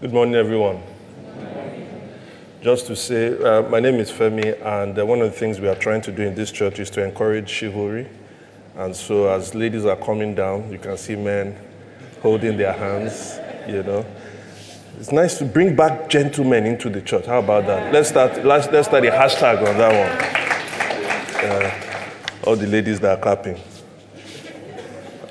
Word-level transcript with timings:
Good 0.00 0.12
morning, 0.12 0.36
everyone. 0.36 0.80
Just 2.62 2.86
to 2.86 2.94
say, 2.94 3.36
uh, 3.36 3.62
my 3.62 3.80
name 3.80 3.96
is 3.96 4.12
Femi, 4.12 4.56
and 4.64 4.96
uh, 4.96 5.04
one 5.04 5.20
of 5.20 5.32
the 5.32 5.36
things 5.36 5.58
we 5.58 5.66
are 5.66 5.74
trying 5.74 6.02
to 6.02 6.12
do 6.12 6.22
in 6.22 6.36
this 6.36 6.52
church 6.52 6.78
is 6.78 6.88
to 6.90 7.02
encourage 7.02 7.50
chivalry. 7.50 8.06
And 8.76 8.94
so, 8.94 9.28
as 9.28 9.56
ladies 9.56 9.84
are 9.86 9.96
coming 9.96 10.36
down, 10.36 10.70
you 10.70 10.78
can 10.78 10.96
see 10.96 11.16
men 11.16 11.58
holding 12.22 12.56
their 12.56 12.74
hands, 12.74 13.40
you 13.66 13.82
know. 13.82 14.06
It's 15.00 15.10
nice 15.10 15.36
to 15.38 15.44
bring 15.44 15.74
back 15.74 16.08
gentlemen 16.08 16.64
into 16.64 16.90
the 16.90 17.02
church. 17.02 17.26
How 17.26 17.40
about 17.40 17.66
that? 17.66 17.92
Let's 17.92 18.10
start, 18.10 18.44
let's, 18.44 18.68
let's 18.68 18.86
start 18.86 19.04
a 19.04 19.10
hashtag 19.10 19.58
on 19.66 19.78
that 19.78 19.92
one. 21.34 21.50
Uh, 21.50 22.46
all 22.46 22.54
the 22.54 22.68
ladies 22.68 23.00
that 23.00 23.18
are 23.18 23.20
clapping. 23.20 23.60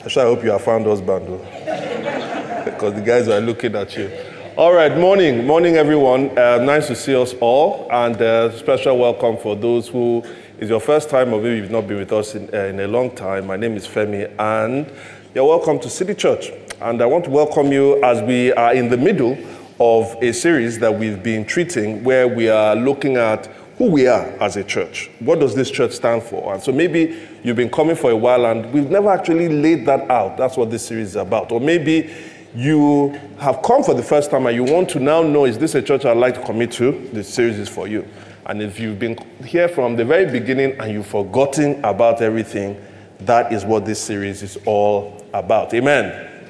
I 0.04 0.10
sure 0.10 0.24
hope 0.24 0.44
you 0.44 0.52
have 0.52 0.62
found 0.62 0.86
husband, 0.86 1.26
though. 1.26 2.64
because 2.66 2.96
the 2.96 3.02
guys 3.02 3.30
are 3.30 3.40
looking 3.40 3.74
at 3.74 3.96
you. 3.96 4.27
All 4.58 4.74
right, 4.74 4.98
morning, 4.98 5.46
morning, 5.46 5.76
everyone. 5.76 6.36
Uh, 6.36 6.58
nice 6.58 6.88
to 6.88 6.96
see 6.96 7.16
us 7.16 7.36
all, 7.42 7.88
and 7.92 8.20
uh, 8.20 8.52
special 8.58 8.98
welcome 8.98 9.38
for 9.38 9.56
those 9.56 9.88
who 9.88 10.24
is 10.58 10.70
your 10.70 10.80
first 10.80 11.12
time 11.12 11.32
or 11.32 11.40
maybe 11.40 11.58
you've 11.58 11.70
not 11.70 11.88
been 11.88 11.98
with 11.98 12.12
us 12.12 12.34
in, 12.34 12.50
uh, 12.52 12.64
in 12.64 12.80
a 12.80 12.88
long 12.88 13.12
time. 13.12 13.46
My 13.46 13.56
name 13.56 13.78
is 13.78 13.88
Femi, 13.88 14.34
and 14.40 14.92
you're 15.36 15.46
welcome 15.46 15.80
to 15.82 15.92
City 15.92 16.16
Church. 16.16 16.50
And 16.82 17.04
I 17.04 17.06
want 17.06 17.26
to 17.26 17.30
welcome 17.30 17.72
you 17.72 18.04
as 18.04 18.24
we 18.24 18.52
are 18.54 18.74
in 18.74 18.90
the 18.90 18.98
middle 18.98 19.38
of 19.80 20.16
a 20.24 20.32
series 20.34 20.80
that 20.80 20.92
we've 20.92 21.22
been 21.22 21.46
treating, 21.46 22.04
where 22.04 22.28
we 22.28 22.50
are 22.50 22.76
looking 22.76 23.16
at 23.16 23.46
who 23.78 23.92
we 23.92 24.08
are 24.08 24.26
as 24.42 24.58
a 24.58 24.64
church. 24.64 25.12
What 25.20 25.40
does 25.40 25.54
this 25.54 25.70
church 25.70 25.92
stand 25.92 26.24
for? 26.24 26.56
And 26.56 26.64
so 26.64 26.72
maybe 26.72 27.16
you've 27.44 27.58
been 27.58 27.70
coming 27.70 27.96
for 27.96 28.10
a 28.10 28.16
while 28.16 28.48
and 28.48 28.74
we've 28.74 28.90
never 28.90 29.12
actually 29.12 29.50
laid 29.50 29.86
that 29.86 30.10
out. 30.10 30.36
That's 30.36 30.58
what 30.58 30.72
this 30.72 30.88
series 30.88 31.10
is 31.10 31.16
about. 31.16 31.52
Or 31.52 31.62
maybe 31.62 32.12
you 32.58 33.10
have 33.38 33.62
come 33.62 33.84
for 33.84 33.94
the 33.94 34.02
first 34.02 34.32
time 34.32 34.48
and 34.48 34.56
you 34.56 34.64
want 34.64 34.90
to 34.90 35.00
now 35.00 35.22
know 35.22 35.46
is 35.46 35.60
this 35.60 35.76
a 35.76 35.82
church 35.82 36.06
I'd 36.06 36.18
like 36.18 36.34
to 36.34 36.44
commit 36.44 36.72
to? 36.74 36.92
This 37.14 37.32
series 37.32 37.60
is 37.60 37.70
for 37.70 37.88
you. 37.88 38.08
And 38.48 38.64
if 38.64 38.80
you've 38.80 38.98
been 38.98 39.16
here 39.46 39.68
from 39.68 39.96
the 39.96 40.04
very 40.04 40.26
beginning 40.26 40.80
and 40.80 40.92
you've 40.92 41.06
forgotten 41.06 41.84
about 41.86 42.22
everything, 42.22 42.84
that 43.20 43.54
is 43.54 43.64
what 43.64 43.86
this 43.86 44.02
series 44.02 44.42
is 44.42 44.58
all 44.66 45.24
about. 45.34 45.72
Amen. 45.76 46.46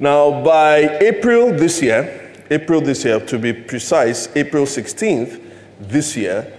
Now, 0.00 0.42
by 0.42 0.98
April 0.98 1.52
this 1.52 1.80
year, 1.80 2.32
April 2.50 2.80
this 2.80 3.04
year, 3.04 3.20
to 3.20 3.38
be 3.38 3.52
precise, 3.52 4.28
April 4.34 4.64
16th 4.64 5.40
this 5.78 6.16
year, 6.16 6.52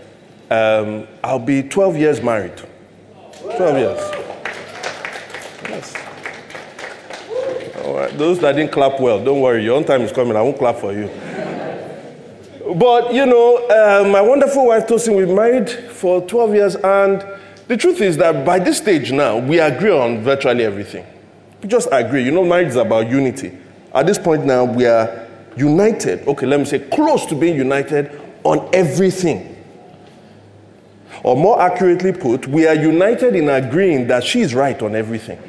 um, 0.49 1.05
I'll 1.21 1.39
be 1.39 1.63
12 1.63 1.97
years 1.97 2.21
married. 2.21 2.61
12 3.58 3.77
years. 3.77 4.24
Those 8.14 8.39
that 8.39 8.54
didn't 8.54 8.71
clap 8.71 8.99
well, 8.99 9.23
don't 9.23 9.42
worry. 9.42 9.64
Your 9.64 9.76
own 9.76 9.83
time 9.83 10.02
is 10.02 10.11
coming. 10.11 10.36
I 10.36 10.42
won't 10.42 10.58
clap 10.58 10.77
for 10.77 10.93
you. 10.93 11.08
but, 12.76 13.14
you 13.14 13.26
know, 13.26 13.58
uh, 13.67 14.08
my 14.10 14.21
wonderful 14.21 14.67
wife, 14.67 14.88
Tosin, 14.88 15.16
we've 15.16 15.30
married 15.30 15.70
for 15.70 16.21
12 16.21 16.54
years. 16.54 16.76
And 16.76 17.26
the 17.67 17.77
truth 17.77 18.02
is 18.02 18.17
that 18.17 18.45
by 18.45 18.60
this 18.60 18.77
stage 18.77 19.11
now, 19.11 19.38
we 19.38 19.60
agree 19.60 19.92
on 19.92 20.23
virtually 20.23 20.64
everything. 20.64 21.05
We 21.61 21.70
just 21.70 21.88
agree. 21.92 22.23
You 22.23 22.32
know, 22.32 22.44
marriage 22.45 22.70
is 22.70 22.76
about 22.76 23.10
unity. 23.10 23.58
At 23.94 24.05
this 24.08 24.17
point 24.17 24.45
now, 24.45 24.65
we 24.65 24.86
are 24.86 25.27
united. 25.55 26.27
Okay, 26.27 26.45
let 26.45 26.60
me 26.60 26.65
say 26.65 26.80
close 26.80 27.26
to 27.27 27.36
being 27.36 27.55
united 27.55 28.21
on 28.44 28.70
everything. 28.73 29.52
Or 31.23 31.36
more 31.36 31.61
accurately 31.61 32.11
put, 32.11 32.48
we 32.48 32.67
are 32.67 32.76
united 32.76 33.36
in 33.36 33.49
agreeing 33.49 34.08
that 34.08 34.23
she 34.23 34.42
is 34.42 34.54
right 34.54 34.80
on 34.82 34.95
everything 34.95 35.39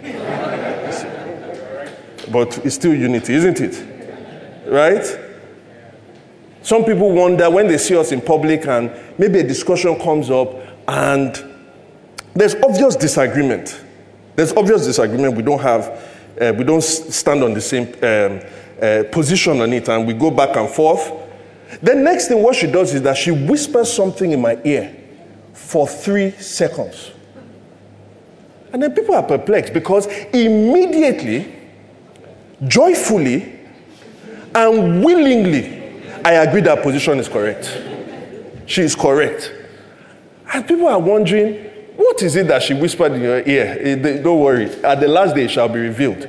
but 2.37 2.67
it's 2.67 2.75
still 2.75 2.95
unity, 2.95 3.33
isn't 3.33 3.63
it? 3.63 4.69
Right? 4.69 5.07
Some 6.61 6.85
people 6.85 7.11
wonder 7.11 7.49
when 7.49 7.67
they 7.67 7.79
see 7.79 7.97
us 7.97 8.13
in 8.13 8.21
public 8.21 8.67
and 8.67 8.91
maybe 9.17 9.39
a 9.39 9.43
discussion 9.43 9.99
comes 9.99 10.29
up 10.29 10.55
and 10.87 11.43
there's 12.35 12.55
obvious 12.57 12.95
disagreement. 12.95 13.83
There's 14.35 14.53
obvious 14.53 14.85
disagreement. 14.85 15.35
We 15.35 15.45
don't 15.45 15.63
have, 15.63 15.89
uh, 16.39 16.53
we 16.59 16.65
don't 16.65 16.83
stand 16.83 17.43
on 17.43 17.55
the 17.55 17.61
same 17.63 17.87
um, 18.03 18.43
uh, 18.83 19.05
position 19.11 19.63
on 19.63 19.73
it 19.73 19.89
and 19.89 20.07
we 20.07 20.13
go 20.13 20.31
back 20.31 20.57
and 20.57 20.69
forth. 20.69 21.11
Then 21.81 22.05
next 22.05 22.29
thing 22.29 22.43
what 22.43 22.55
she 22.55 22.71
does 22.71 22.93
is 22.93 23.01
that 23.01 23.17
she 23.17 23.31
whispers 23.31 23.91
something 23.91 24.31
in 24.31 24.43
my 24.43 24.59
ear 24.63 24.95
for 25.55 25.89
three 25.89 26.33
seconds. 26.33 27.13
And 28.75 28.83
then 28.83 28.95
people 28.95 29.15
are 29.15 29.23
perplexed 29.23 29.73
because 29.73 30.07
immediately 30.35 31.56
joyfully 32.67 33.59
and 34.55 35.05
willingly, 35.05 36.01
I 36.25 36.33
agree 36.35 36.61
that 36.63 36.83
position 36.83 37.19
is 37.19 37.29
correct. 37.29 37.83
She 38.67 38.83
is 38.83 38.95
correct. 38.95 39.53
And 40.53 40.67
people 40.67 40.89
are 40.89 40.99
wondering, 40.99 41.65
what 41.97 42.23
is 42.23 42.37
it 42.37 42.49
that 42.49 42.63
she 42.63 42.75
whispered 42.75 43.13
in 43.13 43.23
your 43.23 43.41
ear? 43.47 43.77
Eh, 43.81 44.23
don't 44.23 44.41
worry, 44.41 44.67
at 44.85 45.01
the 45.01 45.09
last 45.09 45.35
day 45.35 45.45
it 45.45 45.51
shall 45.51 45.69
be 45.69 45.81
revealed. 45.81 46.29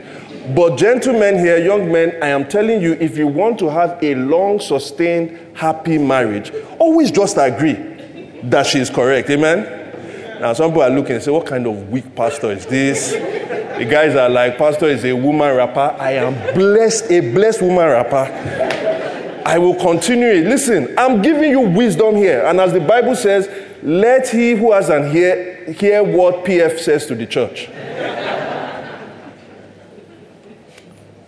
But, 0.56 0.78
gentlemen 0.78 1.40
here, 1.40 1.58
young 1.58 1.92
men, 1.92 2.24
I 2.24 2.28
am 2.28 2.48
telling 2.48 2.82
you, 2.82 2.94
if 2.94 3.18
you 3.18 3.28
want 3.28 3.60
to 3.60 3.70
have 3.70 4.02
a 4.02 4.16
long, 4.16 4.62
sustained, 4.62 5.38
happy 5.58 5.98
marriage, 5.98 6.54
always 6.80 7.12
just 7.12 7.36
agree 7.38 7.74
that 8.44 8.66
she 8.66 8.80
is 8.80 8.90
correct. 8.90 9.30
Amen? 9.30 10.40
Now, 10.40 10.54
some 10.54 10.70
people 10.70 10.84
are 10.84 10.90
looking 10.90 11.16
and 11.16 11.24
say, 11.24 11.32
What 11.32 11.48
kind 11.48 11.68
of 11.68 11.90
weak 11.90 12.16
pastor 12.16 12.52
is 12.52 12.66
this? 12.66 13.14
The 13.78 13.86
guys 13.86 14.16
are 14.16 14.28
like, 14.28 14.58
Pastor 14.58 14.88
is 14.88 15.06
a 15.06 15.14
woman 15.14 15.56
wrapper. 15.56 15.96
I 16.00 16.14
am 16.14 16.34
blessed, 16.56 17.12
a 17.12 17.20
blessed 17.20 17.62
woman 17.62 17.86
wrapper. 17.86 19.44
I 19.46 19.60
will 19.60 19.76
continue 19.76 20.28
it. 20.28 20.48
Listen, 20.48 20.96
I'm 20.98 21.22
giving 21.22 21.52
you 21.52 21.60
wisdom 21.60 22.16
here. 22.16 22.44
And 22.46 22.60
as 22.60 22.74
the 22.74 22.80
Bible 22.80 23.16
says, 23.16 23.48
let 23.84 24.30
he 24.30 24.56
who 24.56 24.72
has 24.72 24.90
an 24.90 25.16
ear 25.16 25.72
hear 25.72 26.04
what 26.04 26.44
PF 26.44 26.80
says 26.80 27.06
to 27.06 27.14
the 27.14 27.28
church. 27.28 27.70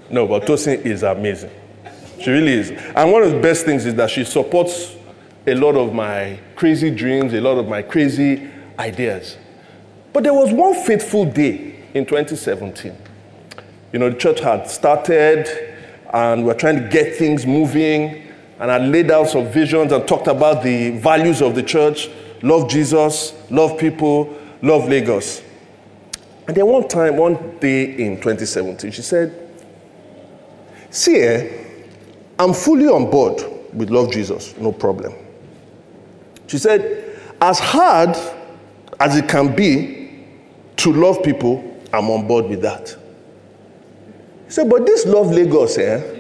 no, 0.10 0.26
but 0.26 0.44
Tosin 0.44 0.84
is 0.84 1.04
amazing. 1.04 1.52
She 2.20 2.32
really 2.32 2.54
is. 2.54 2.72
And 2.72 3.12
one 3.12 3.22
of 3.22 3.32
the 3.32 3.40
best 3.40 3.64
things 3.64 3.86
is 3.86 3.94
that 3.94 4.10
she 4.10 4.24
supports 4.24 4.96
a 5.46 5.54
lot 5.54 5.76
of 5.76 5.94
my 5.94 6.40
crazy 6.56 6.90
dreams, 6.90 7.34
a 7.34 7.42
lot 7.42 7.60
of 7.60 7.68
my 7.68 7.84
crazy 7.84 8.50
ideas. 8.80 9.38
But 10.14 10.24
there 10.24 10.34
was 10.34 10.52
one 10.52 10.74
fateful 10.74 11.26
day 11.26 11.79
in 11.94 12.06
2017. 12.06 12.96
You 13.92 14.00
know, 14.00 14.10
the 14.10 14.18
church 14.18 14.40
had 14.40 14.70
started 14.70 15.48
and 16.14 16.42
we 16.42 16.48
were 16.48 16.54
trying 16.54 16.82
to 16.82 16.88
get 16.90 17.16
things 17.16 17.46
moving 17.46 18.28
and 18.60 18.72
I 18.72 18.78
laid 18.78 19.10
out 19.10 19.30
some 19.30 19.48
visions 19.50 19.92
and 19.92 20.08
talked 20.08 20.28
about 20.28 20.64
the 20.64 20.92
values 21.00 21.42
of 21.42 21.56
the 21.56 21.64
church 21.64 22.10
love 22.42 22.70
Jesus, 22.70 23.34
love 23.50 23.78
people, 23.78 24.38
love 24.62 24.88
Lagos. 24.88 25.42
And 26.48 26.56
then 26.56 26.66
one 26.66 26.88
time, 26.88 27.18
one 27.18 27.58
day 27.60 27.84
in 27.84 28.16
2017, 28.16 28.92
she 28.92 29.02
said, 29.02 29.50
See, 30.90 31.18
eh, 31.18 31.66
I'm 32.40 32.54
fully 32.54 32.88
on 32.88 33.12
board 33.12 33.44
with 33.74 33.90
Love 33.92 34.12
Jesus, 34.12 34.58
no 34.58 34.72
problem. 34.72 35.14
She 36.48 36.58
said, 36.58 37.20
As 37.40 37.60
hard 37.60 38.18
as 39.00 39.16
it 39.16 39.30
can 39.30 39.56
be 39.56 40.26
to 40.78 40.92
love 40.92 41.22
people, 41.22 41.69
I'm 41.92 42.10
on 42.10 42.28
board 42.28 42.46
with 42.46 42.62
that. 42.62 42.96
He 44.46 44.52
said, 44.52 44.70
but 44.70 44.86
this 44.86 45.06
love 45.06 45.32
Lagos, 45.32 45.78
eh? 45.78 46.16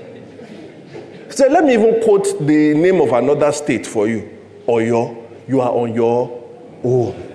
He 1.25 1.31
said, 1.31 1.51
let 1.51 1.63
me 1.63 1.73
even 1.73 2.01
quote 2.03 2.25
the 2.39 2.73
name 2.73 3.01
of 3.01 3.11
another 3.11 3.51
state 3.51 3.85
for 3.85 4.07
you. 4.07 4.37
Oyo, 4.67 5.27
you 5.47 5.61
are 5.61 5.71
on 5.71 5.93
your 5.93 6.43
own. 6.83 7.33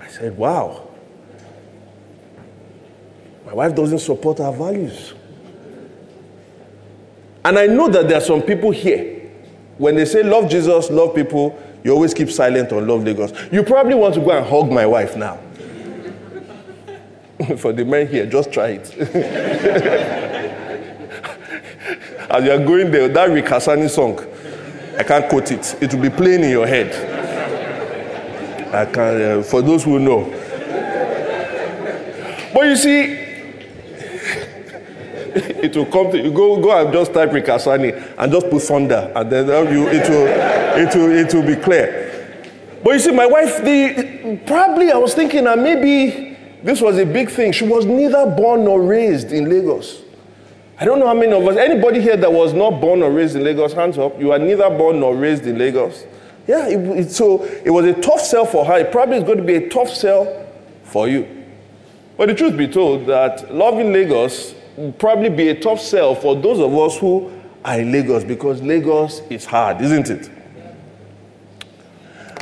I 0.00 0.08
said, 0.08 0.36
wow. 0.36 0.88
My 3.46 3.54
wife 3.54 3.74
doesn't 3.74 4.00
support 4.00 4.40
our 4.40 4.52
values. 4.52 5.14
And 7.44 7.58
I 7.58 7.66
know 7.66 7.88
that 7.88 8.08
there 8.08 8.18
are 8.18 8.24
some 8.24 8.42
people 8.42 8.70
here, 8.70 9.30
when 9.78 9.94
they 9.94 10.04
say 10.04 10.22
love 10.22 10.50
Jesus, 10.50 10.90
love 10.90 11.14
people, 11.14 11.58
you 11.82 11.92
always 11.92 12.12
keep 12.12 12.30
silent 12.30 12.72
on 12.72 12.86
love 12.86 13.04
Lagos. 13.04 13.32
You 13.52 13.62
probably 13.62 13.94
want 13.94 14.14
to 14.14 14.20
go 14.20 14.32
and 14.32 14.44
hug 14.44 14.70
my 14.70 14.84
wife 14.84 15.16
now. 15.16 15.38
For 17.58 17.72
the 17.72 17.84
men 17.84 18.08
here, 18.08 18.26
just 18.26 18.52
try 18.52 18.78
it. 18.80 18.92
As 22.30 22.44
you 22.44 22.50
are 22.50 22.58
going 22.58 22.90
there, 22.90 23.08
that 23.08 23.30
Rick 23.30 23.44
Hassani 23.46 23.88
song, 23.88 24.18
I 24.98 25.04
can't 25.04 25.28
quote 25.28 25.52
it. 25.52 25.76
It 25.80 25.94
will 25.94 26.02
be 26.02 26.10
playing 26.10 26.42
in 26.42 26.50
your 26.50 26.66
head. 26.66 26.92
I 28.74 28.86
can, 28.86 29.38
uh, 29.38 29.42
for 29.42 29.62
those 29.62 29.84
who 29.84 30.00
know. 30.00 30.24
But 32.52 32.66
you 32.66 32.76
see, 32.76 33.04
it 35.62 35.76
will 35.76 35.86
come 35.86 36.10
to 36.10 36.18
you. 36.18 36.32
Go, 36.32 36.60
go 36.60 36.76
and 36.84 36.92
just 36.92 37.14
type 37.14 37.32
Rick 37.32 37.46
Hassani 37.46 38.14
and 38.18 38.32
just 38.32 38.50
put 38.50 38.62
thunder, 38.62 39.12
and 39.14 39.30
then 39.30 39.46
you, 39.72 39.86
it, 39.86 40.08
will, 40.08 40.26
it, 40.76 40.94
will, 40.94 41.10
it 41.12 41.32
will 41.32 41.46
be 41.46 41.62
clear. 41.62 42.04
But 42.82 42.94
you 42.94 42.98
see, 42.98 43.12
my 43.12 43.26
wife, 43.26 43.62
the, 43.62 44.40
probably 44.44 44.90
I 44.90 44.96
was 44.96 45.14
thinking 45.14 45.44
that 45.44 45.58
maybe 45.58 46.27
this 46.62 46.80
was 46.80 46.98
a 46.98 47.06
big 47.06 47.30
thing. 47.30 47.52
She 47.52 47.66
was 47.66 47.84
neither 47.84 48.26
born 48.26 48.64
nor 48.64 48.82
raised 48.82 49.32
in 49.32 49.48
Lagos. 49.48 50.02
I 50.80 50.84
don't 50.84 51.00
know 51.00 51.06
how 51.06 51.14
many 51.14 51.32
of 51.32 51.46
us, 51.46 51.56
anybody 51.56 52.00
here 52.00 52.16
that 52.16 52.32
was 52.32 52.52
not 52.52 52.80
born 52.80 53.02
or 53.02 53.10
raised 53.10 53.34
in 53.34 53.42
Lagos, 53.42 53.72
hands 53.72 53.98
up. 53.98 54.18
You 54.20 54.32
are 54.32 54.38
neither 54.38 54.70
born 54.70 55.00
nor 55.00 55.16
raised 55.16 55.46
in 55.46 55.58
Lagos. 55.58 56.04
Yeah, 56.46 56.68
it, 56.68 56.78
it, 56.98 57.10
so 57.10 57.44
it 57.44 57.70
was 57.70 57.84
a 57.84 57.94
tough 58.00 58.20
sell 58.20 58.46
for 58.46 58.64
her. 58.64 58.78
It 58.78 58.92
probably 58.92 59.18
is 59.18 59.24
going 59.24 59.38
to 59.38 59.44
be 59.44 59.56
a 59.56 59.68
tough 59.68 59.90
sell 59.90 60.46
for 60.84 61.08
you. 61.08 61.44
But 62.16 62.28
the 62.28 62.34
truth 62.34 62.56
be 62.56 62.68
told, 62.68 63.06
that 63.06 63.54
loving 63.54 63.92
Lagos 63.92 64.54
will 64.76 64.92
probably 64.92 65.28
be 65.28 65.48
a 65.48 65.60
tough 65.60 65.80
sell 65.80 66.14
for 66.14 66.34
those 66.36 66.58
of 66.58 66.76
us 66.76 66.96
who 66.98 67.32
are 67.64 67.80
in 67.80 67.92
Lagos 67.92 68.24
because 68.24 68.62
Lagos 68.62 69.20
is 69.30 69.44
hard, 69.44 69.80
isn't 69.80 70.10
it? 70.10 70.30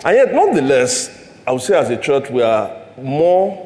And 0.05 0.17
yet, 0.17 0.33
nonetheless, 0.33 1.33
I 1.47 1.53
would 1.53 1.63
say 1.63 1.77
as 1.77 1.91
a 1.91 1.97
church, 1.97 2.31
we 2.31 2.43
are 2.43 2.77
more, 2.97 3.66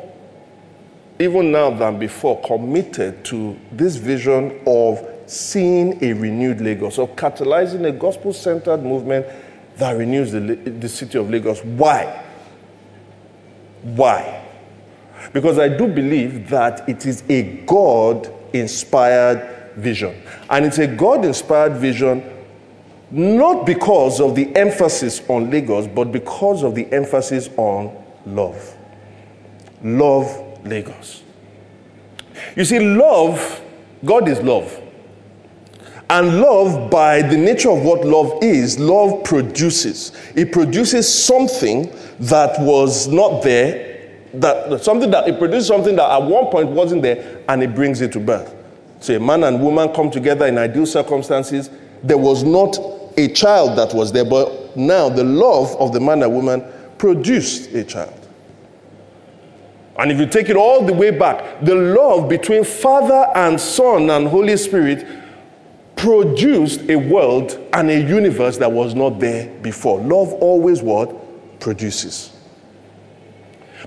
even 1.20 1.52
now 1.52 1.70
than 1.70 1.98
before, 1.98 2.40
committed 2.40 3.22
to 3.26 3.56
this 3.70 3.96
vision 3.96 4.58
of 4.66 5.06
seeing 5.26 6.02
a 6.02 6.14
renewed 6.14 6.62
Lagos, 6.62 6.98
of 6.98 7.14
catalyzing 7.14 7.86
a 7.86 7.92
gospel 7.92 8.32
centered 8.32 8.82
movement 8.82 9.26
that 9.76 9.92
renews 9.92 10.32
the, 10.32 10.40
the 10.40 10.88
city 10.88 11.18
of 11.18 11.28
Lagos. 11.30 11.62
Why? 11.62 12.24
Why? 13.82 14.46
Because 15.34 15.58
I 15.58 15.68
do 15.68 15.86
believe 15.86 16.48
that 16.48 16.88
it 16.88 17.04
is 17.04 17.22
a 17.28 17.42
God 17.66 18.32
inspired 18.54 19.74
vision. 19.76 20.22
And 20.48 20.64
it's 20.64 20.78
a 20.78 20.86
God 20.86 21.26
inspired 21.26 21.74
vision 21.74 22.24
not 23.10 23.66
because 23.66 24.20
of 24.20 24.34
the 24.34 24.54
emphasis 24.56 25.20
on 25.28 25.50
Lagos, 25.50 25.86
but 25.86 26.12
because 26.12 26.62
of 26.62 26.74
the 26.74 26.90
emphasis 26.92 27.50
on 27.58 27.94
love. 28.24 28.74
Love 29.82 30.49
Lagos. 30.64 31.22
You 32.56 32.64
see, 32.64 32.78
love, 32.80 33.60
God 34.04 34.28
is 34.28 34.40
love. 34.40 34.80
And 36.08 36.40
love, 36.40 36.90
by 36.90 37.22
the 37.22 37.36
nature 37.36 37.70
of 37.70 37.82
what 37.84 38.04
love 38.04 38.42
is, 38.42 38.78
love 38.80 39.22
produces. 39.22 40.12
It 40.34 40.50
produces 40.52 41.12
something 41.12 41.92
that 42.18 42.60
was 42.60 43.06
not 43.06 43.42
there, 43.42 44.10
that 44.34 44.82
something 44.82 45.10
that 45.12 45.28
it 45.28 45.38
produces 45.38 45.68
something 45.68 45.94
that 45.96 46.10
at 46.10 46.22
one 46.22 46.46
point 46.46 46.68
wasn't 46.68 47.02
there, 47.02 47.42
and 47.48 47.62
it 47.62 47.74
brings 47.74 48.00
it 48.00 48.12
to 48.12 48.20
birth. 48.20 48.54
So 48.98 49.14
a 49.14 49.20
man 49.20 49.44
and 49.44 49.62
woman 49.62 49.94
come 49.94 50.10
together 50.10 50.46
in 50.46 50.58
ideal 50.58 50.84
circumstances. 50.84 51.70
There 52.02 52.18
was 52.18 52.42
not 52.42 52.76
a 53.16 53.28
child 53.28 53.78
that 53.78 53.94
was 53.94 54.10
there, 54.12 54.24
but 54.24 54.76
now 54.76 55.08
the 55.08 55.24
love 55.24 55.76
of 55.76 55.92
the 55.92 56.00
man 56.00 56.22
and 56.22 56.34
woman 56.34 56.64
produced 56.98 57.72
a 57.72 57.84
child. 57.84 58.19
And 60.00 60.10
if 60.10 60.18
you 60.18 60.24
take 60.24 60.48
it 60.48 60.56
all 60.56 60.82
the 60.82 60.94
way 60.94 61.10
back, 61.10 61.60
the 61.62 61.74
love 61.74 62.26
between 62.26 62.64
Father 62.64 63.30
and 63.34 63.60
Son 63.60 64.08
and 64.08 64.26
Holy 64.26 64.56
Spirit 64.56 65.06
produced 65.94 66.88
a 66.88 66.96
world 66.96 67.60
and 67.74 67.90
a 67.90 68.00
universe 68.00 68.56
that 68.56 68.72
was 68.72 68.94
not 68.94 69.20
there 69.20 69.54
before. 69.60 70.00
Love 70.00 70.32
always 70.32 70.80
what? 70.80 71.60
Produces. 71.60 72.34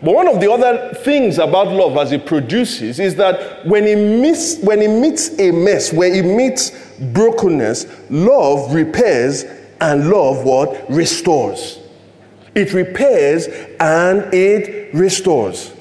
But 0.04 0.14
one 0.14 0.28
of 0.28 0.40
the 0.40 0.52
other 0.52 0.94
things 0.94 1.40
about 1.40 1.70
love 1.70 1.98
as 1.98 2.12
it 2.12 2.28
produces 2.28 3.00
is 3.00 3.16
that 3.16 3.66
when 3.66 3.86
it 3.86 3.96
meets, 3.96 4.60
when 4.60 4.84
it 4.84 4.90
meets 4.90 5.40
a 5.40 5.50
mess, 5.50 5.92
when 5.92 6.14
it 6.14 6.26
meets 6.26 6.72
brokenness, 7.12 7.88
love 8.12 8.72
repairs 8.72 9.46
and 9.82 10.12
love 10.12 10.44
what? 10.44 10.88
Restores. 10.92 11.80
It 12.54 12.72
repairs 12.72 13.48
and 13.80 14.32
it 14.32 14.94
restores. 14.94 15.74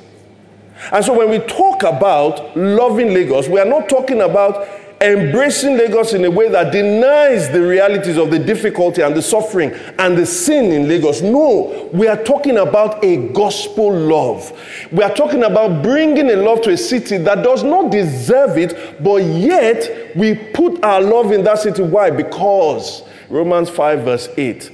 And 0.91 1.05
so 1.05 1.17
when 1.17 1.31
we 1.31 1.39
talk 1.39 1.83
about 1.83 2.57
loving 2.57 3.15
Lagos, 3.15 3.49
we 3.49 3.61
are 3.61 3.67
not 3.67 3.89
talking 3.89 4.21
about 4.21 4.67
embracing 5.03 5.77
Lagos 5.77 6.13
in 6.13 6.25
a 6.25 6.31
way 6.31 6.49
that 6.49 6.73
denies 6.73 7.51
the 7.51 7.61
realities 7.61 8.17
of 8.17 8.31
the 8.31 8.39
difficulty 8.39 9.03
and 9.03 9.15
the 9.15 9.23
suffering 9.23 9.73
and 9.99 10.17
the 10.17 10.25
sin 10.25 10.71
in 10.73 10.89
Lagos. 10.89 11.23
No, 11.23 11.91
we 11.93 12.07
are 12.07 12.23
talking 12.23 12.59
about 12.59 13.05
a 13.05 13.29
gospel 13.29 13.93
love. 13.93 14.53
We 14.93 15.03
are 15.03 15.13
talking 15.13 15.43
about 15.43 15.83
bringing 15.83 16.31
a 16.31 16.37
love 16.37 16.63
to 16.63 16.71
a 16.71 16.77
city 16.77 17.19
that 17.19 17.43
does 17.43 17.65
not 17.65 17.91
deserve 17.91 18.57
it, 18.57 19.03
but 19.03 19.23
yet 19.25 20.17
we 20.17 20.35
put 20.35 20.83
our 20.85 21.01
love 21.01 21.33
in 21.33 21.43
that 21.45 21.59
city. 21.59 21.83
Why? 21.83 22.11
Because 22.11 23.03
Romans 23.29 23.71
5, 23.71 24.05
verse 24.05 24.29
8 24.37 24.71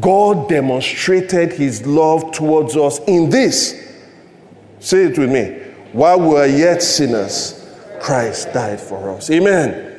God 0.00 0.48
demonstrated 0.48 1.52
his 1.52 1.86
love 1.86 2.32
towards 2.32 2.76
us 2.76 2.98
in 3.06 3.28
this. 3.28 3.91
Say 4.82 5.04
it 5.04 5.16
with 5.16 5.30
me. 5.30 5.60
While 5.92 6.20
we 6.20 6.36
are 6.36 6.46
yet 6.46 6.82
sinners, 6.82 7.72
Christ 8.00 8.52
died 8.52 8.80
for 8.80 9.10
us. 9.10 9.30
Amen. 9.30 9.90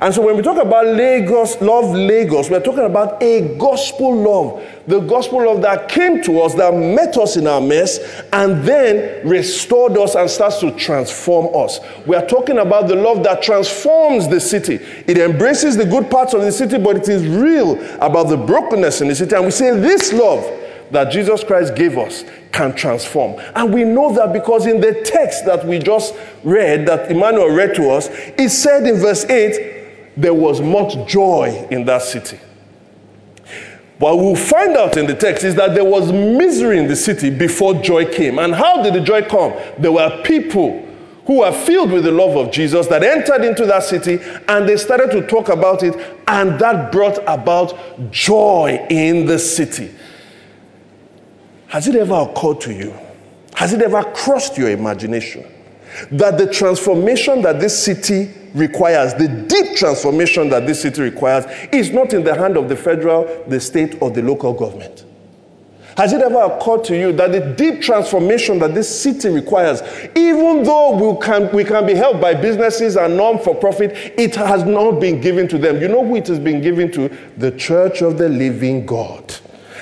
And 0.00 0.14
so 0.14 0.22
when 0.22 0.34
we 0.34 0.42
talk 0.42 0.56
about 0.56 0.86
Lagos, 0.86 1.60
love 1.60 1.94
Lagos, 1.94 2.48
we're 2.48 2.62
talking 2.62 2.86
about 2.86 3.22
a 3.22 3.54
gospel 3.58 4.16
love. 4.16 4.66
The 4.86 5.00
gospel 5.00 5.44
love 5.44 5.60
that 5.60 5.90
came 5.90 6.22
to 6.22 6.40
us, 6.40 6.54
that 6.54 6.72
met 6.72 7.18
us 7.18 7.36
in 7.36 7.46
our 7.46 7.60
mess, 7.60 7.98
and 8.32 8.64
then 8.64 9.28
restored 9.28 9.98
us 9.98 10.14
and 10.14 10.30
starts 10.30 10.60
to 10.60 10.70
transform 10.70 11.54
us. 11.54 11.78
We 12.06 12.16
are 12.16 12.26
talking 12.26 12.56
about 12.56 12.88
the 12.88 12.96
love 12.96 13.22
that 13.24 13.42
transforms 13.42 14.26
the 14.26 14.40
city. 14.40 14.76
It 15.06 15.18
embraces 15.18 15.76
the 15.76 15.84
good 15.84 16.10
parts 16.10 16.32
of 16.32 16.40
the 16.40 16.52
city, 16.52 16.78
but 16.78 16.96
it 16.96 17.08
is 17.10 17.26
real 17.28 17.78
about 17.96 18.30
the 18.30 18.38
brokenness 18.38 19.02
in 19.02 19.08
the 19.08 19.14
city. 19.14 19.36
And 19.36 19.44
we 19.44 19.50
say 19.50 19.78
this 19.78 20.14
love 20.14 20.60
that 20.90 21.12
Jesus 21.12 21.44
Christ 21.44 21.74
gave 21.74 21.96
us 21.98 22.24
can 22.52 22.74
transform. 22.74 23.40
And 23.54 23.72
we 23.72 23.84
know 23.84 24.12
that 24.14 24.32
because 24.32 24.66
in 24.66 24.80
the 24.80 25.02
text 25.02 25.44
that 25.46 25.64
we 25.64 25.78
just 25.78 26.14
read, 26.42 26.86
that 26.86 27.10
Emmanuel 27.10 27.50
read 27.50 27.74
to 27.76 27.90
us, 27.90 28.08
it 28.10 28.50
said 28.50 28.86
in 28.86 28.96
verse 28.96 29.24
8, 29.24 30.14
there 30.16 30.34
was 30.34 30.60
much 30.60 31.08
joy 31.08 31.66
in 31.70 31.84
that 31.86 32.02
city. 32.02 32.38
What 33.98 34.16
we'll 34.16 34.34
find 34.34 34.76
out 34.76 34.96
in 34.96 35.06
the 35.06 35.14
text 35.14 35.44
is 35.44 35.54
that 35.56 35.74
there 35.74 35.84
was 35.84 36.10
misery 36.10 36.78
in 36.78 36.88
the 36.88 36.96
city 36.96 37.28
before 37.28 37.74
joy 37.74 38.10
came. 38.10 38.38
And 38.38 38.54
how 38.54 38.82
did 38.82 38.94
the 38.94 39.00
joy 39.00 39.22
come? 39.22 39.52
There 39.78 39.92
were 39.92 40.22
people 40.24 40.86
who 41.26 41.40
were 41.40 41.52
filled 41.52 41.92
with 41.92 42.04
the 42.04 42.10
love 42.10 42.34
of 42.34 42.50
Jesus 42.50 42.86
that 42.86 43.04
entered 43.04 43.44
into 43.44 43.66
that 43.66 43.82
city 43.82 44.18
and 44.48 44.66
they 44.66 44.78
started 44.78 45.10
to 45.10 45.26
talk 45.26 45.50
about 45.50 45.82
it, 45.82 45.94
and 46.26 46.58
that 46.58 46.90
brought 46.90 47.18
about 47.26 48.10
joy 48.10 48.84
in 48.90 49.26
the 49.26 49.38
city. 49.38 49.94
Has 51.70 51.86
it 51.86 51.94
ever 51.94 52.14
occurred 52.14 52.60
to 52.62 52.72
you? 52.72 52.92
Has 53.54 53.72
it 53.72 53.80
ever 53.80 54.02
crossed 54.12 54.58
your 54.58 54.70
imagination 54.70 55.46
that 56.10 56.36
the 56.36 56.52
transformation 56.52 57.42
that 57.42 57.60
this 57.60 57.80
city 57.80 58.28
requires, 58.54 59.14
the 59.14 59.28
deep 59.28 59.76
transformation 59.76 60.48
that 60.48 60.66
this 60.66 60.82
city 60.82 61.00
requires, 61.00 61.44
is 61.72 61.92
not 61.92 62.12
in 62.12 62.24
the 62.24 62.34
hand 62.34 62.56
of 62.56 62.68
the 62.68 62.74
federal, 62.74 63.44
the 63.46 63.60
state, 63.60 64.02
or 64.02 64.10
the 64.10 64.20
local 64.20 64.52
government? 64.52 65.04
Has 65.96 66.12
it 66.12 66.22
ever 66.22 66.40
occurred 66.40 66.82
to 66.84 66.98
you 66.98 67.12
that 67.12 67.30
the 67.30 67.54
deep 67.54 67.82
transformation 67.82 68.58
that 68.58 68.74
this 68.74 69.02
city 69.02 69.28
requires, 69.28 69.80
even 70.16 70.64
though 70.64 70.96
we 70.96 71.24
can, 71.24 71.54
we 71.54 71.62
can 71.62 71.86
be 71.86 71.94
helped 71.94 72.20
by 72.20 72.34
businesses 72.34 72.96
and 72.96 73.16
non 73.16 73.38
for 73.38 73.54
profit, 73.54 73.92
it 74.18 74.34
has 74.34 74.64
not 74.64 75.00
been 75.00 75.20
given 75.20 75.46
to 75.46 75.56
them? 75.56 75.80
You 75.80 75.86
know 75.86 76.04
who 76.04 76.16
it 76.16 76.26
has 76.26 76.40
been 76.40 76.60
given 76.60 76.90
to? 76.92 77.16
The 77.36 77.52
church 77.52 78.02
of 78.02 78.18
the 78.18 78.28
living 78.28 78.86
God. 78.86 79.36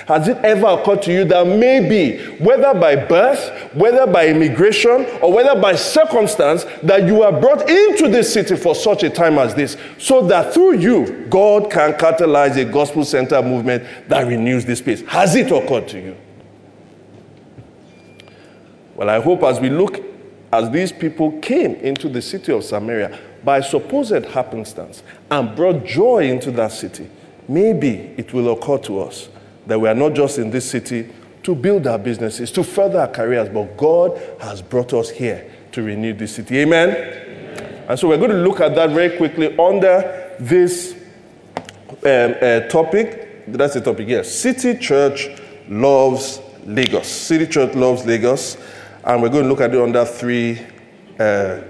Has 0.09 0.27
it 0.27 0.39
ever 0.39 0.69
occurred 0.69 1.03
to 1.03 1.13
you 1.13 1.27
that 1.27 1.47
maybe, 1.47 2.17
whether 2.39 2.73
by 2.73 2.97
birth, 2.97 3.75
whether 3.75 4.07
by 4.07 4.29
immigration, 4.29 5.05
or 5.21 5.31
whether 5.31 5.61
by 5.61 5.75
circumstance, 5.75 6.65
that 6.83 7.07
you 7.07 7.23
are 7.23 7.39
brought 7.39 7.69
into 7.69 8.09
this 8.09 8.33
city 8.33 8.57
for 8.57 8.75
such 8.75 9.03
a 9.03 9.11
time 9.11 9.39
as 9.39 9.55
this, 9.55 9.77
so 9.99 10.23
that 10.23 10.55
through 10.55 10.79
you, 10.79 11.27
God 11.29 11.71
can 11.71 11.93
catalyze 11.93 12.57
a 12.57 12.65
gospel 12.65 13.05
center 13.05 13.43
movement 13.43 13.85
that 14.09 14.27
renews 14.27 14.65
this 14.65 14.81
place? 14.81 15.03
Has 15.09 15.35
it 15.35 15.53
occurred 15.53 15.89
to 15.89 16.01
you? 16.01 16.17
Well, 18.97 19.11
I 19.11 19.21
hope 19.21 19.43
as 19.43 19.61
we 19.61 19.69
look, 19.69 20.01
as 20.51 20.71
these 20.71 20.91
people 20.91 21.39
came 21.41 21.75
into 21.75 22.09
the 22.09 22.23
city 22.23 22.51
of 22.51 22.65
Samaria 22.65 23.19
by 23.45 23.61
supposed 23.61 24.25
happenstance 24.25 25.03
and 25.31 25.55
brought 25.55 25.85
joy 25.85 26.31
into 26.31 26.51
that 26.53 26.73
city, 26.73 27.11
maybe 27.47 28.15
it 28.17 28.33
will 28.33 28.51
occur 28.55 28.79
to 28.79 29.01
us 29.03 29.29
that 29.69 29.79
we 29.79 29.87
are 29.87 29.95
not 29.95 30.15
just 30.15 30.39
in 30.39 30.51
this 30.51 30.69
city 30.69 31.09
to 31.43 31.55
build 31.55 31.87
our 31.87 31.99
businesses, 31.99 32.51
to 32.51 32.65
further 32.65 33.01
our 33.01 33.09
careers, 33.09 33.49
but 33.51 33.77
God 33.77 34.21
has 34.41 34.63
brought 34.63 34.95
us 34.95 35.11
here 35.11 35.51
to 35.73 35.83
renew 35.83 36.15
this 36.15 36.35
city. 36.35 36.59
Amen? 36.59 36.89
Amen. 36.89 37.85
And 37.87 37.99
so 37.99 38.09
we're 38.09 38.17
going 38.17 38.31
to 38.31 38.39
look 38.39 38.61
at 38.61 38.75
that 38.75 38.91
very 38.91 39.17
quickly 39.17 39.57
under 39.59 40.35
this 40.41 40.95
um, 42.05 42.35
uh, 42.41 42.61
topic. 42.69 43.47
That's 43.47 43.75
the 43.75 43.83
topic, 43.83 44.09
yes. 44.09 44.33
City 44.33 44.79
Church 44.79 45.29
loves 45.69 46.41
Lagos. 46.65 47.07
City 47.07 47.47
Church 47.47 47.75
loves 47.75 48.07
Lagos. 48.07 48.57
And 49.05 49.23
we're 49.23 49.29
going 49.29 49.45
to 49.45 49.49
look 49.49 49.61
at 49.61 49.75
it 49.75 49.81
under 49.81 50.05
three. 50.07 50.61
Uh, 51.19 51.61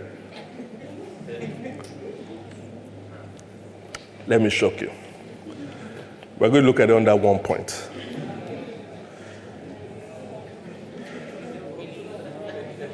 let 4.26 4.40
me 4.40 4.50
shock 4.50 4.80
you. 4.80 4.90
We're 6.38 6.50
going 6.50 6.62
to 6.62 6.68
look 6.68 6.78
at 6.78 6.90
it 6.90 6.96
under 6.96 7.16
one 7.16 7.40
point. 7.40 7.88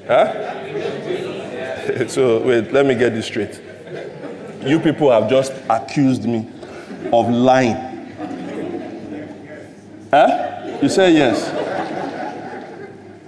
Huh? 0.07 0.55
so, 2.09 2.43
wait, 2.43 2.73
let 2.73 2.87
me 2.87 2.95
get 2.95 3.15
this 3.15 3.27
straight. 3.27 3.61
You 4.65 4.81
people 4.81 5.11
have 5.11 5.29
just 5.29 5.53
accused 5.69 6.25
me 6.25 6.49
of 7.13 7.29
lying. 7.29 7.77
Huh? 10.11 10.79
You 10.81 10.89
say 10.89 11.13
yes. 11.13 11.51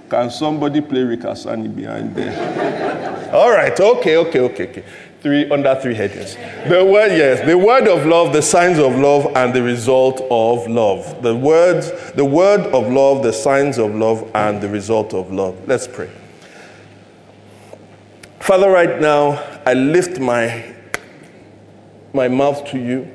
Can 0.09 0.31
somebody 0.31 0.81
play 0.81 1.01
Rick 1.01 1.21
Asani 1.21 1.75
behind 1.75 2.15
there? 2.15 3.33
All 3.33 3.51
right, 3.51 3.79
okay, 3.79 4.17
okay, 4.17 4.39
okay, 4.39 4.69
okay. 4.69 4.83
Three 5.21 5.49
under 5.49 5.73
three 5.75 5.95
headings. 5.95 6.35
The 6.69 6.85
word, 6.85 7.11
yes, 7.11 7.45
the 7.45 7.57
word 7.57 7.87
of 7.87 8.05
love, 8.05 8.33
the 8.33 8.41
signs 8.41 8.77
of 8.77 8.95
love, 8.95 9.35
and 9.35 9.51
the 9.53 9.63
result 9.63 10.21
of 10.29 10.67
love. 10.67 11.23
The 11.23 11.35
words, 11.35 11.91
the 12.13 12.23
word 12.23 12.61
of 12.67 12.91
love, 12.91 13.23
the 13.23 13.33
signs 13.33 13.79
of 13.79 13.95
love, 13.95 14.29
and 14.35 14.61
the 14.61 14.69
result 14.69 15.15
of 15.15 15.31
love. 15.31 15.57
Let's 15.67 15.87
pray. 15.87 16.09
Father, 18.39 18.69
right 18.69 19.01
now, 19.01 19.43
I 19.65 19.73
lift 19.73 20.19
my, 20.19 20.73
my 22.13 22.27
mouth 22.27 22.63
to 22.67 22.77
you. 22.77 23.11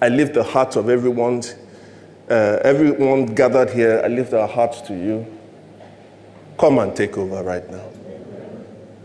I 0.00 0.08
lift 0.08 0.32
the 0.32 0.42
hearts 0.42 0.76
of 0.76 0.88
everyone, 0.88 1.42
uh, 2.30 2.60
everyone 2.64 3.26
gathered 3.26 3.70
here. 3.70 4.00
I 4.02 4.08
lift 4.08 4.32
our 4.32 4.48
hearts 4.48 4.80
to 4.82 4.94
you. 4.94 5.26
Come 6.58 6.78
and 6.78 6.96
take 6.96 7.18
over 7.18 7.42
right 7.42 7.70
now. 7.70 7.84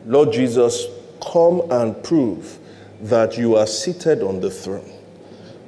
Lord 0.05 0.31
Jesus, 0.31 0.87
come 1.31 1.61
and 1.71 2.01
prove 2.03 2.59
that 3.01 3.37
you 3.37 3.55
are 3.55 3.67
seated 3.67 4.21
on 4.21 4.39
the 4.39 4.49
throne. 4.49 4.91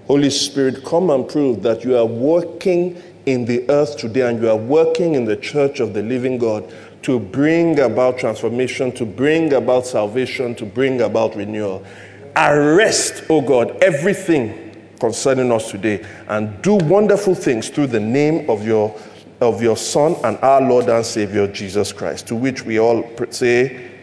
Holy 0.08 0.30
Spirit, 0.30 0.86
come 0.86 1.10
and 1.10 1.28
prove 1.28 1.62
that 1.64 1.84
you 1.84 1.98
are 1.98 2.06
working 2.06 3.02
in 3.26 3.44
the 3.44 3.70
earth 3.70 3.98
today 3.98 4.22
and 4.22 4.42
you 4.42 4.50
are 4.50 4.56
working 4.56 5.16
in 5.16 5.26
the 5.26 5.36
church 5.36 5.82
of 5.82 5.94
the 5.94 6.02
living 6.02 6.38
God 6.38 6.74
to 7.02 7.20
bring 7.20 7.80
about 7.80 8.18
transformation, 8.18 8.92
to 8.94 9.06
bring 9.06 9.54
about 9.54 9.86
salvation, 9.86 10.56
to 10.56 10.66
bring 10.66 11.02
about 11.02 11.36
renewal. 11.36 11.86
Arrest, 12.38 13.24
oh 13.30 13.42
God, 13.42 13.84
everything 13.84 14.64
concerning 15.00 15.52
us 15.52 15.70
today 15.70 16.06
and 16.30 16.62
do 16.62 16.76
wonderful 16.76 17.36
things 17.36 17.70
through 17.70 17.88
the 17.88 18.00
name 18.00 18.50
of 18.50 18.66
your 18.66 18.98
of 19.40 19.62
your 19.62 19.78
son 19.78 20.16
and 20.24 20.36
our 20.40 20.62
Lord 20.62 20.90
and 20.90 21.06
Savior 21.06 21.46
Jesus 21.48 21.92
Christ, 21.92 22.28
to 22.28 22.36
which 22.36 22.64
we 22.64 22.80
all 22.80 23.08
say 23.30 23.97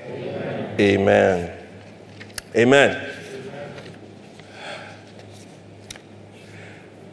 Amen. 0.80 1.52
Amen. 2.56 3.10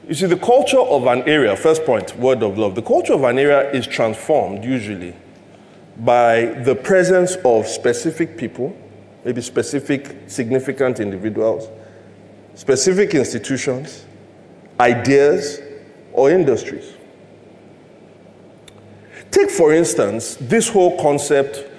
You 0.08 0.16
see, 0.16 0.26
the 0.26 0.36
culture 0.36 0.80
of 0.80 1.08
an 1.08 1.22
area, 1.24 1.56
first 1.56 1.86
point, 1.86 2.18
word 2.18 2.44
of 2.44 2.58
love, 2.58 2.76
the 2.76 2.82
culture 2.82 3.14
of 3.14 3.24
an 3.24 3.40
area 3.40 3.72
is 3.72 3.88
transformed 3.88 4.64
usually 4.64 5.16
by 6.00 6.46
the 6.46 6.76
presence 6.76 7.38
of 7.46 7.66
specific 7.68 8.38
people, 8.38 8.76
maybe 9.24 9.42
specific 9.42 10.18
significant 10.28 11.00
individuals, 11.00 11.70
specific 12.56 13.14
institutions, 13.14 14.06
ideas, 14.80 15.62
or 16.12 16.30
industries. 16.30 16.94
Take, 19.30 19.50
for 19.50 19.74
instance, 19.74 20.36
this 20.42 20.68
whole 20.68 21.02
concept, 21.02 21.71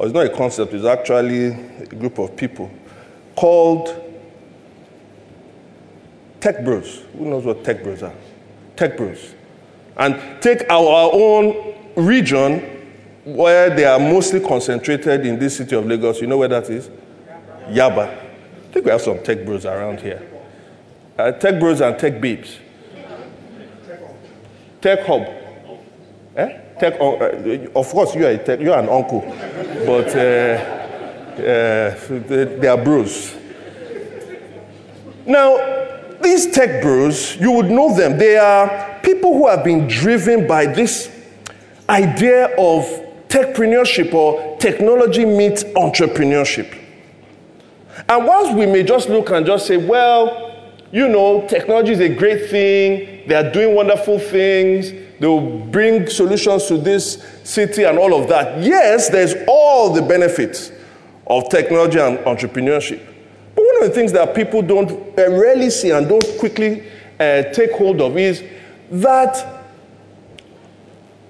or 0.00 0.06
it's 0.06 0.14
not 0.14 0.24
a 0.24 0.30
concept, 0.30 0.72
it's 0.72 0.86
actually 0.86 1.48
a 1.48 1.84
group 1.84 2.18
of 2.18 2.34
people 2.34 2.70
called 3.36 3.94
tech 6.40 6.64
bros. 6.64 7.04
Who 7.18 7.26
knows 7.26 7.44
what 7.44 7.62
tech 7.62 7.82
bros 7.82 8.02
are? 8.02 8.14
Tech 8.76 8.96
bros. 8.96 9.34
And 9.98 10.40
take 10.40 10.62
our, 10.70 11.10
own 11.12 11.74
region 11.96 12.60
where 13.24 13.68
they 13.68 13.84
are 13.84 13.98
mostly 13.98 14.40
concentrated 14.40 15.26
in 15.26 15.38
this 15.38 15.58
city 15.58 15.76
of 15.76 15.84
Lagos. 15.84 16.22
You 16.22 16.28
know 16.28 16.38
where 16.38 16.48
that 16.48 16.70
is? 16.70 16.88
Yaba. 17.68 18.08
I 18.08 18.72
think 18.72 18.86
we 18.86 18.92
have 18.92 19.02
some 19.02 19.22
tech 19.22 19.44
bros 19.44 19.66
around 19.66 20.00
here. 20.00 20.26
Uh, 21.18 21.32
tech 21.32 21.60
bros 21.60 21.82
and 21.82 21.98
tech 21.98 22.22
babes. 22.22 22.58
Tech 24.80 25.04
hub. 25.04 25.39
Tech, 26.80 26.98
uh, 26.98 27.78
of 27.78 27.88
course, 27.90 28.14
you 28.14 28.26
are, 28.26 28.38
tech, 28.38 28.58
you 28.58 28.72
are 28.72 28.78
an 28.78 28.88
uncle, 28.88 29.20
but 29.84 30.08
uh, 30.16 30.80
uh, 31.36 31.94
they 32.26 32.66
are 32.66 32.82
bros. 32.82 33.36
Now, 35.26 36.16
these 36.22 36.50
tech 36.50 36.82
bros, 36.82 37.36
you 37.36 37.52
would 37.52 37.70
know 37.70 37.94
them. 37.94 38.16
They 38.16 38.38
are 38.38 38.98
people 39.02 39.34
who 39.34 39.46
have 39.48 39.62
been 39.62 39.88
driven 39.88 40.46
by 40.46 40.66
this 40.66 41.14
idea 41.86 42.46
of 42.56 42.84
techpreneurship 43.28 44.14
or 44.14 44.56
technology 44.56 45.26
meets 45.26 45.64
entrepreneurship. 45.64 46.78
And 48.08 48.26
whilst 48.26 48.54
we 48.54 48.64
may 48.64 48.84
just 48.84 49.10
look 49.10 49.28
and 49.28 49.44
just 49.44 49.66
say, 49.66 49.76
well, 49.76 50.72
you 50.92 51.08
know, 51.08 51.46
technology 51.46 51.92
is 51.92 52.00
a 52.00 52.08
great 52.08 52.48
thing, 52.48 53.28
they 53.28 53.34
are 53.34 53.52
doing 53.52 53.74
wonderful 53.74 54.18
things, 54.18 54.92
they 55.20 55.26
will 55.26 55.58
bring 55.66 56.08
solutions 56.08 56.66
to 56.66 56.78
this 56.78 57.22
city 57.44 57.84
and 57.84 57.98
all 57.98 58.20
of 58.20 58.28
that. 58.28 58.62
Yes, 58.62 59.10
there's 59.10 59.34
all 59.46 59.92
the 59.92 60.00
benefits 60.00 60.72
of 61.26 61.48
technology 61.50 61.98
and 61.98 62.18
entrepreneurship. 62.20 63.06
But 63.54 63.64
one 63.64 63.82
of 63.82 63.88
the 63.90 63.94
things 63.94 64.12
that 64.12 64.34
people 64.34 64.62
don't 64.62 64.90
uh, 64.90 65.30
rarely 65.30 65.68
see 65.68 65.90
and 65.90 66.08
don't 66.08 66.24
quickly 66.38 66.84
uh, 67.20 67.42
take 67.52 67.72
hold 67.72 68.00
of 68.00 68.16
is 68.16 68.42
that 68.90 69.64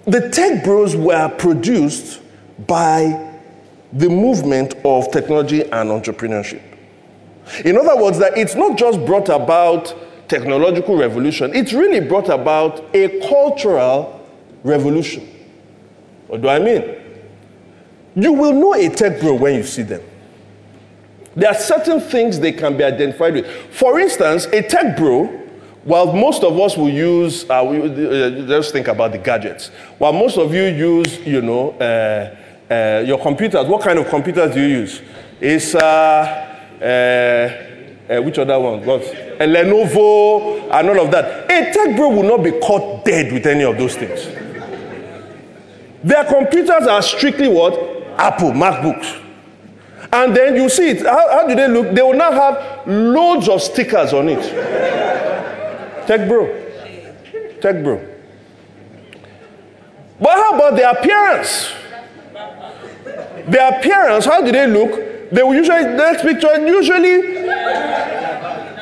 the 0.05 0.31
tech 0.31 0.63
bros 0.65 0.95
were 0.95 1.29
produced 1.29 2.23
by 2.67 3.29
the 3.93 4.09
movement 4.09 4.75
of 4.85 5.11
technology 5.11 5.63
and 5.63 5.91
entrepreneurship. 5.91 6.63
In 7.65 7.77
other 7.77 8.01
words, 8.01 8.19
that 8.21 8.39
it's 8.39 8.55
not 8.55 8.79
just 8.79 9.05
brought 9.05 9.29
about 9.29 9.95
technological 10.31 10.97
revolution, 10.97 11.55
it's 11.55 11.73
really 11.73 12.01
brought 12.01 12.29
about 12.29 12.85
a 12.95 13.21
cultural 13.29 14.25
revolution. 14.63 15.29
What 16.29 16.41
do 16.41 16.49
I 16.49 16.61
mean? 16.61 16.97
You 18.15 18.33
will 18.33 18.53
know 18.53 18.75
a 18.75 18.89
tech 18.89 19.21
bro 19.21 19.35
when 19.35 19.57
you 19.57 19.65
see 19.65 19.83
them. 19.83 20.03
There 21.35 21.51
are 21.51 21.55
certain 21.55 22.01
things 22.01 22.39
they 22.39 22.53
can 22.53 22.77
be 22.77 22.85
identified 22.85 23.35
with. 23.35 23.47
For 23.73 23.99
instance, 24.01 24.47
a 24.47 24.63
tech 24.63 24.97
bro 24.97 25.37
while 25.85 26.13
most 26.13 26.45
of 26.45 26.59
us 26.61 26.77
will 26.77 26.91
use, 26.91 27.49
uh, 27.49 27.67
we, 27.69 27.81
uh, 27.81 28.47
just 28.47 28.73
think 28.73 28.87
about 28.87 29.13
the 29.13 29.19
gadgets. 29.19 29.69
While 29.97 30.13
most 30.13 30.37
of 30.37 30.53
you 30.55 30.65
use, 30.65 31.19
you 31.27 31.41
know, 31.41 31.71
uh, 31.71 32.37
uh 32.71 33.03
your 33.07 33.19
computers, 33.19 33.67
what 33.67 33.81
kind 33.83 33.99
of 33.99 34.07
computers 34.09 34.55
do 34.55 34.61
you 34.61 34.81
use? 34.81 35.01
It's, 35.41 35.75
uh, 35.75 36.47
uh, 38.11 38.21
which 38.23 38.39
other 38.39 38.61
one? 38.61 38.85
What? 38.85 39.30
A 39.41 39.45
Lenovo 39.45 40.71
and 40.71 40.89
all 40.91 41.01
of 41.01 41.11
that. 41.11 41.51
A 41.51 41.73
tech 41.73 41.97
bro 41.97 42.11
will 42.11 42.23
not 42.23 42.45
be 42.45 42.53
caught 42.61 43.05
dead 43.07 43.33
with 43.33 43.47
any 43.47 43.65
of 43.65 43.79
those 43.79 43.97
things. 43.97 44.27
Their 46.05 46.25
computers 46.25 46.87
are 46.87 47.03
strictly 47.03 47.49
what? 47.49 47.73
Apple, 48.19 48.51
MacBooks. 48.51 49.19
And 50.13 50.37
then 50.37 50.57
you 50.57 50.69
see 50.69 50.91
it. 50.91 51.07
How, 51.07 51.31
how 51.31 51.47
do 51.47 51.55
they 51.55 51.69
look? 51.69 51.95
They 51.95 52.03
will 52.03 52.15
now 52.15 52.33
have 52.33 52.87
loads 52.87 53.49
of 53.49 53.63
stickers 53.63 54.13
on 54.13 54.29
it. 54.29 54.43
Tech 56.07 56.29
bro. 56.29 56.47
Tech 57.61 57.83
bro. 57.83 58.07
But 60.21 60.33
how 60.33 60.55
about 60.55 60.77
the 60.77 60.91
appearance? 60.91 61.73
The 63.49 63.79
appearance, 63.79 64.27
how 64.27 64.43
do 64.43 64.53
they 64.53 64.67
look? 64.67 65.31
They 65.31 65.43
will 65.43 65.55
usually, 65.55 65.85
next 65.85 66.23
picture, 66.23 66.67
usually, 66.67 67.47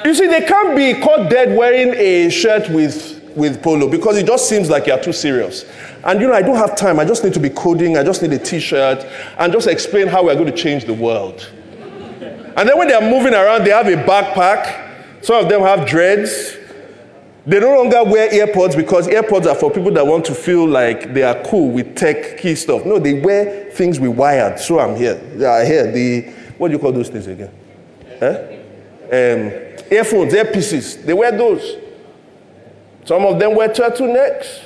you 0.08 0.14
see, 0.14 0.26
they 0.26 0.40
can't 0.40 0.74
be 0.74 0.94
caught 0.94 1.30
dead 1.30 1.56
wearing 1.56 1.94
a 1.94 2.30
shirt 2.30 2.68
with, 2.70 3.22
with 3.36 3.62
polo 3.62 3.88
because 3.88 4.16
it 4.16 4.26
just 4.26 4.48
seems 4.48 4.70
like 4.70 4.86
you're 4.86 5.00
too 5.00 5.12
serious. 5.12 5.64
And 6.04 6.20
you 6.20 6.28
know, 6.28 6.32
I 6.32 6.42
don't 6.42 6.56
have 6.56 6.76
time. 6.76 6.98
I 6.98 7.04
just 7.04 7.22
need 7.24 7.34
to 7.34 7.40
be 7.40 7.50
coding. 7.50 7.98
I 7.98 8.02
just 8.02 8.22
need 8.22 8.32
a 8.32 8.38
t 8.38 8.58
shirt 8.58 9.04
and 9.38 9.52
just 9.52 9.66
explain 9.66 10.06
how 10.06 10.24
we're 10.24 10.34
going 10.34 10.50
to 10.50 10.56
change 10.56 10.84
the 10.84 10.94
world. 10.94 11.50
And 12.56 12.68
then 12.68 12.78
when 12.78 12.88
they're 12.88 13.00
moving 13.02 13.34
around, 13.34 13.64
they 13.64 13.70
have 13.70 13.86
a 13.86 13.96
backpack. 14.04 15.22
Some 15.22 15.44
of 15.44 15.50
them 15.50 15.60
have 15.60 15.86
dreads. 15.86 16.56
They 17.46 17.60
no 17.60 17.76
longer 17.76 18.02
wear 18.04 18.30
earpods 18.30 18.76
because 18.76 19.08
earpods 19.08 19.46
are 19.46 19.54
for 19.54 19.70
people 19.70 19.90
that 19.92 20.06
want 20.06 20.24
to 20.26 20.34
feel 20.34 20.66
like 20.66 21.12
they 21.14 21.22
are 21.22 21.42
cool 21.44 21.70
with 21.70 21.96
tech 21.96 22.38
key 22.38 22.54
stuff. 22.54 22.84
No, 22.84 22.98
they 22.98 23.20
wear 23.20 23.70
things 23.72 24.00
with 24.00 24.10
wired. 24.10 24.58
So 24.58 24.78
I'm 24.78 24.96
here. 24.96 25.20
Yeah, 25.36 25.64
here. 25.64 25.92
The 25.92 26.30
what 26.56 26.68
do 26.68 26.74
you 26.74 26.78
call 26.78 26.92
those 26.92 27.08
things 27.08 27.26
again? 27.26 27.52
Eh? 28.20 28.54
Um, 29.10 29.67
earphones, 29.90 30.32
earpieces. 30.32 31.04
They 31.04 31.12
wear 31.14 31.32
those. 31.36 31.76
Some 33.04 33.24
of 33.24 33.38
them 33.38 33.54
wear 33.54 33.68
turtlenecks 33.68 34.60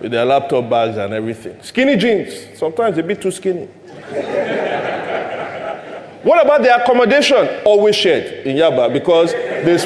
with 0.00 0.10
their 0.12 0.24
laptop 0.24 0.68
bags 0.70 0.96
and 0.96 1.12
everything. 1.12 1.62
Skinny 1.62 1.96
jeans. 1.96 2.58
Sometimes 2.58 2.96
a 2.98 3.02
bit 3.02 3.20
too 3.20 3.30
skinny. 3.30 3.66
What 6.22 6.44
about 6.44 6.62
the 6.62 6.74
accommodation? 6.74 7.36
Always 7.64 7.94
shared 7.94 8.46
in 8.46 8.56
Yaba 8.56 8.92
because 8.92 9.32
this 9.32 9.84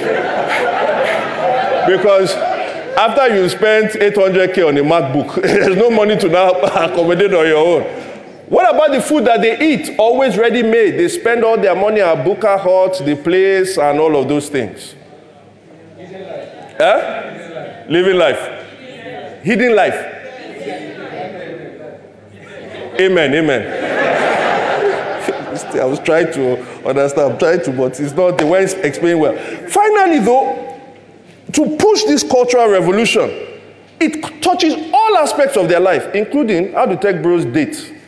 because 1.87 2.33
after 2.97 3.35
you 3.35 3.49
spent 3.49 3.93
800k 3.93 4.69
on 4.69 4.77
a 4.77 4.83
MacBook, 4.83 5.43
there's 5.43 5.77
no 5.77 5.91
money 5.91 6.17
to 6.17 6.29
now 6.29 6.51
accommodate 6.61 7.33
on 7.35 7.47
your 7.47 7.57
own. 7.59 8.10
What 8.51 8.75
about 8.75 8.91
the 8.91 9.01
food 9.01 9.27
that 9.27 9.41
they 9.41 9.57
eat? 9.61 9.97
Always 9.97 10.37
ready 10.37 10.65
made. 10.65 10.99
They 10.99 11.07
spend 11.07 11.45
all 11.45 11.57
their 11.57 11.77
money 11.77 12.01
at 12.01 12.27
Buka 12.27 12.59
Hut, 12.59 13.01
the 13.07 13.15
place, 13.15 13.79
and 13.79 14.01
all 14.01 14.17
of 14.17 14.27
those 14.27 14.49
things. 14.49 14.97
Living 15.97 16.23
life. 16.23 16.81
Eh? 16.81 17.85
Living 17.89 18.17
life. 18.17 19.43
Hidden 19.45 19.77
life. 19.77 19.95
Amen. 22.99 23.35
Amen. 23.35 23.87
I 25.81 25.85
was 25.85 26.01
trying 26.01 26.33
to 26.33 26.61
understand, 26.89 27.33
I'm 27.35 27.39
trying 27.39 27.63
to, 27.63 27.71
but 27.71 28.01
it's 28.01 28.15
not 28.15 28.37
the 28.37 28.47
way 28.49 28.65
it's 28.65 28.73
explained 28.73 29.21
well. 29.21 29.37
Finally, 29.69 30.19
though, 30.19 30.77
to 31.53 31.77
push 31.77 32.03
this 32.03 32.25
cultural 32.25 32.69
revolution, 32.69 33.31
it 34.01 34.43
touches 34.43 34.75
all 34.93 35.19
aspects 35.19 35.57
of 35.57 35.69
their 35.69 35.79
life, 35.79 36.13
including 36.17 36.73
how 36.73 36.87
to 36.87 36.97
take 36.97 37.23
bros 37.23 37.45
date. 37.45 37.99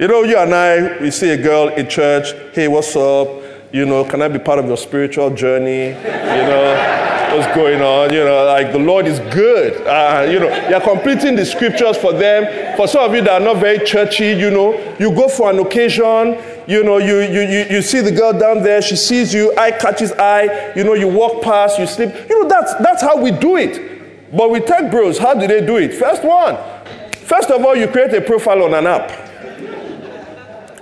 You 0.00 0.08
know, 0.08 0.22
you 0.22 0.38
and 0.38 0.54
I, 0.54 0.98
we 0.98 1.10
see 1.10 1.28
a 1.28 1.36
girl 1.36 1.68
in 1.68 1.86
church, 1.86 2.32
hey, 2.54 2.68
what's 2.68 2.96
up? 2.96 3.28
You 3.70 3.84
know, 3.84 4.02
can 4.02 4.22
I 4.22 4.28
be 4.28 4.38
part 4.38 4.58
of 4.58 4.64
your 4.64 4.78
spiritual 4.78 5.28
journey? 5.28 5.88
You 5.88 5.92
know, 5.92 7.36
what's 7.36 7.54
going 7.54 7.82
on. 7.82 8.10
You 8.10 8.24
know, 8.24 8.46
like 8.46 8.72
the 8.72 8.78
Lord 8.78 9.06
is 9.06 9.18
good. 9.34 9.86
Uh, 9.86 10.26
you 10.26 10.40
know, 10.40 10.68
you're 10.70 10.80
completing 10.80 11.36
the 11.36 11.44
scriptures 11.44 11.98
for 11.98 12.14
them. 12.14 12.78
For 12.78 12.88
some 12.88 13.10
of 13.10 13.14
you 13.14 13.20
that 13.20 13.42
are 13.42 13.44
not 13.44 13.58
very 13.58 13.84
churchy, 13.84 14.28
you 14.28 14.50
know, 14.50 14.72
you 14.98 15.14
go 15.14 15.28
for 15.28 15.50
an 15.50 15.58
occasion, 15.58 16.38
you 16.66 16.82
know, 16.82 16.96
you, 16.96 17.20
you, 17.20 17.42
you, 17.42 17.66
you 17.68 17.82
see 17.82 18.00
the 18.00 18.10
girl 18.10 18.32
down 18.32 18.62
there, 18.62 18.80
she 18.80 18.96
sees 18.96 19.34
you, 19.34 19.54
eye 19.58 19.70
catches 19.70 20.12
eye, 20.12 20.72
you 20.76 20.82
know, 20.82 20.94
you 20.94 21.08
walk 21.08 21.42
past, 21.42 21.78
you 21.78 21.86
sleep. 21.86 22.08
You 22.26 22.42
know, 22.42 22.48
that's, 22.48 22.72
that's 22.76 23.02
how 23.02 23.22
we 23.22 23.32
do 23.32 23.58
it. 23.58 24.32
But 24.34 24.50
with 24.50 24.64
tech 24.64 24.90
bros, 24.90 25.18
how 25.18 25.34
do 25.34 25.46
they 25.46 25.60
do 25.60 25.76
it? 25.76 25.92
First 25.92 26.24
one, 26.24 26.56
first 27.12 27.50
of 27.50 27.62
all, 27.62 27.76
you 27.76 27.86
create 27.86 28.14
a 28.14 28.22
profile 28.22 28.62
on 28.62 28.72
an 28.72 28.86
app. 28.86 29.19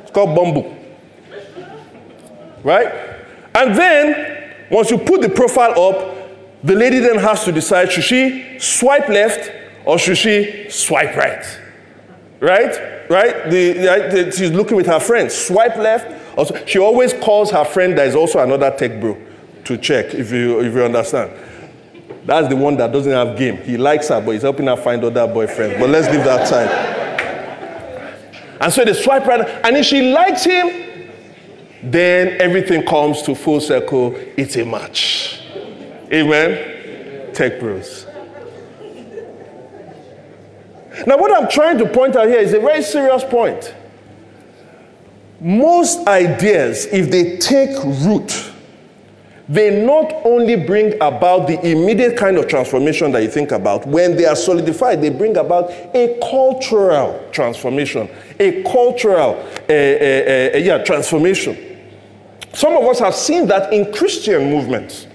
It's 0.09 0.15
called 0.15 0.35
Bumble. 0.35 0.75
Right? 2.65 2.87
And 3.55 3.75
then, 3.75 4.55
once 4.71 4.91
you 4.91 4.97
put 4.97 5.21
the 5.21 5.29
profile 5.29 5.79
up, 5.79 6.17
the 6.65 6.75
lady 6.75 6.99
then 6.99 7.19
has 7.19 7.45
to 7.45 7.53
decide 7.53 7.93
should 7.93 8.05
she 8.05 8.59
swipe 8.59 9.07
left 9.11 9.53
or 9.85 9.99
should 9.99 10.17
she 10.17 10.71
swipe 10.71 11.15
right? 11.15 11.45
Right? 12.41 13.11
Right? 13.11 13.51
The, 13.51 13.73
the, 13.75 14.33
she's 14.35 14.51
looking 14.51 14.79
with 14.79 14.87
her 14.87 14.99
friends. 14.99 15.35
Swipe 15.35 15.77
left. 15.77 16.67
She 16.67 16.79
always 16.79 17.13
calls 17.13 17.51
her 17.51 17.67
friend 17.67 17.99
that 17.99 18.07
is 18.07 18.15
also 18.15 18.43
another 18.43 18.75
tech 18.79 18.99
bro 19.03 19.15
to 19.65 19.77
check 19.77 20.15
if 20.15 20.33
you, 20.33 20.61
if 20.61 20.73
you 20.73 20.85
understand. 20.85 21.33
That's 22.25 22.49
the 22.49 22.57
one 22.57 22.79
that 22.79 22.93
doesn't 22.93 23.13
have 23.13 23.37
game. 23.37 23.59
He 23.59 23.77
likes 23.77 24.09
her, 24.09 24.23
but 24.23 24.31
he's 24.31 24.43
helping 24.43 24.69
her 24.69 24.77
find 24.77 25.05
other 25.05 25.27
boyfriends. 25.29 25.79
But 25.79 25.91
let's 25.91 26.09
leave 26.09 26.25
that 26.25 26.49
side. 26.49 26.98
And 28.61 28.73
so 28.73 28.85
they 28.85 28.93
swipe 28.93 29.27
right, 29.27 29.47
and 29.65 29.77
if 29.77 29.87
she 29.87 30.13
likes 30.13 30.45
him, 30.45 30.89
then 31.83 32.41
everything 32.41 32.85
comes 32.85 33.23
to 33.23 33.35
full 33.35 33.61
circle. 33.61 34.15
It's 34.37 34.57
a 34.57 34.65
match. 34.65 35.41
Amen? 36.13 37.33
Tech 37.35 37.61
bros. 37.61 38.07
Now, 41.07 41.17
what 41.17 41.31
I'm 41.31 41.49
trying 41.49 41.79
to 41.79 41.87
point 41.87 42.17
out 42.17 42.27
here 42.27 42.41
is 42.41 42.53
a 42.53 42.61
very 42.61 42.83
serious 42.83 43.23
point. 43.23 43.75
Most 45.41 46.07
ideas, 46.09 46.87
if 46.87 47.11
they 47.11 47.37
take 47.39 47.71
root, 47.85 48.53
they 49.49 49.83
not 49.85 50.13
only 50.25 50.57
bring 50.57 50.95
about 51.01 51.47
the 51.47 51.59
immediate 51.67 52.17
kind 52.19 52.37
of 52.37 52.49
transformation 52.49 53.13
that 53.13 53.23
you 53.23 53.31
think 53.31 53.51
about, 53.51 53.87
when 53.87 54.17
they 54.17 54.27
are 54.27 54.37
solidified, 54.37 55.01
they 55.01 55.09
bring 55.09 55.37
about 55.39 55.71
a 55.95 56.19
cultural 56.21 57.29
transformation, 57.33 58.09
a 58.39 58.63
cultural 58.65 59.37
uh, 59.37 59.73
uh, 59.73 60.55
uh, 60.55 60.59
yeah, 60.59 60.83
transformation. 60.85 61.57
Some 62.53 62.77
of 62.77 62.85
us 62.85 62.99
have 62.99 63.15
seen 63.15 63.47
that 63.47 63.73
in 63.73 63.93
Christian 63.93 64.51
movements. 64.51 65.07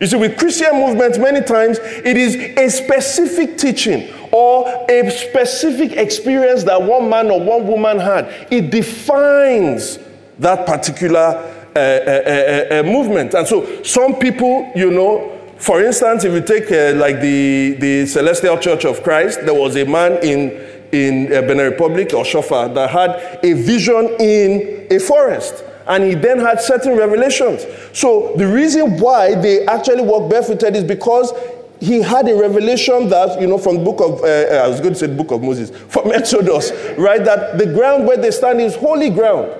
You 0.00 0.06
see, 0.06 0.16
with 0.16 0.38
Christian 0.38 0.74
movements, 0.74 1.18
many 1.18 1.40
times 1.40 1.78
it 1.80 2.16
is 2.16 2.36
a 2.36 2.68
specific 2.68 3.58
teaching 3.58 4.12
or 4.30 4.68
a 4.88 5.10
specific 5.10 5.92
experience 5.92 6.64
that 6.64 6.80
one 6.80 7.08
man 7.08 7.30
or 7.30 7.40
one 7.40 7.66
woman 7.66 7.98
had. 7.98 8.46
It 8.50 8.70
defines 8.70 9.98
that 10.38 10.66
particular 10.66 11.57
uh, 11.74 11.78
uh, 11.78 11.82
uh, 11.82 12.74
uh, 12.76 12.80
uh 12.80 12.82
movement. 12.82 13.34
And 13.34 13.46
so, 13.46 13.82
some 13.82 14.16
people, 14.16 14.70
you 14.74 14.90
know, 14.90 15.34
for 15.58 15.82
instance, 15.82 16.24
if 16.24 16.32
you 16.32 16.40
take 16.40 16.70
uh, 16.70 16.98
like 16.98 17.20
the, 17.20 17.76
the 17.78 18.06
Celestial 18.06 18.58
Church 18.58 18.84
of 18.84 19.02
Christ, 19.02 19.40
there 19.42 19.54
was 19.54 19.76
a 19.76 19.84
man 19.84 20.12
in, 20.22 20.50
in 20.92 21.28
Benin 21.28 21.70
Republic 21.70 22.14
or 22.14 22.24
Shofa 22.24 22.72
that 22.74 22.90
had 22.90 23.40
a 23.44 23.52
vision 23.54 24.16
in 24.20 24.86
a 24.90 24.98
forest 24.98 25.64
and 25.88 26.04
he 26.04 26.14
then 26.14 26.38
had 26.38 26.60
certain 26.60 26.96
revelations. 26.96 27.64
So 27.92 28.34
the 28.36 28.46
reason 28.46 28.98
why 28.98 29.34
they 29.34 29.66
actually 29.66 30.02
walk 30.02 30.30
barefooted 30.30 30.76
is 30.76 30.84
because 30.84 31.32
he 31.80 32.02
had 32.02 32.28
a 32.28 32.36
revelation 32.36 33.08
that, 33.08 33.40
you 33.40 33.46
know, 33.46 33.58
from 33.58 33.78
the 33.78 33.84
book 33.84 34.00
of, 34.00 34.20
uh, 34.22 34.26
uh 34.26 34.64
I 34.64 34.68
was 34.68 34.80
going 34.80 34.92
to 34.92 34.98
say 34.98 35.06
the 35.06 35.14
book 35.14 35.30
of 35.30 35.42
Moses, 35.42 35.70
from 35.88 36.12
Exodus, 36.12 36.72
right? 36.98 37.24
That 37.24 37.58
the 37.58 37.66
ground 37.66 38.06
where 38.06 38.16
they 38.16 38.30
stand 38.30 38.60
is 38.60 38.76
holy 38.76 39.10
ground. 39.10 39.52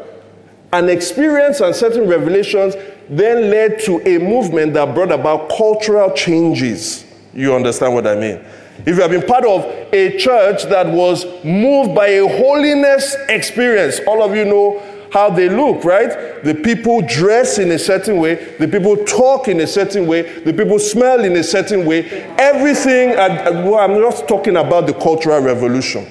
An 0.72 0.88
experience 0.88 1.60
and 1.60 1.74
certain 1.74 2.06
revelations 2.06 2.74
then 3.08 3.50
led 3.50 3.80
to 3.80 4.00
a 4.06 4.18
movement 4.18 4.74
that 4.74 4.94
brought 4.94 5.10
about 5.12 5.48
cultural 5.48 6.10
changes. 6.12 7.06
You 7.32 7.54
understand 7.54 7.94
what 7.94 8.06
I 8.06 8.16
mean? 8.16 8.44
If 8.80 8.96
you 8.96 9.02
have 9.02 9.10
been 9.10 9.22
part 9.26 9.44
of 9.44 9.64
a 9.92 10.18
church 10.18 10.64
that 10.64 10.86
was 10.86 11.24
moved 11.42 11.94
by 11.94 12.08
a 12.08 12.28
holiness 12.28 13.16
experience, 13.28 13.98
all 14.06 14.22
of 14.22 14.36
you 14.36 14.44
know 14.44 14.82
how 15.10 15.30
they 15.30 15.48
look, 15.48 15.84
right? 15.84 16.44
The 16.44 16.54
people 16.54 17.00
dress 17.00 17.58
in 17.58 17.72
a 17.72 17.78
certain 17.78 18.18
way, 18.18 18.56
the 18.58 18.68
people 18.68 18.96
talk 19.04 19.48
in 19.48 19.60
a 19.60 19.66
certain 19.66 20.06
way, 20.06 20.40
the 20.40 20.52
people 20.52 20.78
smell 20.78 21.24
in 21.24 21.34
a 21.36 21.42
certain 21.42 21.86
way. 21.86 22.04
Everything, 22.38 23.18
I'm 23.18 24.00
not 24.00 24.28
talking 24.28 24.56
about 24.58 24.86
the 24.86 24.92
cultural 24.92 25.40
revolution. 25.40 26.04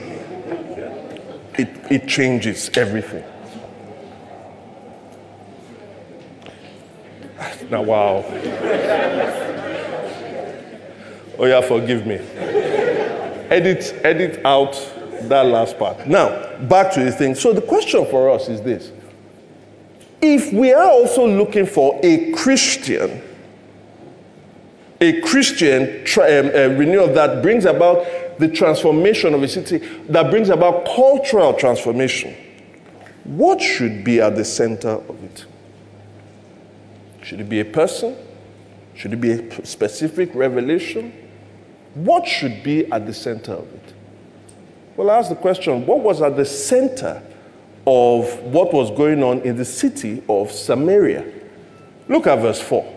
It, 1.59 1.69
it 1.91 2.07
changes 2.07 2.71
everything. 2.75 3.23
Now, 7.69 7.81
wow. 7.83 8.23
Oh, 11.39 11.45
yeah, 11.45 11.61
forgive 11.61 12.05
me. 12.07 12.15
Edit, 13.49 13.99
edit 14.03 14.43
out 14.43 14.73
that 15.23 15.45
last 15.45 15.77
part. 15.77 16.07
Now, 16.07 16.57
back 16.63 16.91
to 16.93 17.03
the 17.03 17.11
thing. 17.11 17.35
So 17.35 17.53
the 17.53 17.61
question 17.61 18.05
for 18.07 18.29
us 18.29 18.49
is 18.49 18.61
this. 18.61 18.91
If 20.21 20.51
we 20.51 20.73
are 20.73 20.89
also 20.89 21.27
looking 21.27 21.67
for 21.67 21.99
a 22.03 22.31
Christian, 22.31 23.21
a 24.99 25.21
Christian 25.21 25.83
um, 25.83 26.51
uh, 26.55 26.75
renewal 26.75 27.13
that 27.13 27.43
brings 27.43 27.65
about 27.65 28.39
the 28.39 28.47
transformation 28.47 29.35
of 29.35 29.43
a 29.43 29.47
city, 29.47 29.77
that 30.09 30.31
brings 30.31 30.49
about 30.49 30.85
cultural 30.85 31.53
transformation, 31.53 32.35
what 33.25 33.61
should 33.61 34.03
be 34.03 34.21
at 34.21 34.35
the 34.35 34.45
center 34.45 34.89
of 34.89 35.23
it? 35.23 35.45
Should 37.27 37.41
it 37.41 37.49
be 37.49 37.59
a 37.59 37.65
person? 37.65 38.15
Should 38.95 39.11
it 39.11 39.19
be 39.19 39.31
a 39.31 39.65
specific 39.65 40.33
revelation? 40.33 41.11
What 41.93 42.25
should 42.25 42.63
be 42.63 42.89
at 42.89 43.05
the 43.05 43.13
center 43.13 43.51
of 43.51 43.67
it? 43.73 43.93
Well, 44.95 45.09
I 45.09 45.17
ask 45.17 45.27
the 45.27 45.35
question 45.35 45.85
what 45.85 45.99
was 45.99 46.21
at 46.21 46.37
the 46.37 46.45
center 46.45 47.21
of 47.85 48.33
what 48.43 48.73
was 48.73 48.91
going 48.91 49.23
on 49.23 49.41
in 49.41 49.57
the 49.57 49.65
city 49.65 50.23
of 50.29 50.53
Samaria? 50.53 51.25
Look 52.07 52.27
at 52.27 52.39
verse 52.39 52.61
4. 52.61 52.95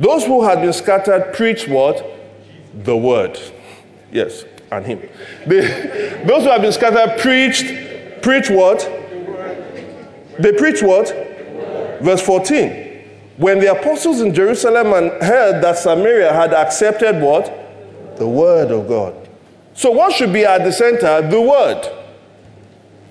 Those 0.00 0.24
who 0.24 0.42
had 0.42 0.60
been 0.60 0.72
scattered 0.72 1.32
preached 1.32 1.68
what? 1.68 2.04
The 2.74 2.96
word. 2.96 3.38
Yes, 4.10 4.46
and 4.72 4.84
him. 4.84 5.08
They, 5.46 5.60
those 6.26 6.42
who 6.42 6.50
have 6.50 6.62
been 6.62 6.72
scattered 6.72 7.20
preached, 7.20 8.20
preach 8.20 8.50
what? 8.50 8.80
They 10.40 10.50
preach 10.54 10.82
what? 10.82 11.06
Verse 12.02 12.20
14. 12.22 12.87
When 13.38 13.60
the 13.60 13.70
apostles 13.70 14.20
in 14.20 14.34
Jerusalem 14.34 14.86
heard 15.20 15.62
that 15.62 15.78
Samaria 15.78 16.32
had 16.32 16.52
accepted 16.52 17.22
what? 17.22 18.16
The 18.16 18.26
word 18.26 18.72
of 18.72 18.88
God. 18.88 19.28
So, 19.74 19.92
what 19.92 20.12
should 20.12 20.32
be 20.32 20.44
at 20.44 20.64
the 20.64 20.72
center? 20.72 21.22
The 21.22 21.40
word. 21.40 21.88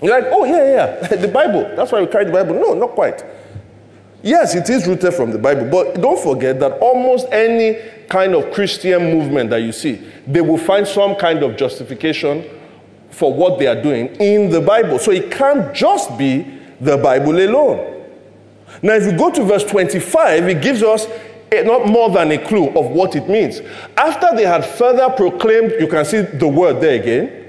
You're 0.02 0.20
like, 0.20 0.30
oh, 0.32 0.44
yeah, 0.44 1.00
yeah, 1.02 1.08
the 1.16 1.30
Bible. 1.30 1.72
That's 1.78 1.94
why 1.94 2.02
we 2.02 2.08
carry 2.08 2.26
the 2.26 2.34
Bible. 2.34 2.56
No, 2.56 2.74
not 2.74 2.90
quite. 2.92 3.24
Yes, 4.22 4.54
it 4.54 4.70
is 4.70 4.86
rooted 4.86 5.14
from 5.14 5.32
the 5.32 5.38
Bible, 5.38 5.70
but 5.72 6.02
don't 6.02 6.20
forget 6.22 6.60
that 6.60 6.74
almost 6.80 7.28
any 7.32 7.80
kind 8.10 8.36
of 8.36 8.52
Christian 8.52 9.04
movement 9.18 9.50
that 9.52 9.62
you 9.62 9.72
see, 9.72 10.06
they 10.28 10.42
will 10.42 10.58
find 10.58 10.86
some 10.86 11.16
kind 11.16 11.42
of 11.42 11.56
justification 11.56 12.44
for 13.12 13.34
what 13.34 13.60
they 13.60 13.68
are 13.68 13.82
doing 13.82 14.08
in 14.18 14.50
the 14.50 14.60
Bible. 14.60 15.00
So 15.00 15.12
it 15.12 15.32
can't 15.32 15.74
just 15.74 16.18
be 16.18 16.60
the 16.82 16.98
Bible 16.98 17.40
alone. 17.40 17.97
Now, 18.82 18.94
if 18.94 19.04
you 19.04 19.18
go 19.18 19.32
to 19.32 19.44
verse 19.44 19.64
25, 19.64 20.48
it 20.48 20.62
gives 20.62 20.84
us 20.84 21.08
a, 21.52 21.64
not 21.64 21.88
more 21.88 22.10
than 22.10 22.32
a 22.32 22.38
clue 22.38 22.68
of 22.70 22.88
what 22.92 23.16
it 23.16 23.28
means. 23.30 23.62
After 23.96 24.36
they 24.36 24.46
had 24.46 24.66
further 24.66 25.10
proclaimed, 25.10 25.74
you 25.80 25.88
can 25.88 26.06
see 26.06 26.22
the 26.22 26.48
word 26.48 26.82
there 26.82 27.00
again, 27.00 27.46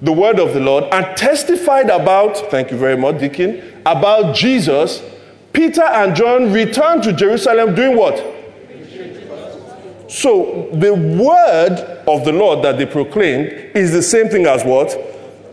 the 0.00 0.12
word 0.12 0.38
of 0.38 0.54
the 0.54 0.60
Lord, 0.60 0.84
and 0.92 1.16
testified 1.16 1.90
about, 1.90 2.36
thank 2.50 2.70
you 2.70 2.76
very 2.76 2.96
much, 2.96 3.18
Deacon, 3.18 3.82
about 3.84 4.34
Jesus, 4.34 5.02
Peter 5.52 5.82
and 5.82 6.14
John 6.14 6.52
returned 6.52 7.02
to 7.04 7.12
Jerusalem 7.12 7.74
doing 7.74 7.96
what? 7.96 8.34
So 10.08 10.68
the 10.72 10.94
word 10.94 12.02
of 12.06 12.24
the 12.24 12.32
Lord 12.32 12.62
that 12.62 12.78
they 12.78 12.86
proclaimed 12.86 13.48
is 13.76 13.92
the 13.92 14.02
same 14.02 14.28
thing 14.28 14.46
as 14.46 14.64
what? 14.64 14.96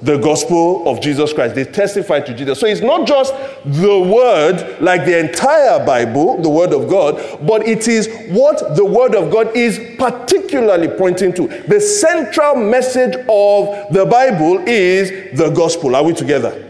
The 0.04 0.18
gospel 0.18 0.88
of 0.88 1.00
Jesus 1.00 1.32
Christ. 1.32 1.56
They 1.56 1.64
testify 1.64 2.20
to 2.20 2.34
Jesus. 2.34 2.60
So 2.60 2.68
it's 2.68 2.82
not 2.82 3.08
just 3.08 3.34
the 3.66 4.00
word, 4.00 4.82
like 4.82 5.06
the 5.06 5.18
entire 5.18 5.86
Bible, 5.86 6.42
the 6.42 6.50
word 6.50 6.74
of 6.74 6.90
God, 6.90 7.16
but 7.48 7.66
it 7.66 7.88
is 7.88 8.10
what 8.30 8.76
the 8.76 8.84
word 8.84 9.16
of 9.16 9.32
God 9.32 9.56
is 9.56 9.80
particularly 9.98 10.90
pointing 10.90 11.34
to. 11.34 11.48
The 11.48 11.80
central 11.80 12.56
message 12.56 13.16
of 13.30 13.94
the 13.94 14.06
Bible 14.10 14.60
is 14.68 15.38
the 15.38 15.50
gospel. 15.52 15.96
Are 15.96 16.04
we 16.04 16.14
together? 16.14 16.70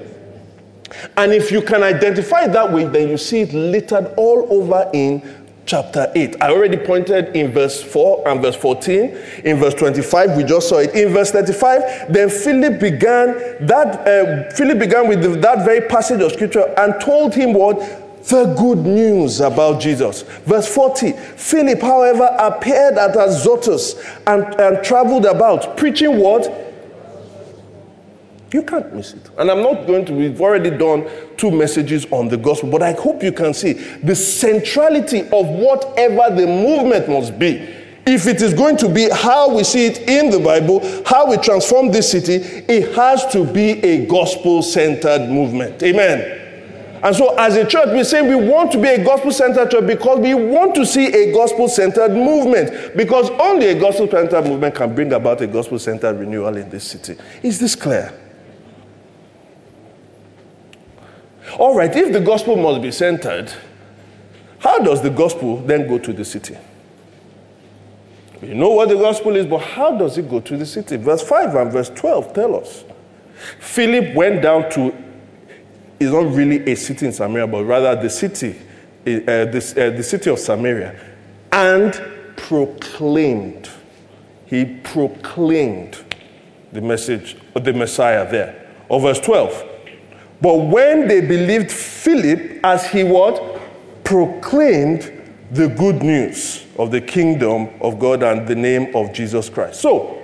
And 1.17 1.33
if 1.33 1.51
you 1.51 1.61
can 1.61 1.81
identify 1.81 2.47
that 2.47 2.71
way, 2.71 2.85
then 2.85 3.09
you 3.09 3.17
see 3.17 3.41
it 3.41 3.53
littered 3.53 4.13
all 4.15 4.47
over 4.49 4.89
in 4.93 5.42
chapter 5.65 6.11
8. 6.15 6.41
I 6.41 6.51
already 6.51 6.77
pointed 6.77 7.35
in 7.35 7.51
verse 7.51 7.81
4 7.81 8.27
and 8.27 8.41
verse 8.41 8.55
14. 8.55 9.17
In 9.45 9.57
verse 9.57 9.73
25, 9.75 10.37
we 10.37 10.43
just 10.43 10.69
saw 10.69 10.79
it. 10.79 10.93
In 10.95 11.13
verse 11.13 11.31
35, 11.31 12.11
then 12.11 12.29
Philip 12.29 12.79
began 12.79 13.33
that 13.65 14.07
uh, 14.07 14.51
Philip 14.51 14.79
began 14.79 15.07
with 15.07 15.21
the, 15.21 15.29
that 15.39 15.65
very 15.65 15.87
passage 15.87 16.21
of 16.21 16.31
scripture 16.31 16.73
and 16.77 16.99
told 17.01 17.33
him 17.33 17.53
what 17.53 17.79
the 18.29 18.53
good 18.57 18.79
news 18.79 19.41
about 19.41 19.81
Jesus. 19.81 20.23
Verse 20.45 20.73
40 20.73 21.11
Philip, 21.11 21.81
however, 21.81 22.29
appeared 22.39 22.97
at 22.97 23.15
Azotus 23.15 23.95
and, 24.27 24.43
and 24.59 24.83
traveled 24.83 25.25
about, 25.25 25.77
preaching 25.77 26.17
what? 26.17 26.72
You 28.53 28.61
can't 28.61 28.93
miss 28.93 29.13
it. 29.13 29.29
And 29.39 29.49
I'm 29.49 29.63
not 29.63 29.87
going 29.87 30.05
to, 30.05 30.13
we've 30.13 30.39
already 30.39 30.69
done 30.69 31.09
two 31.37 31.49
messages 31.49 32.05
on 32.11 32.27
the 32.27 32.37
gospel, 32.37 32.69
but 32.69 32.83
I 32.83 32.93
hope 32.93 33.23
you 33.23 33.31
can 33.31 33.53
see 33.53 33.73
the 33.73 34.15
centrality 34.15 35.21
of 35.21 35.47
whatever 35.47 36.35
the 36.35 36.45
movement 36.45 37.09
must 37.09 37.39
be. 37.39 37.67
If 38.05 38.27
it 38.27 38.41
is 38.41 38.53
going 38.53 38.77
to 38.77 38.89
be 38.89 39.09
how 39.09 39.55
we 39.55 39.63
see 39.63 39.87
it 39.87 40.07
in 40.07 40.29
the 40.29 40.39
Bible, 40.39 40.81
how 41.05 41.29
we 41.29 41.37
transform 41.37 41.91
this 41.91 42.11
city, 42.11 42.35
it 42.67 42.93
has 42.95 43.25
to 43.31 43.43
be 43.43 43.83
a 43.83 44.05
gospel 44.05 44.61
centered 44.61 45.29
movement. 45.29 45.81
Amen. 45.81 46.41
And 47.01 47.15
so, 47.15 47.35
as 47.37 47.55
a 47.55 47.65
church, 47.65 47.89
we 47.91 48.03
say 48.03 48.21
we 48.21 48.35
want 48.35 48.71
to 48.73 48.81
be 48.81 48.87
a 48.87 49.03
gospel 49.03 49.31
centered 49.31 49.71
church 49.71 49.87
because 49.87 50.19
we 50.19 50.33
want 50.33 50.75
to 50.75 50.85
see 50.85 51.07
a 51.07 51.33
gospel 51.33 51.67
centered 51.67 52.11
movement. 52.11 52.95
Because 52.95 53.29
only 53.31 53.67
a 53.67 53.79
gospel 53.79 54.07
centered 54.09 54.45
movement 54.45 54.75
can 54.75 54.93
bring 54.93 55.11
about 55.11 55.41
a 55.41 55.47
gospel 55.47 55.79
centered 55.79 56.17
renewal 56.17 56.55
in 56.55 56.69
this 56.69 56.85
city. 56.85 57.17
Is 57.41 57.59
this 57.59 57.75
clear? 57.75 58.13
All 61.59 61.75
right, 61.75 61.93
if 61.95 62.11
the 62.11 62.19
gospel 62.19 62.55
must 62.55 62.81
be 62.81 62.91
centered, 62.91 63.53
how 64.59 64.79
does 64.79 65.01
the 65.01 65.09
gospel 65.09 65.57
then 65.57 65.87
go 65.87 65.99
to 65.99 66.13
the 66.13 66.25
city? 66.25 66.57
You 68.41 68.55
know 68.55 68.69
what 68.69 68.89
the 68.89 68.95
gospel 68.95 69.35
is, 69.35 69.45
but 69.45 69.59
how 69.59 69.97
does 69.97 70.17
it 70.17 70.29
go 70.29 70.39
to 70.39 70.57
the 70.57 70.65
city? 70.65 70.97
Verse 70.97 71.21
5 71.21 71.55
and 71.55 71.71
verse 71.71 71.89
12 71.89 72.33
tell 72.33 72.55
us. 72.55 72.83
Philip 73.59 74.15
went 74.15 74.41
down 74.41 74.69
to, 74.71 74.95
it's 75.99 76.11
not 76.11 76.33
really 76.33 76.59
a 76.69 76.75
city 76.75 77.05
in 77.05 77.13
Samaria, 77.13 77.47
but 77.47 77.63
rather 77.63 78.01
the 78.01 78.09
city, 78.09 78.59
uh, 79.05 79.11
uh, 79.11 79.45
the 79.45 80.03
city 80.03 80.29
of 80.29 80.39
Samaria, 80.39 80.99
and 81.51 81.93
proclaimed. 82.35 83.69
He 84.45 84.65
proclaimed 84.65 86.03
the 86.71 86.81
message 86.81 87.37
the 87.53 87.73
Messiah 87.73 88.29
there. 88.29 88.71
Or 88.89 88.99
verse 88.99 89.19
12. 89.19 89.72
But 90.43 90.57
when 90.57 91.07
they 91.07 91.21
believed 91.21 91.71
Philip 91.71 92.59
as 92.65 92.85
he 92.85 93.05
what? 93.05 93.61
Proclaimed 94.03 95.09
the 95.51 95.69
good 95.69 96.03
news 96.03 96.65
of 96.77 96.91
the 96.91 96.99
kingdom 96.99 97.69
of 97.79 97.97
God 97.97 98.23
and 98.23 98.45
the 98.45 98.55
name 98.55 98.93
of 98.93 99.13
Jesus 99.13 99.47
Christ. 99.47 99.79
So, 99.79 100.21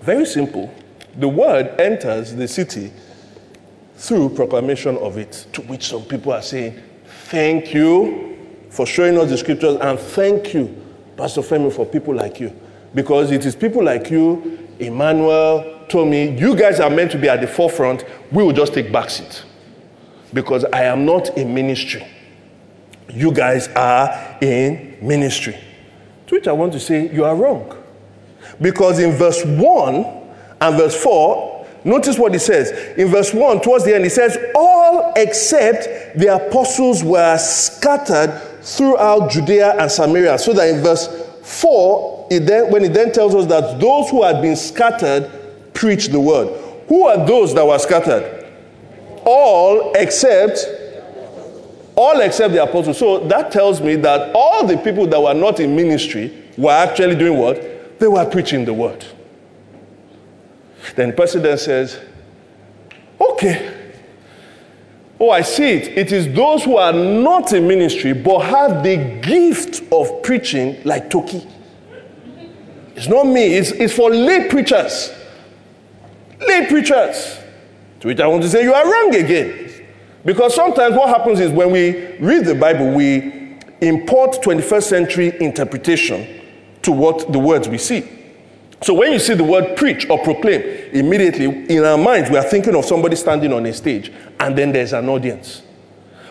very 0.00 0.26
simple. 0.26 0.74
The 1.18 1.28
word 1.28 1.80
enters 1.80 2.34
the 2.34 2.48
city 2.48 2.92
through 3.94 4.30
proclamation 4.30 4.96
of 4.96 5.18
it, 5.18 5.46
to 5.52 5.62
which 5.62 5.86
some 5.86 6.02
people 6.02 6.32
are 6.32 6.42
saying, 6.42 6.82
Thank 7.26 7.72
you 7.72 8.36
for 8.70 8.86
showing 8.86 9.18
us 9.18 9.30
the 9.30 9.38
scriptures, 9.38 9.76
and 9.80 9.96
thank 9.96 10.52
you, 10.52 10.84
Pastor 11.16 11.42
Femi, 11.42 11.72
for 11.72 11.86
people 11.86 12.16
like 12.16 12.40
you. 12.40 12.52
Because 12.92 13.30
it 13.30 13.46
is 13.46 13.54
people 13.54 13.84
like 13.84 14.10
you, 14.10 14.68
Emmanuel, 14.80 15.71
told 15.88 16.08
me, 16.08 16.38
You 16.38 16.56
guys 16.56 16.80
are 16.80 16.90
meant 16.90 17.10
to 17.12 17.18
be 17.18 17.28
at 17.28 17.40
the 17.40 17.46
forefront. 17.46 18.04
We 18.30 18.42
will 18.42 18.52
just 18.52 18.74
take 18.74 18.88
backseat. 18.88 19.44
Because 20.34 20.64
I 20.66 20.84
am 20.84 21.04
not 21.04 21.36
in 21.36 21.54
ministry. 21.54 22.06
You 23.08 23.32
guys 23.32 23.68
are 23.68 24.38
in 24.40 24.96
ministry. 25.02 25.58
To 26.28 26.34
which 26.34 26.48
I 26.48 26.52
want 26.52 26.72
to 26.72 26.80
say, 26.80 27.12
You 27.12 27.24
are 27.24 27.36
wrong. 27.36 27.76
Because 28.60 28.98
in 28.98 29.12
verse 29.12 29.44
1 29.44 29.94
and 30.60 30.76
verse 30.76 31.00
4, 31.02 31.66
notice 31.84 32.18
what 32.18 32.32
he 32.32 32.38
says. 32.38 32.96
In 32.96 33.08
verse 33.08 33.34
1, 33.34 33.60
towards 33.60 33.84
the 33.84 33.94
end, 33.94 34.04
he 34.04 34.10
says, 34.10 34.38
All 34.54 35.12
except 35.16 36.18
the 36.18 36.34
apostles 36.34 37.02
were 37.04 37.36
scattered 37.38 38.40
throughout 38.62 39.30
Judea 39.30 39.76
and 39.78 39.90
Samaria. 39.90 40.38
So 40.38 40.52
that 40.52 40.68
in 40.68 40.82
verse 40.82 41.08
4, 41.42 42.28
it 42.30 42.46
then, 42.46 42.70
when 42.70 42.82
he 42.82 42.88
then 42.88 43.12
tells 43.12 43.34
us 43.34 43.46
that 43.46 43.80
those 43.80 44.08
who 44.10 44.22
had 44.22 44.40
been 44.40 44.56
scattered 44.56 45.30
preach 45.82 46.06
the 46.06 46.20
word. 46.20 46.46
Who 46.86 47.08
are 47.08 47.26
those 47.26 47.52
that 47.54 47.66
were 47.66 47.78
scattered? 47.80 48.46
All 49.24 49.92
except 49.96 50.64
all 51.96 52.20
except 52.20 52.54
the 52.54 52.62
apostles. 52.62 52.98
So 52.98 53.18
that 53.26 53.50
tells 53.50 53.80
me 53.80 53.96
that 53.96 54.30
all 54.32 54.64
the 54.64 54.78
people 54.78 55.08
that 55.08 55.20
were 55.20 55.34
not 55.34 55.58
in 55.58 55.74
ministry 55.74 56.32
were 56.56 56.70
actually 56.70 57.16
doing 57.16 57.36
what? 57.36 57.98
They 57.98 58.06
were 58.06 58.24
preaching 58.24 58.64
the 58.64 58.72
word. 58.72 59.04
Then 60.94 61.10
the 61.10 61.16
president 61.16 61.58
says, 61.58 62.00
Okay. 63.20 63.78
Oh, 65.18 65.30
I 65.30 65.42
see 65.42 65.64
it. 65.64 65.98
It 65.98 66.12
is 66.12 66.32
those 66.32 66.62
who 66.62 66.76
are 66.76 66.92
not 66.92 67.52
in 67.52 67.66
ministry 67.66 68.12
but 68.12 68.38
have 68.40 68.84
the 68.84 69.20
gift 69.20 69.82
of 69.92 70.22
preaching, 70.22 70.80
like 70.84 71.10
Toki. 71.10 71.44
It's 72.94 73.08
not 73.08 73.26
me, 73.26 73.56
it's, 73.56 73.72
it's 73.72 73.94
for 73.94 74.10
lay 74.10 74.48
preachers. 74.48 75.12
Lay 76.48 76.66
preachers. 76.66 77.38
To 78.00 78.08
which 78.08 78.20
I 78.20 78.26
want 78.26 78.42
to 78.42 78.48
say, 78.48 78.62
you 78.62 78.74
are 78.74 78.84
wrong 78.84 79.14
again. 79.14 79.86
Because 80.24 80.54
sometimes 80.54 80.94
what 80.96 81.08
happens 81.08 81.40
is 81.40 81.50
when 81.50 81.70
we 81.70 82.16
read 82.18 82.44
the 82.44 82.54
Bible, 82.54 82.90
we 82.92 83.58
import 83.80 84.40
21st 84.42 84.82
century 84.82 85.40
interpretation 85.40 86.40
to 86.82 86.92
what 86.92 87.32
the 87.32 87.38
words 87.38 87.68
we 87.68 87.78
see. 87.78 88.08
So 88.82 88.94
when 88.94 89.12
you 89.12 89.18
see 89.20 89.34
the 89.34 89.44
word 89.44 89.76
preach 89.76 90.08
or 90.10 90.18
proclaim, 90.18 90.60
immediately 90.92 91.46
in 91.74 91.84
our 91.84 91.98
minds 91.98 92.30
we 92.30 92.36
are 92.36 92.44
thinking 92.44 92.74
of 92.74 92.84
somebody 92.84 93.14
standing 93.14 93.52
on 93.52 93.64
a 93.66 93.72
stage 93.72 94.12
and 94.40 94.58
then 94.58 94.72
there's 94.72 94.92
an 94.92 95.08
audience. 95.08 95.62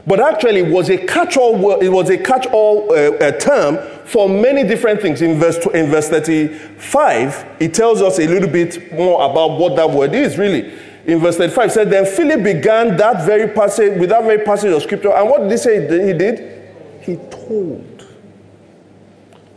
But 0.08 0.20
actually, 0.20 0.62
it 0.62 0.72
was 0.72 0.90
a 0.90 0.98
catch-all. 0.98 1.80
It 1.80 1.90
was 1.90 2.10
a 2.10 2.18
catch-all 2.18 2.92
uh, 2.92 3.32
term 3.34 3.78
for 4.06 4.28
many 4.28 4.64
different 4.64 5.02
things. 5.02 5.22
In 5.22 5.40
verse 5.40 5.64
in 5.68 5.92
verse 5.92 6.10
thirty-five, 6.10 7.58
it 7.60 7.74
tells 7.74 8.02
us 8.02 8.18
a 8.18 8.28
little 8.28 8.50
bit 8.50 8.94
more 8.94 9.24
about 9.30 9.60
what 9.60 9.76
that 9.76 9.90
word 9.90 10.16
is. 10.16 10.40
Really, 10.40 10.74
in 11.06 11.20
verse 11.20 11.38
thirty-five, 11.38 11.70
it 11.70 11.74
said, 11.74 11.90
"Then 11.92 12.06
Philip 12.06 12.44
began 12.44 12.98
that 12.98 13.26
very 13.26 13.50
passage 13.54 14.00
with 14.00 14.10
that 14.10 14.24
very 14.24 14.44
passage 14.44 14.74
of 14.74 14.82
scripture." 14.82 15.14
And 15.14 15.30
what 15.30 15.42
did 15.42 15.52
he 15.52 15.58
say? 15.58 16.08
He 16.08 16.14
did. 16.14 16.74
He 17.02 17.18
told. 17.30 18.08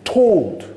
Told. 0.05 0.71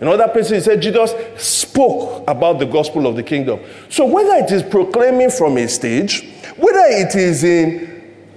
In 0.00 0.08
other 0.08 0.28
places, 0.28 0.50
he 0.50 0.60
said 0.60 0.82
Jesus 0.82 1.14
spoke 1.36 2.24
about 2.28 2.58
the 2.58 2.66
gospel 2.66 3.06
of 3.06 3.14
the 3.16 3.22
kingdom. 3.22 3.60
So 3.88 4.04
whether 4.04 4.34
it 4.34 4.50
is 4.50 4.62
proclaiming 4.62 5.30
from 5.30 5.56
a 5.56 5.68
stage, 5.68 6.28
whether 6.56 6.82
it 6.86 7.14
is 7.14 7.44
in 7.44 7.95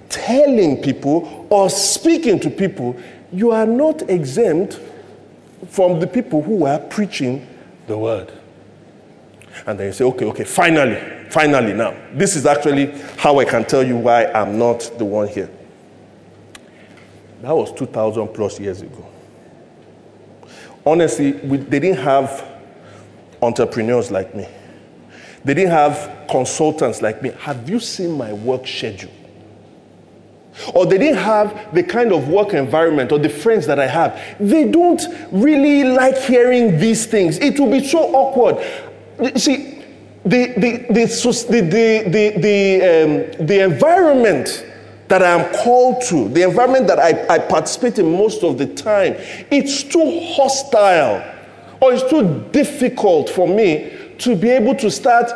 telling 0.09 0.81
people 0.81 1.47
or 1.49 1.69
speaking 1.69 2.39
to 2.41 2.49
people, 2.49 2.99
you 3.31 3.51
are 3.51 3.65
not 3.65 4.09
exempt 4.09 4.79
from 5.67 5.99
the 5.99 6.07
people 6.07 6.41
who 6.41 6.65
are 6.65 6.79
preaching 6.79 7.47
the 7.87 7.97
word. 7.97 8.31
And 9.65 9.79
then 9.79 9.87
you 9.87 9.93
say, 9.93 10.05
okay, 10.05 10.25
okay, 10.25 10.43
finally, 10.43 10.99
finally 11.29 11.73
now. 11.73 11.95
This 12.13 12.35
is 12.35 12.45
actually 12.45 12.87
how 13.17 13.39
I 13.39 13.45
can 13.45 13.65
tell 13.65 13.85
you 13.85 13.97
why 13.97 14.25
I'm 14.25 14.57
not 14.57 14.91
the 14.97 15.05
one 15.05 15.27
here. 15.27 15.49
That 17.41 17.55
was 17.55 17.71
2,000 17.73 18.29
plus 18.29 18.59
years 18.59 18.81
ago. 18.81 19.05
Honestly, 20.85 21.33
we, 21.33 21.57
they 21.57 21.79
didn't 21.79 22.03
have 22.03 22.45
entrepreneurs 23.41 24.11
like 24.11 24.35
me. 24.35 24.47
They 25.45 25.53
didn't 25.53 25.71
have 25.71 26.27
consultants 26.29 27.01
like 27.01 27.21
me. 27.21 27.31
Have 27.39 27.69
you 27.69 27.79
seen 27.79 28.17
my 28.17 28.33
work 28.33 28.67
schedule? 28.67 29.11
Or 30.73 30.85
they 30.85 30.97
didn't 30.97 31.17
have 31.17 31.73
the 31.73 31.83
kind 31.83 32.11
of 32.11 32.27
work 32.27 32.53
environment 32.53 33.11
or 33.11 33.19
the 33.19 33.29
friends 33.29 33.65
that 33.67 33.79
I 33.79 33.87
have. 33.87 34.21
They 34.39 34.65
don't 34.69 35.01
really 35.31 35.83
like 35.83 36.17
hearing 36.17 36.77
these 36.79 37.05
things. 37.05 37.37
It 37.39 37.59
will 37.59 37.71
be 37.71 37.85
so 37.85 37.99
awkward. 38.13 38.57
See, 39.39 39.83
the, 40.25 40.53
the, 40.57 40.85
the, 40.89 41.05
the, 41.49 42.09
the, 42.09 42.39
the, 42.39 43.39
um, 43.39 43.47
the 43.47 43.63
environment 43.63 44.65
that 45.07 45.23
I 45.23 45.31
am 45.31 45.53
called 45.55 46.03
to, 46.09 46.29
the 46.29 46.43
environment 46.43 46.87
that 46.87 46.99
I, 46.99 47.33
I 47.33 47.39
participate 47.39 47.97
in 47.97 48.11
most 48.11 48.43
of 48.43 48.57
the 48.57 48.67
time, 48.67 49.15
it's 49.49 49.83
too 49.83 50.21
hostile 50.35 51.35
or 51.81 51.93
it's 51.93 52.07
too 52.09 52.47
difficult 52.51 53.29
for 53.29 53.47
me 53.47 54.13
to 54.19 54.35
be 54.35 54.49
able 54.49 54.75
to 54.75 54.91
start 54.91 55.31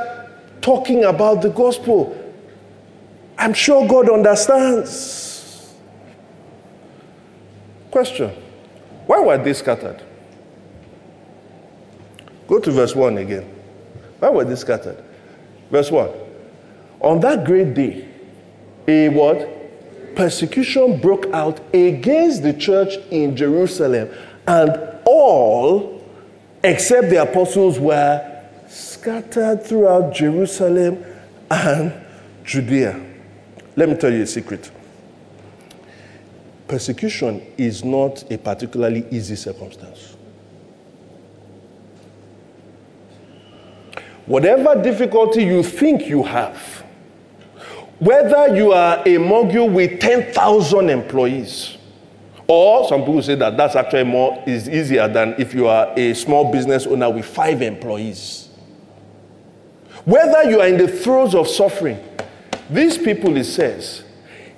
talking 0.62 1.06
about 1.06 1.42
the 1.42 1.50
gospel. 1.50 2.20
I'm 3.44 3.54
sure 3.54 3.86
God 3.86 4.10
understands. 4.10 5.76
Question 7.92 8.30
Why 9.06 9.20
were 9.20 9.38
they 9.38 9.52
scattered? 9.52 10.02
Go 12.48 12.60
to 12.60 12.72
verse 12.72 12.96
1 12.96 13.18
again. 13.18 13.44
Why 14.20 14.30
were 14.30 14.46
they 14.46 14.56
scattered? 14.56 15.04
Verse 15.70 15.92
1. 15.92 16.10
On 17.02 17.20
that 17.20 17.46
great 17.46 17.74
day, 17.74 18.08
a 18.88 19.10
what? 19.10 20.16
persecution 20.16 21.02
broke 21.02 21.26
out 21.34 21.60
against 21.74 22.44
the 22.44 22.54
church 22.54 22.96
in 23.12 23.36
Jerusalem, 23.36 24.10
and 24.48 25.02
all 25.04 26.02
except 26.64 27.10
the 27.10 27.22
apostles 27.22 27.78
were 27.78 28.46
scattered 28.70 29.66
throughout 29.66 30.14
Jerusalem 30.14 31.04
and 31.52 31.94
Judea. 32.46 33.13
Let 33.76 33.90
me 33.90 33.96
tell 33.96 34.12
you 34.14 34.22
a 34.22 34.28
secret. 34.28 34.72
Persecution 36.68 37.42
is 37.58 37.84
not 37.84 38.32
a 38.32 38.38
particularly 38.38 39.06
easy 39.12 39.36
circumstance. 39.36 40.16
Whatever 44.26 44.82
difficulty 44.82 45.44
you 45.44 45.64
think 45.64 46.08
you 46.08 46.24
have, 46.24 46.84
whether 48.00 48.56
you 48.56 48.72
are 48.72 49.02
a 49.08 49.18
mogul 49.18 49.70
with 49.70 50.00
10,000 50.00 50.90
employees, 50.90 51.78
or 52.48 52.88
some 52.88 53.02
people 53.02 53.22
say 53.22 53.36
that 53.36 53.58
that's 53.58 53.76
actually 53.76 54.04
more 54.04 54.42
is 54.46 54.70
easier 54.70 55.08
than 55.08 55.34
if 55.38 55.54
you 55.54 55.68
are 55.68 55.92
a 55.98 56.14
small 56.14 56.52
business 56.52 56.86
owner 56.86 57.10
with 57.10 57.26
five 57.26 57.62
employees. 57.62 58.50
Whether 60.06 60.50
you 60.50 60.60
are 60.62 60.68
in 60.68 60.78
the 60.78 60.88
throes 60.88 61.34
of 61.34 61.48
suffering, 61.48 61.98
these 62.74 62.98
people, 62.98 63.36
it 63.38 63.46
says, 63.46 64.04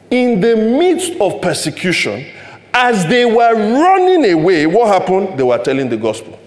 in 0.09 0.39
the 0.39 0.55
midst 0.55 1.19
of 1.19 1.41
persecution, 1.41 2.25
as 2.73 3.05
they 3.07 3.25
were 3.25 3.53
running 3.53 4.31
away, 4.31 4.65
what 4.65 4.87
happened? 4.87 5.39
They 5.39 5.43
were 5.43 5.57
telling 5.57 5.89
the 5.89 5.97
gospel. 5.97 6.37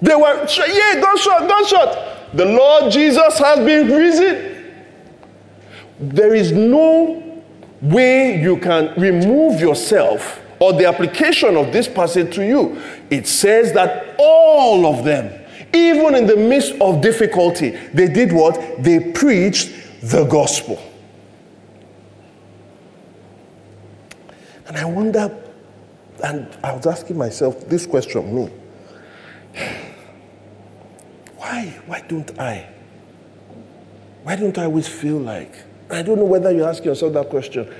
They 0.00 0.14
were, 0.14 0.46
yeah, 0.68 1.00
gunshot, 1.00 1.48
gunshot. 1.48 2.36
The 2.36 2.44
Lord 2.44 2.92
Jesus 2.92 3.38
has 3.38 3.58
been 3.58 3.88
risen. 3.88 4.74
There 6.00 6.34
is 6.34 6.52
no 6.52 7.42
way 7.80 8.40
you 8.40 8.56
can 8.58 8.92
remove 9.00 9.60
yourself 9.60 10.40
or 10.58 10.72
the 10.72 10.86
application 10.86 11.56
of 11.56 11.72
this 11.72 11.88
passage 11.88 12.34
to 12.34 12.46
you. 12.46 12.80
It 13.10 13.26
says 13.26 13.72
that 13.74 14.14
all 14.18 14.86
of 14.86 15.04
them, 15.04 15.32
even 15.72 16.14
in 16.14 16.26
the 16.26 16.36
midst 16.36 16.74
of 16.80 17.00
difficulty, 17.00 17.70
they 17.92 18.08
did 18.08 18.32
what? 18.32 18.82
They 18.82 19.12
preached 19.12 19.83
the 20.04 20.24
gospel. 20.24 20.78
And 24.66 24.76
I 24.76 24.84
wonder, 24.84 25.34
and 26.22 26.48
I 26.62 26.72
was 26.72 26.86
asking 26.86 27.16
myself 27.16 27.68
this 27.68 27.86
question, 27.86 28.34
me. 28.34 28.50
Why? 31.36 31.80
Why 31.86 32.00
don't 32.00 32.38
I? 32.38 32.68
Why 34.24 34.36
don't 34.36 34.56
I 34.58 34.64
always 34.64 34.88
feel 34.88 35.18
like 35.18 35.54
I 35.90 36.02
don't 36.02 36.18
know 36.18 36.24
whether 36.24 36.50
you 36.50 36.64
ask 36.64 36.84
yourself 36.84 37.12
that 37.14 37.30
question. 37.30 37.72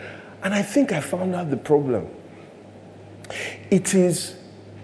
And 0.42 0.54
I 0.54 0.62
think 0.62 0.92
I 0.92 1.00
found 1.00 1.34
out 1.34 1.50
the 1.50 1.56
problem. 1.56 2.08
It 3.70 3.94
is 3.94 4.36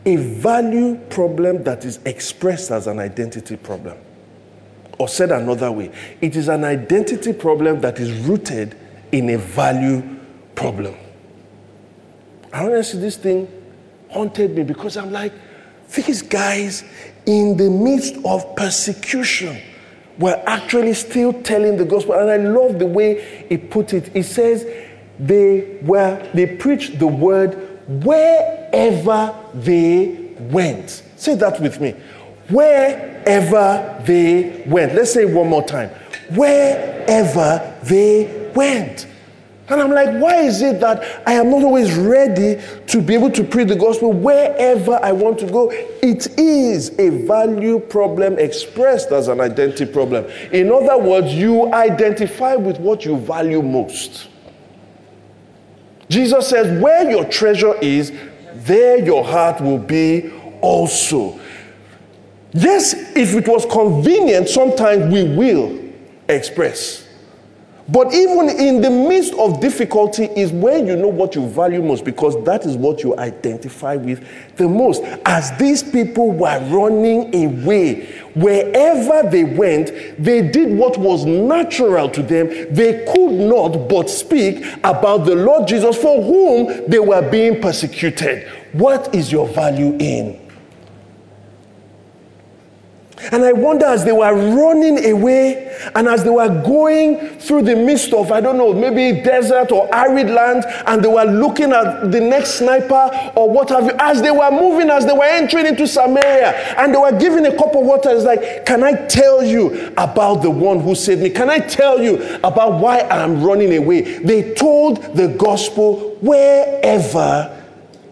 a 0.05 0.17
value 0.17 0.97
problem 1.11 1.63
that 1.65 1.85
is 1.85 2.01
expressed 2.05 2.71
as 2.71 2.87
an 2.87 2.99
identity 2.99 3.57
problem. 3.57 3.99
Or 5.01 5.09
said 5.09 5.33
another 5.33 5.73
way, 5.73 5.91
it 6.21 6.37
is 6.37 6.49
an 6.49 6.63
identity 6.63 7.33
problem 7.33 7.81
that 7.81 7.99
is 7.99 8.13
rooted 8.29 8.77
in 9.11 9.31
a 9.31 9.39
value 9.39 10.03
problem. 10.55 10.95
I 12.53 12.67
honestly, 12.67 13.01
this 13.01 13.17
thing 13.17 13.49
haunted 14.11 14.55
me 14.55 14.63
because 14.63 14.99
I'm 14.99 15.11
like, 15.11 15.33
these 15.95 16.21
guys 16.21 16.85
in 17.25 17.57
the 17.57 17.71
midst 17.71 18.17
of 18.27 18.55
persecution 18.55 19.57
were 20.19 20.39
actually 20.47 20.93
still 20.93 21.33
telling 21.33 21.79
the 21.79 21.87
gospel. 21.87 22.13
And 22.17 22.31
I 22.31 22.37
love 22.37 22.79
the 22.79 22.85
way 22.85 23.47
he 23.49 23.57
put 23.57 23.95
it. 23.95 24.09
He 24.09 24.21
says 24.23 24.67
they 25.19 25.79
were 25.81 26.31
they 26.35 26.57
preached 26.57 26.99
the 26.99 27.07
word 27.07 27.55
wherever 28.05 29.35
they 29.55 30.35
went. 30.39 30.91
Say 31.17 31.37
that 31.37 31.59
with 31.59 31.81
me. 31.81 31.95
Wherever 32.51 34.03
they 34.07 34.65
went. 34.67 34.95
Let's 34.95 35.13
say 35.13 35.25
one 35.25 35.49
more 35.49 35.65
time. 35.65 35.91
Wherever 36.31 37.77
they 37.85 38.51
went. 38.55 39.07
And 39.71 39.81
I'm 39.81 39.93
like, 39.93 40.21
why 40.21 40.41
is 40.41 40.63
it 40.63 40.81
that 40.81 41.23
I 41.29 41.35
am 41.35 41.49
not 41.49 41.63
always 41.63 41.95
ready 41.95 42.61
to 42.89 43.01
be 43.01 43.15
able 43.15 43.31
to 43.31 43.45
preach 43.45 43.69
the 43.69 43.77
gospel 43.77 44.13
wherever 44.13 44.99
I 45.01 45.13
want 45.13 45.39
to 45.39 45.47
go? 45.47 45.71
It 45.71 46.37
is 46.37 46.99
a 46.99 47.11
value 47.25 47.79
problem 47.79 48.37
expressed 48.41 49.13
as 49.13 49.29
an 49.29 49.41
identity 49.41 49.87
problem. 49.87 50.25
In 50.51 50.73
other 50.73 50.99
words, 50.99 51.33
you 51.33 51.73
identify 51.73 52.57
with 52.57 52.81
what 52.81 53.05
you 53.05 53.17
value 53.17 53.63
most. 53.63 54.29
Jesus 56.09 56.49
says, 56.49 56.83
where 56.83 57.09
your 57.09 57.25
treasure 57.27 57.77
is, 57.77 58.13
there 58.53 58.99
your 58.99 59.25
heart 59.25 59.61
will 59.61 59.79
be 59.79 60.33
also. 60.61 61.40
Yes, 62.53 62.95
if 63.17 63.35
it 63.35 63.47
was 63.47 63.65
convenient, 63.67 64.49
sometimes 64.49 65.13
we 65.13 65.25
will 65.37 65.79
express. 66.29 67.07
But 67.91 68.15
even 68.15 68.49
in 68.51 68.81
the 68.81 68.91
midst 68.91 69.35
of 69.35 69.61
difficulty 69.61 70.27
is 70.37 70.53
when 70.53 70.87
you 70.87 70.95
know 70.95 71.09
what 71.09 71.35
you 71.35 71.49
value 71.49 71.83
most 71.83 72.05
because 72.05 72.43
that 72.45 72.65
is 72.65 72.77
what 72.77 73.03
you 73.03 73.19
identify 73.19 73.97
with 73.97 74.25
the 74.57 74.69
most. 74.69 75.03
As 75.27 75.57
these 75.59 75.83
people 75.83 76.31
were 76.31 76.61
running 76.71 77.35
away, 77.35 78.07
wherever 78.35 79.29
they 79.29 79.43
went, 79.43 79.89
they 80.23 80.41
did 80.49 80.79
what 80.79 80.99
was 80.99 81.25
natural 81.25 82.09
to 82.11 82.23
them. 82.23 82.47
They 82.73 83.05
could 83.13 83.33
not 83.33 83.89
but 83.89 84.09
speak 84.09 84.65
about 84.85 85.25
the 85.27 85.35
Lord 85.35 85.67
Jesus 85.67 86.01
for 86.01 86.23
whom 86.23 86.89
they 86.89 87.01
were 87.01 87.29
being 87.29 87.61
persecuted. 87.61 88.49
What 88.73 89.13
is 89.13 89.33
your 89.33 89.49
value 89.49 89.97
in? 89.99 90.50
And 93.33 93.45
I 93.45 93.53
wonder 93.53 93.87
as 93.87 94.05
they 94.05 94.13
were 94.13 94.35
running 94.35 95.11
away 95.11 95.77
and 95.95 96.09
as 96.09 96.25
they 96.25 96.31
were 96.31 96.49
going 96.49 97.39
through 97.39 97.63
the 97.63 97.77
midst 97.77 98.13
of, 98.13 98.33
I 98.33 98.41
don't 98.41 98.57
know, 98.57 98.73
maybe 98.73 99.23
desert 99.23 99.73
or 99.73 99.93
arid 99.95 100.31
land, 100.31 100.65
and 100.87 101.03
they 101.03 101.09
were 101.09 101.25
looking 101.25 101.73
at 101.73 102.11
the 102.11 102.21
next 102.21 102.55
sniper 102.55 103.33
or 103.37 103.51
what 103.51 103.69
have 103.71 103.85
you, 103.85 103.93
as 103.99 104.23
they 104.23 104.31
were 104.31 104.51
moving, 104.51 104.91
as 104.91 105.07
they 105.07 105.13
were 105.13 105.25
entering 105.25 105.67
into 105.67 105.87
Samaria, 105.87 106.53
and 106.79 106.95
they 106.95 106.99
were 106.99 107.19
given 107.19 107.47
a 107.47 107.57
cup 107.57 107.75
of 107.75 107.85
water, 107.85 108.11
it's 108.11 108.25
like, 108.25 108.67
Can 108.67 108.83
I 108.83 109.07
tell 109.07 109.43
you 109.43 109.93
about 109.97 110.43
the 110.43 110.51
one 110.51 110.81
who 110.81 110.95
saved 110.95 111.23
me? 111.23 111.31
Can 111.31 111.51
I 111.51 111.59
tell 111.59 112.01
you 112.01 112.39
about 112.43 112.81
why 112.81 113.01
I'm 113.03 113.43
running 113.43 113.77
away? 113.77 114.19
They 114.19 114.55
told 114.55 115.03
the 115.15 115.29
gospel 115.29 116.17
wherever 116.21 117.57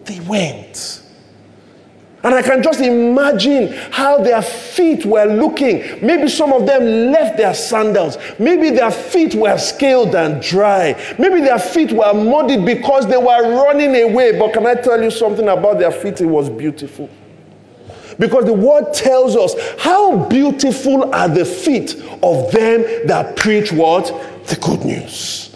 they 0.05 0.19
went. 0.21 0.98
And 2.21 2.35
I 2.35 2.41
can 2.41 2.61
just 2.61 2.81
imagine 2.81 3.71
how 3.91 4.21
their 4.21 4.41
feet 4.41 5.05
were 5.05 5.25
looking. 5.25 6.05
Maybe 6.05 6.27
some 6.27 6.51
of 6.51 6.65
them 6.65 7.11
left 7.11 7.37
their 7.37 7.53
sandals. 7.53 8.17
Maybe 8.37 8.71
their 8.71 8.91
feet 8.91 9.35
were 9.35 9.57
scaled 9.57 10.13
and 10.15 10.41
dry. 10.41 11.01
Maybe 11.17 11.39
their 11.39 11.59
feet 11.59 11.93
were 11.93 12.13
muddied 12.13 12.65
because 12.65 13.07
they 13.07 13.17
were 13.17 13.63
running 13.63 13.95
away. 14.01 14.37
But 14.37 14.53
can 14.53 14.67
I 14.67 14.75
tell 14.75 15.01
you 15.01 15.11
something 15.11 15.47
about 15.47 15.79
their 15.79 15.91
feet? 15.91 16.19
It 16.19 16.25
was 16.25 16.49
beautiful. 16.49 17.09
Because 18.19 18.43
the 18.43 18.53
word 18.53 18.93
tells 18.93 19.37
us 19.37 19.55
how 19.79 20.27
beautiful 20.27 21.15
are 21.15 21.29
the 21.29 21.45
feet 21.45 21.95
of 22.21 22.51
them 22.51 23.07
that 23.07 23.37
preach 23.37 23.71
what? 23.71 24.07
The 24.47 24.57
good 24.57 24.83
news. 24.83 25.48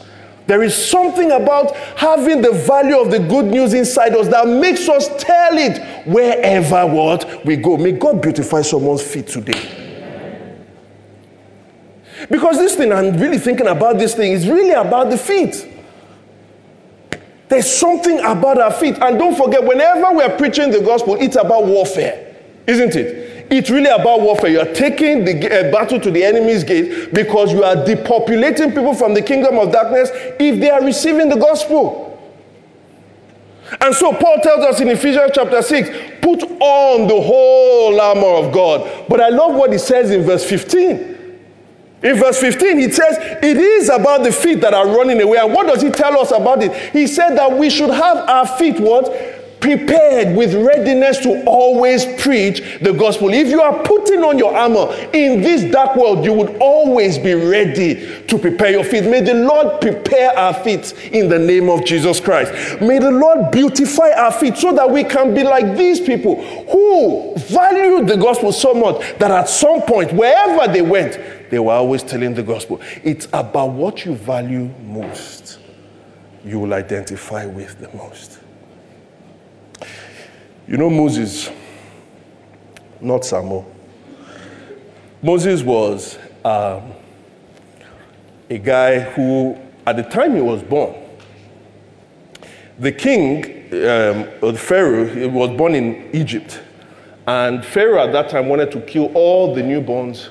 There 0.45 0.62
is 0.62 0.75
something 0.75 1.32
about 1.32 1.75
having 1.97 2.41
the 2.41 2.51
value 2.51 2.99
of 2.99 3.12
the 3.12 3.19
good 3.19 3.45
news 3.45 3.73
inside 3.73 4.13
us 4.15 4.27
that 4.27 4.47
makes 4.47 4.89
us 4.89 5.08
tell 5.21 5.58
it 5.58 6.06
wherever 6.06 6.86
what 6.86 7.45
we 7.45 7.56
go. 7.56 7.77
May 7.77 7.93
God 7.93 8.21
beautify 8.21 8.62
someone's 8.62 9.01
feet 9.01 9.27
today. 9.27 9.79
Because 12.29 12.58
this 12.58 12.75
thing, 12.75 12.91
I'm 12.91 13.17
really 13.17 13.38
thinking 13.38 13.67
about 13.67 13.97
this 13.97 14.15
thing, 14.15 14.32
is 14.32 14.47
really 14.47 14.71
about 14.71 15.10
the 15.10 15.17
feet. 15.17 15.69
There's 17.47 17.71
something 17.71 18.19
about 18.19 18.60
our 18.60 18.71
feet. 18.71 18.97
And 18.99 19.19
don't 19.19 19.36
forget, 19.36 19.63
whenever 19.63 20.12
we're 20.12 20.38
preaching 20.38 20.71
the 20.71 20.82
gospel, 20.82 21.15
it's 21.19 21.36
about 21.36 21.65
warfare, 21.65 22.36
isn't 22.67 22.95
it? 22.95 23.23
It's 23.49 23.69
really 23.69 23.89
about 23.89 24.21
warfare. 24.21 24.49
You 24.49 24.62
are 24.62 24.73
taking 24.73 25.25
the 25.25 25.67
uh, 25.67 25.71
battle 25.71 25.99
to 25.99 26.12
the 26.12 26.23
enemy's 26.23 26.63
gate 26.63 27.13
because 27.13 27.51
you 27.51 27.63
are 27.63 27.75
depopulating 27.75 28.73
people 28.73 28.93
from 28.93 29.13
the 29.13 29.21
kingdom 29.21 29.58
of 29.58 29.71
darkness 29.71 30.10
if 30.39 30.60
they 30.60 30.69
are 30.69 30.84
receiving 30.84 31.29
the 31.29 31.36
gospel. 31.36 32.10
And 33.82 33.93
so 33.95 34.12
Paul 34.13 34.38
tells 34.41 34.65
us 34.65 34.82
in 34.82 34.88
Ephesians 34.89 35.32
chapter 35.34 35.62
6 35.62 35.89
put 36.21 36.43
on 36.43 37.08
the 37.08 37.21
whole 37.21 37.99
armor 37.99 38.45
of 38.47 38.53
God. 38.53 39.08
But 39.10 39.19
I 39.19 39.29
love 39.29 39.56
what 39.56 39.71
he 39.71 39.77
says 39.77 40.12
in 40.12 40.23
verse 40.23 40.47
15. 40.47 41.13
In 42.03 42.17
verse 42.17 42.39
15, 42.39 42.79
he 42.79 42.91
says, 42.91 43.17
It 43.41 43.58
is 43.58 43.89
about 43.89 44.23
the 44.23 44.32
feet 44.32 44.60
that 44.62 44.73
are 44.73 44.88
running 44.88 45.21
away. 45.21 45.38
And 45.38 45.53
what 45.53 45.67
does 45.67 45.82
he 45.82 45.89
tell 45.89 46.19
us 46.19 46.32
about 46.32 46.62
it? 46.62 46.73
He 46.91 47.08
said 47.08 47.36
that 47.36 47.58
we 47.58 47.69
should 47.69 47.89
have 47.89 48.17
our 48.17 48.45
feet 48.45 48.79
what? 48.79 49.06
Prepared 49.63 50.36
with 50.36 50.54
readiness 50.54 51.19
to 51.19 51.41
always 51.45 52.06
preach 52.21 52.80
the 52.82 52.91
gospel. 52.91 53.34
If 53.34 53.47
you 53.47 53.62
are 53.62 53.82
putting 53.84 54.21
on 54.21 54.38
your 54.38 54.54
armor 54.54 54.93
in 55.13 55.41
this 55.41 55.63
dark 55.71 55.95
world, 55.95 56.26
you 56.26 56.34
would 56.34 56.58
always 56.58 57.17
be 57.17 57.34
ready 57.34 58.26
to 58.26 58.38
prepare 58.38 58.71
your 58.71 58.84
feet. 58.84 59.06
May 59.06 59.21
the 59.21 59.36
Lord 59.36 59.80
prepare 59.80 60.38
our 60.38 60.54
feet 60.54 60.91
in 61.13 61.30
the 61.30 61.39
name 61.39 61.69
of 61.69 61.86
Jesus 61.86 62.19
Christ. 62.19 62.82
May 62.82 62.99
the 62.99 63.10
Lord 63.10 63.52
beautify 63.52 64.12
our 64.12 64.34
feet 64.34 64.58
so 64.58 64.73
that 64.73 64.91
we 64.91 65.06
can 65.06 65.34
be 65.34 65.43
like 65.43 65.78
these 65.78 66.02
people 66.02 66.43
who 66.65 67.34
valued 67.38 68.10
the 68.10 68.17
gospel 68.17 68.52
so 68.52 68.73
much 68.73 69.17
that 69.19 69.32
at 69.32 69.47
some 69.47 69.82
point, 69.84 70.12
wherever 70.12 70.73
they 70.73 70.82
went, 70.82 71.17
they 71.49 71.60
were 71.60 71.71
always 71.71 72.04
telling 72.04 72.34
the 72.34 72.43
gospel. 72.43 72.82
It's 73.02 73.28
about 73.32 73.69
what 73.69 74.04
you 74.04 74.13
value 74.13 74.69
most, 74.82 75.60
you 76.43 76.60
will 76.60 76.73
identify 76.73 77.45
with 77.45 77.80
the 77.80 77.88
most. 77.95 78.33
You 80.74 80.80
know 80.80 80.90
Moses, 80.90 81.52
not 83.00 83.24
Samuel. 83.24 83.72
Moses 85.22 85.62
was 85.62 86.18
um, 86.44 86.94
a 88.50 88.58
guy 88.58 89.02
who, 89.02 89.56
at 89.86 89.98
the 89.98 90.02
time 90.02 90.34
he 90.34 90.42
was 90.42 90.64
born, 90.64 90.96
the 92.80 92.92
king, 92.92 93.44
um, 93.72 94.28
the 94.42 94.58
Pharaoh, 94.58 95.06
he 95.06 95.28
was 95.28 95.56
born 95.56 95.76
in 95.76 96.10
Egypt. 96.12 96.60
And 97.28 97.64
Pharaoh 97.64 98.08
at 98.08 98.12
that 98.14 98.30
time 98.30 98.50
wanted 98.50 98.72
to 98.72 98.82
kill 98.82 99.12
all 99.14 99.54
the 99.54 99.62
newborns 99.62 100.30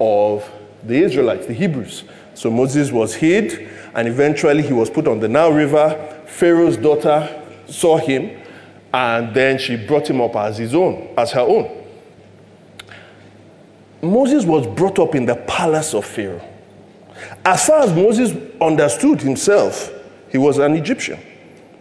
of 0.00 0.50
the 0.82 0.96
Israelites, 0.96 1.46
the 1.46 1.54
Hebrews. 1.54 2.02
So 2.34 2.50
Moses 2.50 2.90
was 2.90 3.14
hid, 3.14 3.70
and 3.94 4.08
eventually 4.08 4.62
he 4.62 4.72
was 4.72 4.90
put 4.90 5.06
on 5.06 5.20
the 5.20 5.28
Nile 5.28 5.52
River. 5.52 6.24
Pharaoh's 6.26 6.76
daughter 6.76 7.44
saw 7.68 7.96
him 7.96 8.40
and 8.94 9.34
then 9.34 9.58
she 9.58 9.74
brought 9.74 10.08
him 10.08 10.20
up 10.20 10.36
as 10.36 10.56
his 10.56 10.72
own, 10.72 11.12
as 11.18 11.32
her 11.32 11.40
own. 11.40 11.68
Moses 14.00 14.44
was 14.44 14.68
brought 14.68 15.00
up 15.00 15.16
in 15.16 15.26
the 15.26 15.34
palace 15.34 15.94
of 15.94 16.04
Pharaoh. 16.04 16.40
As 17.44 17.66
far 17.66 17.80
as 17.80 17.92
Moses 17.92 18.36
understood 18.60 19.20
himself, 19.20 19.92
he 20.30 20.38
was 20.38 20.58
an 20.58 20.74
Egyptian. 20.76 21.18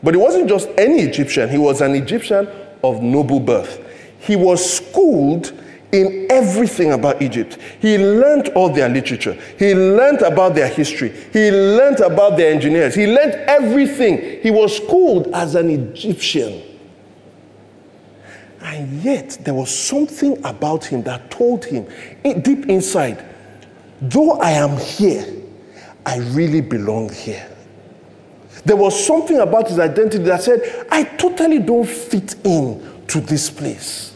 But 0.02 0.16
he 0.16 0.20
wasn't 0.20 0.50
just 0.50 0.70
any 0.76 1.02
Egyptian, 1.02 1.50
he 1.50 1.60
was 1.60 1.82
an 1.82 1.94
Egyptian 1.94 2.48
of 2.84 3.04
noble 3.04 3.40
birth. 3.40 3.80
He 4.18 4.36
was 4.36 4.78
schooled 4.78 5.54
in 5.92 6.26
everything 6.32 6.94
about 6.94 7.22
Egypt. 7.22 7.60
He 7.80 8.00
learned 8.00 8.48
all 8.56 8.70
their 8.70 8.90
literature. 8.90 9.40
He 9.60 9.76
learned 9.76 10.24
about 10.24 10.56
their 10.56 10.68
history. 10.68 11.14
He 11.32 11.52
learned 11.52 12.00
about 12.00 12.38
their 12.38 12.52
engineers. 12.52 12.96
He 12.96 13.06
learned 13.06 13.34
everything. 13.48 14.42
He 14.42 14.50
was 14.50 14.78
schooled 14.78 15.28
as 15.28 15.54
an 15.54 15.70
Egyptian. 15.70 16.73
And 18.64 19.04
yet, 19.04 19.38
there 19.42 19.54
was 19.54 19.78
something 19.78 20.44
about 20.46 20.86
him 20.86 21.04
that 21.04 21.30
told 21.30 21.66
him, 21.66 21.86
deep 22.24 22.70
inside, 22.70 23.24
though 24.02 24.40
I 24.40 24.52
am 24.52 24.78
here, 24.78 25.28
I 26.06 26.18
really 26.18 26.62
belong 26.62 27.12
here. 27.12 27.50
There 28.66 28.78
was 28.78 29.06
something 29.06 29.40
about 29.40 29.68
his 29.68 29.80
identity 29.80 30.24
that 30.24 30.44
said, 30.44 30.88
I 30.90 31.04
totally 31.04 31.60
don't 31.60 31.88
fit 31.88 32.36
in 32.46 33.04
to 33.08 33.20
this 33.20 33.50
place. 33.50 34.14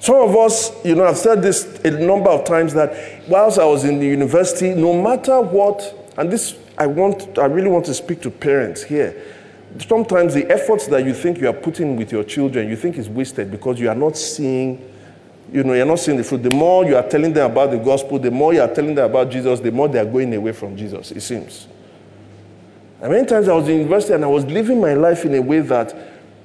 Some 0.00 0.16
of 0.16 0.36
us, 0.36 0.72
you 0.84 0.96
know, 0.96 1.06
I've 1.06 1.16
said 1.16 1.40
this 1.40 1.80
a 1.84 1.90
number 1.92 2.30
of 2.30 2.44
times 2.44 2.74
that 2.74 3.26
whilst 3.28 3.58
I 3.58 3.64
was 3.64 3.84
in 3.84 4.00
the 4.00 4.06
university, 4.06 4.74
no 4.74 5.00
matter 5.00 5.40
what, 5.40 6.12
and 6.18 6.30
this 6.30 6.56
I 6.76 6.88
want, 6.88 7.38
I 7.38 7.46
really 7.46 7.70
want 7.70 7.86
to 7.86 7.94
speak 7.94 8.20
to 8.22 8.30
parents 8.30 8.82
here 8.82 9.22
sometimes 9.78 10.34
the 10.34 10.50
efforts 10.50 10.86
that 10.88 11.04
you 11.04 11.14
think 11.14 11.38
you 11.38 11.48
are 11.48 11.54
putting 11.54 11.96
with 11.96 12.12
your 12.12 12.24
children, 12.24 12.68
you 12.68 12.76
think 12.76 12.96
is 12.96 13.08
wasted 13.08 13.50
because 13.50 13.80
you 13.80 13.88
are 13.88 13.94
not 13.94 14.16
seeing, 14.16 14.90
you 15.52 15.64
know, 15.64 15.72
you're 15.72 15.86
not 15.86 15.98
seeing 15.98 16.16
the 16.16 16.24
fruit. 16.24 16.42
The 16.42 16.54
more 16.54 16.84
you 16.84 16.96
are 16.96 17.08
telling 17.08 17.32
them 17.32 17.50
about 17.50 17.70
the 17.70 17.78
gospel, 17.78 18.18
the 18.18 18.30
more 18.30 18.54
you 18.54 18.60
are 18.60 18.72
telling 18.72 18.94
them 18.94 19.10
about 19.10 19.30
Jesus, 19.30 19.60
the 19.60 19.72
more 19.72 19.88
they 19.88 19.98
are 19.98 20.04
going 20.04 20.34
away 20.34 20.52
from 20.52 20.76
Jesus, 20.76 21.10
it 21.10 21.20
seems. 21.20 21.66
And 23.00 23.12
many 23.12 23.26
times 23.26 23.48
I 23.48 23.54
was 23.54 23.68
in 23.68 23.78
university 23.78 24.14
and 24.14 24.24
I 24.24 24.28
was 24.28 24.44
living 24.46 24.80
my 24.80 24.94
life 24.94 25.24
in 25.24 25.34
a 25.34 25.42
way 25.42 25.60
that 25.60 25.94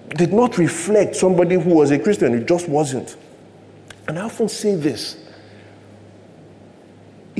did 0.10 0.34
not 0.34 0.58
reflect 0.58 1.16
somebody 1.16 1.56
who 1.56 1.76
was 1.76 1.92
a 1.92 2.00
Christian. 2.00 2.34
It 2.34 2.48
just 2.48 2.68
wasn't. 2.68 3.16
And 4.08 4.18
I 4.18 4.24
often 4.24 4.50
say 4.50 4.76
this 4.76 5.29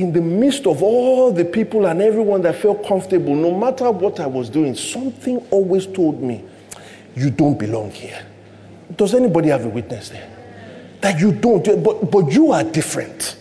in 0.00 0.12
the 0.12 0.20
midst 0.20 0.66
of 0.66 0.82
all 0.82 1.30
the 1.30 1.44
people 1.44 1.86
and 1.86 2.00
everyone 2.00 2.40
that 2.42 2.56
felt 2.56 2.86
comfortable, 2.86 3.34
no 3.34 3.54
matter 3.56 3.90
what 3.90 4.18
I 4.18 4.26
was 4.26 4.48
doing, 4.48 4.74
something 4.74 5.38
always 5.50 5.86
told 5.86 6.22
me, 6.22 6.42
You 7.14 7.30
don't 7.30 7.58
belong 7.58 7.90
here. 7.90 8.24
Does 8.96 9.14
anybody 9.14 9.50
have 9.50 9.66
a 9.66 9.68
witness 9.68 10.08
there? 10.08 10.28
That 11.02 11.20
you 11.20 11.32
don't, 11.32 11.64
but, 11.84 12.10
but 12.10 12.32
you 12.32 12.52
are 12.52 12.64
different. 12.64 13.36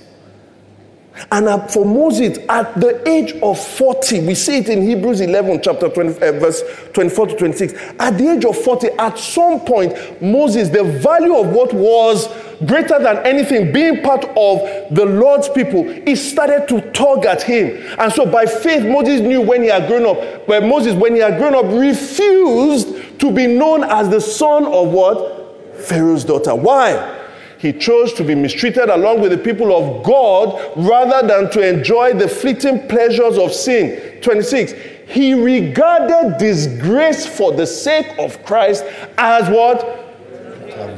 And 1.32 1.70
for 1.70 1.86
Moses, 1.86 2.38
at 2.48 2.80
the 2.80 3.08
age 3.08 3.34
of 3.42 3.60
40, 3.60 4.22
we 4.26 4.36
see 4.36 4.58
it 4.58 4.70
in 4.70 4.82
Hebrews 4.82 5.20
11, 5.22 5.62
chapter 5.62 5.90
20, 5.90 6.14
uh, 6.22 6.32
verse 6.34 6.64
24 6.94 7.28
to 7.28 7.36
26. 7.36 7.74
At 8.00 8.18
the 8.18 8.30
age 8.30 8.46
of 8.46 8.58
40, 8.58 8.88
at 8.98 9.18
some 9.18 9.60
point, 9.62 10.22
Moses, 10.22 10.70
the 10.70 10.84
value 10.84 11.36
of 11.36 11.50
what 11.50 11.74
was 11.74 12.28
greater 12.66 13.00
than 13.00 13.18
anything, 13.26 13.72
being 13.72 14.02
part 14.02 14.26
of 14.26 14.96
the 14.96 15.06
Lord's 15.06 15.50
people, 15.50 15.84
he 15.84 16.16
started 16.16 16.68
to 16.68 16.82
tug 16.92 17.26
at 17.26 17.42
him. 17.42 17.96
And 17.98 18.12
so 18.12 18.26
by 18.26 18.46
faith, 18.46 18.86
Moses 18.86 19.22
knew 19.22 19.42
when 19.42 19.64
he 19.64 19.70
had 19.70 19.88
grown 19.88 20.06
up, 20.06 20.48
but 20.48 20.64
Moses, 20.64 20.94
when 20.94 21.16
he 21.16 21.22
had 21.22 21.38
grown 21.38 21.56
up, 21.56 21.66
refused 21.66 23.20
to 23.20 23.32
be 23.32 23.48
known 23.48 23.84
as 23.84 24.10
the 24.10 24.22
son 24.22 24.66
of 24.66 24.90
what? 24.90 25.78
Pharaoh's 25.78 26.26
daughter. 26.26 26.54
Why? 26.56 27.18
He 27.58 27.74
chose 27.74 28.14
to 28.14 28.24
be 28.24 28.36
mistreated 28.36 28.90
along 28.90 29.22
with 29.22 29.32
the 29.32 29.38
people 29.38 29.76
of 29.76 30.04
God 30.04 30.62
rather 30.78 31.28
than 31.28 31.52
to 31.52 31.68
enjoy 31.68 32.14
the 32.14 32.28
fleeting 32.28 32.88
pleasures 32.88 33.38
of 33.38 33.52
sin. 33.52 34.22
26. 34.22 34.74
He 35.08 35.34
regarded 35.34 36.38
disgrace 36.38 37.26
for 37.26 37.52
the 37.52 37.66
sake 37.66 38.18
of 38.18 38.44
Christ 38.46 38.86
as 39.18 39.50
what? 39.50 40.06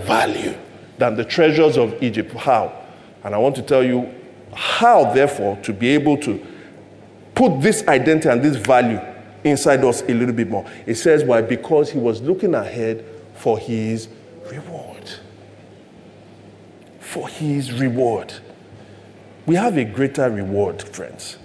Value 0.06 0.56
than 1.02 1.16
the 1.16 1.26
treasures 1.26 1.78
of 1.78 2.02
Egypt. 2.02 2.34
How? 2.34 2.74
And 3.24 3.36
I 3.36 3.38
want 3.38 3.56
to 3.56 3.62
tell 3.62 3.84
you 3.84 4.14
how, 4.54 5.14
therefore, 5.14 5.58
to 5.64 5.74
be 5.74 5.90
able 5.90 6.18
to 6.18 6.46
put 7.36 7.62
this 7.62 7.88
identity 7.88 8.30
and 8.30 8.42
this 8.42 8.56
value 8.56 9.00
inside 9.44 9.84
us 9.84 10.02
a 10.04 10.14
little 10.14 10.36
bit 10.36 10.50
more. 10.50 10.70
It 10.86 10.96
says, 10.96 11.24
why? 11.24 11.42
Because 11.42 11.92
he 11.92 12.00
was 12.00 12.22
looking 12.22 12.56
ahead 12.56 13.06
for 13.36 13.58
his 13.58 14.08
reward 14.50 14.92
for 17.12 17.28
his 17.28 17.74
reward. 17.74 18.34
We 19.46 19.56
have 19.56 19.78
a 19.78 19.84
greater 19.84 20.30
reward, 20.30 20.82
friends. 20.82 21.38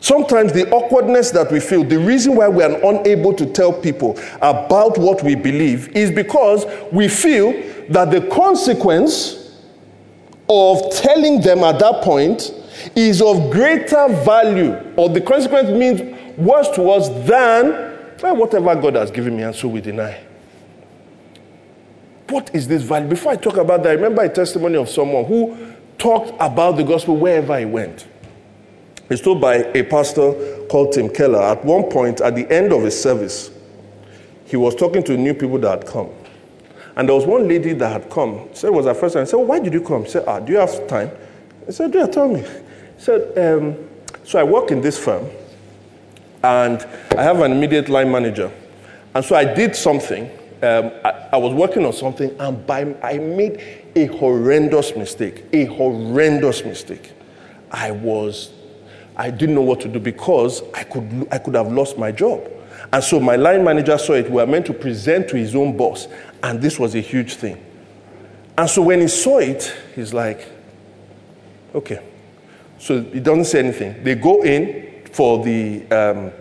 Sometimes 0.00 0.52
the 0.52 0.70
awkwardness 0.70 1.30
that 1.30 1.50
we 1.50 1.58
feel, 1.58 1.84
the 1.84 1.98
reason 1.98 2.36
why 2.36 2.48
we 2.50 2.62
are 2.62 2.84
unable 2.84 3.32
to 3.32 3.46
tell 3.46 3.72
people 3.72 4.18
about 4.42 4.98
what 4.98 5.22
we 5.22 5.34
believe 5.34 5.88
is 5.96 6.10
because 6.10 6.66
we 6.92 7.08
feel 7.08 7.52
that 7.90 8.10
the 8.10 8.22
consequence 8.28 9.60
of 10.48 10.90
telling 10.92 11.40
them 11.40 11.60
at 11.64 11.78
that 11.78 12.02
point 12.02 12.52
is 12.96 13.22
of 13.22 13.50
greater 13.50 14.08
value, 14.24 14.74
or 14.96 15.08
the 15.08 15.20
consequence 15.20 15.70
means 15.70 16.00
worse 16.36 16.68
to 16.70 16.90
us 16.90 17.08
than 17.26 17.94
well, 18.22 18.36
whatever 18.36 18.74
God 18.74 18.94
has 18.94 19.10
given 19.10 19.36
me, 19.36 19.42
and 19.42 19.54
so 19.54 19.68
we 19.68 19.82
deny. 19.82 20.18
What 22.30 22.54
is 22.54 22.66
this 22.66 22.82
value? 22.82 23.08
Before 23.08 23.32
I 23.32 23.36
talk 23.36 23.58
about 23.58 23.82
that, 23.82 23.90
I 23.90 23.92
remember 23.92 24.22
a 24.22 24.30
testimony 24.30 24.76
of 24.76 24.88
someone 24.88 25.26
who 25.26 25.74
talked 25.98 26.32
about 26.40 26.76
the 26.76 26.84
gospel 26.84 27.16
wherever 27.16 27.58
he 27.58 27.66
went. 27.66 28.06
It's 29.10 29.20
told 29.20 29.42
by 29.42 29.56
a 29.56 29.82
pastor 29.82 30.64
called 30.70 30.92
Tim 30.92 31.10
Keller. 31.10 31.42
At 31.42 31.64
one 31.66 31.90
point, 31.90 32.22
at 32.22 32.34
the 32.34 32.50
end 32.50 32.72
of 32.72 32.82
his 32.82 32.98
service, 32.98 33.50
he 34.46 34.56
was 34.56 34.74
talking 34.74 35.02
to 35.02 35.16
new 35.18 35.34
people 35.34 35.58
that 35.58 35.80
had 35.80 35.86
come. 35.86 36.08
And 36.96 37.08
there 37.08 37.14
was 37.16 37.26
one 37.26 37.48
lady 37.48 37.72
that 37.72 38.02
had 38.02 38.10
come. 38.10 38.48
Said 38.52 38.68
it 38.68 38.74
was 38.74 38.86
her 38.86 38.94
first 38.94 39.14
time. 39.14 39.22
I 39.22 39.24
said, 39.24 39.36
well, 39.36 39.46
Why 39.46 39.58
did 39.58 39.72
you 39.72 39.80
come? 39.80 40.04
She 40.04 40.12
said, 40.12 40.24
Ah, 40.26 40.40
do 40.40 40.52
you 40.52 40.58
have 40.58 40.86
time? 40.86 41.10
I 41.66 41.70
said, 41.70 41.94
Yeah, 41.94 42.06
tell 42.06 42.28
me. 42.28 42.40
He 42.40 42.46
said, 43.02 43.36
um, 43.38 43.76
So 44.24 44.38
I 44.38 44.44
work 44.44 44.70
in 44.70 44.80
this 44.80 44.98
firm, 44.98 45.28
and 46.42 46.86
I 47.16 47.22
have 47.22 47.40
an 47.40 47.52
immediate 47.52 47.88
line 47.88 48.12
manager. 48.12 48.50
And 49.14 49.24
so 49.24 49.34
I 49.34 49.44
did 49.44 49.74
something. 49.74 50.30
Um, 50.62 50.92
I, 51.04 51.28
I, 51.32 51.36
was 51.36 51.52
working 51.52 51.84
on 51.84 51.92
something, 51.92 52.34
and 52.40 52.66
by, 52.66 52.94
I 53.02 53.18
made 53.18 53.60
a 53.96 54.06
horrendous 54.06 54.96
mistake. 54.96 55.44
A 55.52 55.66
horrendous 55.66 56.64
mistake. 56.64 57.12
I 57.70 57.90
was, 57.90 58.52
I 59.16 59.30
didn't 59.30 59.56
know 59.56 59.62
what 59.62 59.80
to 59.80 59.88
do 59.88 59.98
because 59.98 60.62
I 60.72 60.84
could, 60.84 61.28
I 61.30 61.38
could 61.38 61.54
have 61.54 61.70
lost 61.70 61.98
my 61.98 62.12
job. 62.12 62.50
And 62.92 63.02
so 63.02 63.18
my 63.20 63.36
line 63.36 63.64
manager 63.64 63.98
saw 63.98 64.12
it. 64.12 64.26
We 64.26 64.36
were 64.36 64.46
meant 64.46 64.66
to 64.66 64.72
present 64.72 65.28
to 65.30 65.36
his 65.36 65.54
own 65.54 65.76
boss, 65.76 66.06
and 66.44 66.60
this 66.60 66.78
was 66.78 66.94
a 66.94 67.00
huge 67.00 67.36
thing. 67.36 67.58
And 68.58 68.68
so 68.68 68.82
when 68.82 69.00
he 69.00 69.08
saw 69.08 69.38
it, 69.38 69.74
he's 69.94 70.12
like, 70.12 70.46
okay. 71.74 72.04
So 72.78 73.00
he 73.00 73.18
doesn't 73.18 73.46
say 73.46 73.60
anything. 73.60 74.04
They 74.04 74.14
go 74.14 74.44
in 74.44 75.06
for 75.10 75.42
the, 75.42 75.90
um, 75.90 76.32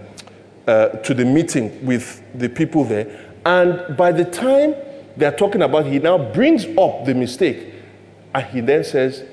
uh, 0.68 0.90
to 0.90 1.14
the 1.14 1.24
meeting 1.24 1.86
with 1.86 2.22
the 2.38 2.50
people 2.50 2.84
there, 2.84 3.34
and 3.46 3.96
by 3.96 4.12
the 4.12 4.26
time 4.26 4.76
they're 5.16 5.32
talking 5.32 5.62
about, 5.62 5.86
he 5.86 6.00
now 6.00 6.18
brings 6.34 6.66
up 6.78 7.06
the 7.06 7.16
mistake, 7.16 7.74
and 8.36 8.46
he 8.48 8.60
then 8.60 8.84
says 8.84 9.24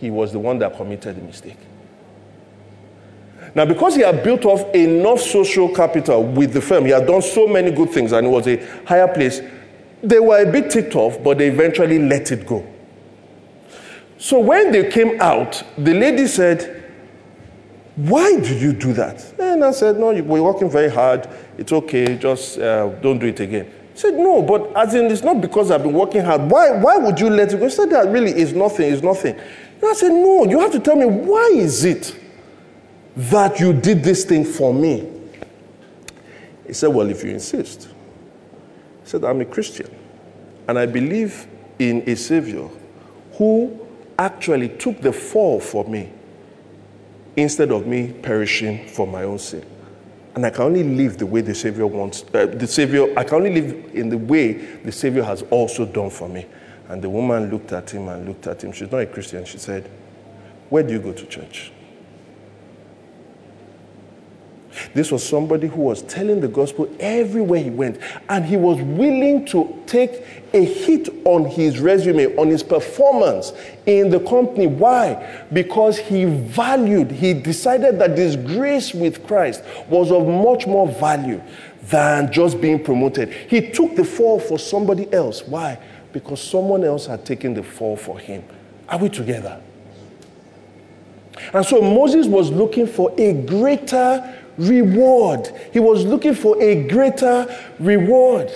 he 0.00 0.10
was 0.10 0.32
the 0.32 0.38
one 0.38 0.58
that 0.58 0.76
committed 0.76 1.16
the 1.16 1.22
mistake. 1.22 1.56
Now, 3.54 3.64
because 3.64 3.96
he 3.96 4.02
had 4.02 4.22
built 4.22 4.44
off 4.44 4.74
enough 4.74 5.20
social 5.20 5.74
capital 5.74 6.24
with 6.24 6.52
the 6.52 6.60
firm, 6.60 6.84
he 6.84 6.90
had 6.90 7.06
done 7.06 7.22
so 7.22 7.48
many 7.48 7.70
good 7.70 7.90
things 7.90 8.12
and 8.12 8.26
it 8.26 8.30
was 8.30 8.46
a 8.46 8.64
higher 8.84 9.08
place, 9.08 9.40
they 10.02 10.18
were 10.20 10.42
a 10.42 10.50
bit 10.50 10.70
ticked 10.70 10.94
off, 10.94 11.22
but 11.22 11.38
they 11.38 11.48
eventually 11.48 11.98
let 11.98 12.32
it 12.32 12.46
go. 12.46 12.66
So 14.18 14.38
when 14.38 14.70
they 14.72 14.90
came 14.90 15.20
out, 15.20 15.62
the 15.78 15.94
lady 15.94 16.26
said, 16.26 16.92
Why 17.96 18.38
did 18.38 18.60
you 18.60 18.72
do 18.72 18.92
that? 18.94 19.38
And 19.38 19.64
I 19.64 19.70
said, 19.72 19.98
No, 19.98 20.12
we're 20.12 20.42
working 20.42 20.70
very 20.70 20.90
hard. 20.90 21.28
It's 21.58 21.72
okay, 21.72 22.16
just 22.16 22.58
uh, 22.58 22.88
don't 23.00 23.18
do 23.18 23.26
it 23.26 23.40
again. 23.40 23.66
He 23.92 23.98
said, 23.98 24.14
No, 24.14 24.42
but 24.42 24.74
as 24.76 24.94
in, 24.94 25.06
it's 25.06 25.22
not 25.22 25.40
because 25.40 25.70
I've 25.70 25.82
been 25.82 25.92
working 25.92 26.22
hard. 26.22 26.50
Why, 26.50 26.70
why 26.70 26.96
would 26.96 27.18
you 27.18 27.30
let 27.30 27.52
it 27.52 27.58
go? 27.58 27.64
He 27.64 27.70
said, 27.70 27.90
That 27.90 28.08
really 28.08 28.32
is 28.32 28.52
nothing, 28.52 28.92
it's 28.92 29.02
nothing. 29.02 29.34
And 29.36 29.84
I 29.84 29.92
said, 29.94 30.10
No, 30.12 30.44
you 30.44 30.60
have 30.60 30.72
to 30.72 30.80
tell 30.80 30.96
me, 30.96 31.06
why 31.06 31.50
is 31.54 31.84
it 31.84 32.16
that 33.16 33.60
you 33.60 33.72
did 33.72 34.02
this 34.02 34.24
thing 34.24 34.44
for 34.44 34.72
me? 34.72 35.08
He 36.66 36.72
said, 36.72 36.88
Well, 36.88 37.08
if 37.10 37.24
you 37.24 37.30
insist. 37.30 37.89
Said, 39.10 39.24
I'm 39.24 39.40
a 39.40 39.44
Christian 39.44 39.92
and 40.68 40.78
I 40.78 40.86
believe 40.86 41.48
in 41.80 42.08
a 42.08 42.14
Savior 42.14 42.68
who 43.32 43.84
actually 44.16 44.68
took 44.68 45.00
the 45.00 45.12
fall 45.12 45.58
for 45.58 45.84
me 45.84 46.12
instead 47.36 47.72
of 47.72 47.88
me 47.88 48.12
perishing 48.12 48.86
for 48.86 49.08
my 49.08 49.24
own 49.24 49.40
sin. 49.40 49.66
And 50.36 50.46
I 50.46 50.50
can 50.50 50.62
only 50.62 50.84
live 50.84 51.18
the 51.18 51.26
way 51.26 51.40
the 51.40 51.56
Savior 51.56 51.88
wants, 51.88 52.24
uh, 52.32 52.46
the 52.46 52.68
Savior, 52.68 53.12
I 53.18 53.24
can 53.24 53.38
only 53.38 53.60
live 53.60 53.96
in 53.96 54.10
the 54.10 54.18
way 54.18 54.52
the 54.52 54.92
Savior 54.92 55.24
has 55.24 55.42
also 55.50 55.84
done 55.84 56.10
for 56.10 56.28
me. 56.28 56.46
And 56.88 57.02
the 57.02 57.10
woman 57.10 57.50
looked 57.50 57.72
at 57.72 57.90
him 57.90 58.06
and 58.06 58.28
looked 58.28 58.46
at 58.46 58.62
him. 58.62 58.70
She's 58.70 58.92
not 58.92 59.00
a 59.00 59.06
Christian. 59.06 59.44
She 59.44 59.58
said, 59.58 59.90
Where 60.68 60.84
do 60.84 60.92
you 60.92 61.00
go 61.00 61.12
to 61.12 61.26
church? 61.26 61.72
This 64.94 65.10
was 65.10 65.26
somebody 65.26 65.66
who 65.66 65.80
was 65.82 66.02
telling 66.02 66.40
the 66.40 66.48
gospel 66.48 66.88
everywhere 67.00 67.60
he 67.60 67.70
went, 67.70 67.98
and 68.28 68.44
he 68.44 68.56
was 68.56 68.80
willing 68.80 69.44
to 69.46 69.82
take 69.86 70.24
a 70.52 70.64
hit 70.64 71.08
on 71.24 71.44
his 71.44 71.80
resume, 71.80 72.36
on 72.36 72.48
his 72.48 72.62
performance 72.62 73.52
in 73.86 74.10
the 74.10 74.20
company. 74.20 74.66
Why? 74.66 75.44
Because 75.52 75.98
he 75.98 76.24
valued, 76.24 77.10
he 77.10 77.34
decided 77.34 77.98
that 77.98 78.16
this 78.16 78.36
grace 78.36 78.94
with 78.94 79.26
Christ 79.26 79.62
was 79.88 80.10
of 80.12 80.26
much 80.26 80.66
more 80.66 80.88
value 80.88 81.42
than 81.84 82.32
just 82.32 82.60
being 82.60 82.82
promoted. 82.82 83.32
He 83.32 83.70
took 83.70 83.96
the 83.96 84.04
fall 84.04 84.38
for 84.38 84.58
somebody 84.58 85.12
else. 85.12 85.42
Why? 85.42 85.78
Because 86.12 86.40
someone 86.40 86.84
else 86.84 87.06
had 87.06 87.24
taken 87.24 87.54
the 87.54 87.62
fall 87.62 87.96
for 87.96 88.18
him. 88.18 88.44
Are 88.88 88.98
we 88.98 89.08
together? 89.08 89.60
And 91.52 91.64
so 91.64 91.80
Moses 91.80 92.26
was 92.26 92.50
looking 92.50 92.86
for 92.86 93.12
a 93.18 93.32
greater 93.32 94.39
reward. 94.60 95.48
He 95.72 95.80
was 95.80 96.04
looking 96.04 96.34
for 96.34 96.60
a 96.62 96.86
greater 96.88 97.46
reward. 97.78 98.50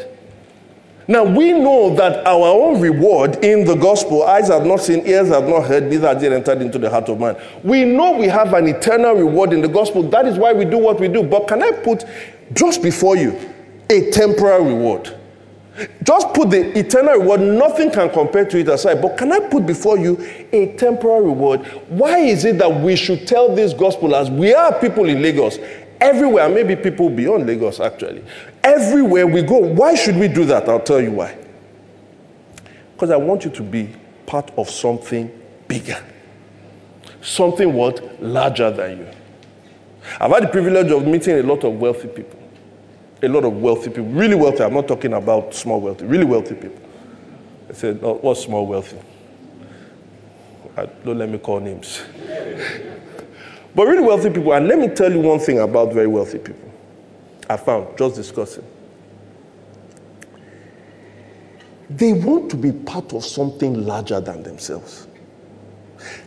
Now 1.07 1.22
we 1.24 1.52
know 1.52 1.94
that 1.96 2.26
our 2.26 2.46
own 2.46 2.80
reward 2.80 3.44
in 3.44 3.66
the 3.66 3.74
gospel, 3.74 4.22
eyes 4.22 4.48
have 4.48 4.64
not 4.64 4.80
seen, 4.80 5.07
ears 5.07 5.28
have 5.28 5.46
not 5.46 5.64
heard, 5.64 5.84
neither 5.84 6.09
has 6.09 6.22
it 6.22 6.32
entered 6.32 6.62
into 6.62 6.78
the 6.78 6.88
heart 6.88 7.09
of 7.11 7.20
man. 7.20 7.36
We 7.62 7.84
know 7.84 8.12
we 8.12 8.26
have 8.26 8.55
an 8.55 8.66
eternal 8.68 9.14
reward 9.14 9.52
in 9.52 9.61
the 9.61 9.68
gospel. 9.68 10.02
That 10.05 10.26
is 10.26 10.38
why 10.38 10.55
we 10.55 10.64
do 10.64 10.78
what 10.78 11.00
we 11.00 11.09
do. 11.09 11.22
But 11.22 11.46
can 11.46 11.62
I 11.62 11.72
put 11.72 12.05
just 12.55 12.82
before 12.82 13.16
you 13.16 13.38
a 13.90 14.11
temporal 14.11 14.64
reward? 14.64 15.14
Just 16.05 16.32
put 16.32 16.50
the 16.50 16.78
eternal 16.78 17.14
reward, 17.14 17.40
nothing 17.40 17.90
can 17.90 18.09
compare 18.09 18.44
to 18.44 18.59
it 18.59 18.68
aside. 18.68 19.02
But 19.02 19.18
can 19.18 19.32
I 19.32 19.40
put 19.40 19.66
before 19.66 19.98
you 19.98 20.16
a 20.52 20.74
temporal 20.76 21.20
reward? 21.20 21.66
Why 21.88 22.18
is 22.18 22.44
it 22.44 22.59
that 22.59 22.80
we 22.80 22.94
should 22.94 23.26
tell 23.26 23.55
this 23.55 23.74
gospel 23.74 24.14
as 24.14 24.30
we 24.30 24.55
are 24.55 24.78
people 24.78 25.09
in 25.09 25.20
Lagos? 25.20 25.59
Everywhere, 26.01 26.49
maybe 26.49 26.76
people 26.76 27.09
beyond 27.09 27.47
Lagos 27.47 27.80
actually. 27.80 28.24
Everywhere 28.62 29.26
we 29.26 29.42
go, 29.42 29.59
why 29.59 29.95
should 29.95 30.16
we 30.16 30.28
do 30.28 30.45
that? 30.47 30.68
I'll 30.68 30.80
tell 30.80 31.01
you 31.01 31.12
why. 31.12 31.36
Because 32.95 33.11
I 33.11 33.16
want 33.16 33.45
you 33.45 33.51
to 33.51 33.62
be 33.62 33.95
part 34.26 34.51
of 34.57 34.68
something 34.70 35.30
bigger, 35.68 36.03
something 37.20 37.72
what? 37.72 38.22
Larger 38.22 38.70
than 38.70 38.99
you. 38.99 39.09
I've 40.20 40.30
had 40.30 40.45
the 40.45 40.49
privilege 40.49 40.90
of 40.90 41.07
meeting 41.07 41.38
a 41.38 41.42
lot 41.42 41.64
of 41.64 41.74
wealthy 41.80 42.09
people. 42.09 42.38
A 43.22 43.28
lot 43.28 43.45
of 43.45 43.57
wealthy 43.61 43.88
people, 43.88 44.05
really 44.05 44.34
wealthy. 44.34 44.62
I'm 44.62 44.74
not 44.74 44.86
talking 44.86 45.14
about 45.14 45.55
small 45.55 45.80
wealthy, 45.80 46.05
really 46.05 46.26
wealthy 46.26 46.55
people. 46.55 46.80
I 47.70 47.72
said, 47.72 48.01
oh, 48.03 48.14
what's 48.14 48.42
small 48.42 48.66
wealthy? 48.66 48.99
I, 50.76 50.86
don't 50.86 51.18
let 51.18 51.28
me 51.28 51.38
call 51.38 51.61
names. 51.61 52.03
But 53.75 53.87
really 53.87 54.03
wealthy 54.03 54.31
people, 54.31 54.53
and 54.53 54.68
let 54.68 54.79
me 54.79 54.89
tell 54.89 55.12
you 55.12 55.20
one 55.20 55.41
thing 55.41 55.59
about 55.59 55.93
very 55.93 56.07
wealthy 56.07 56.39
people. 56.39 56.70
I 57.49 57.57
found 57.57 57.99
just 57.99 58.14
discussing. 58.14 58.64
They 61.91 62.12
want 62.12 62.51
to 62.51 62.57
be 62.57 62.72
part 62.72 63.12
of 63.12 63.25
something 63.25 63.85
larger 63.85 64.20
than 64.20 64.43
themselves. 64.43 65.07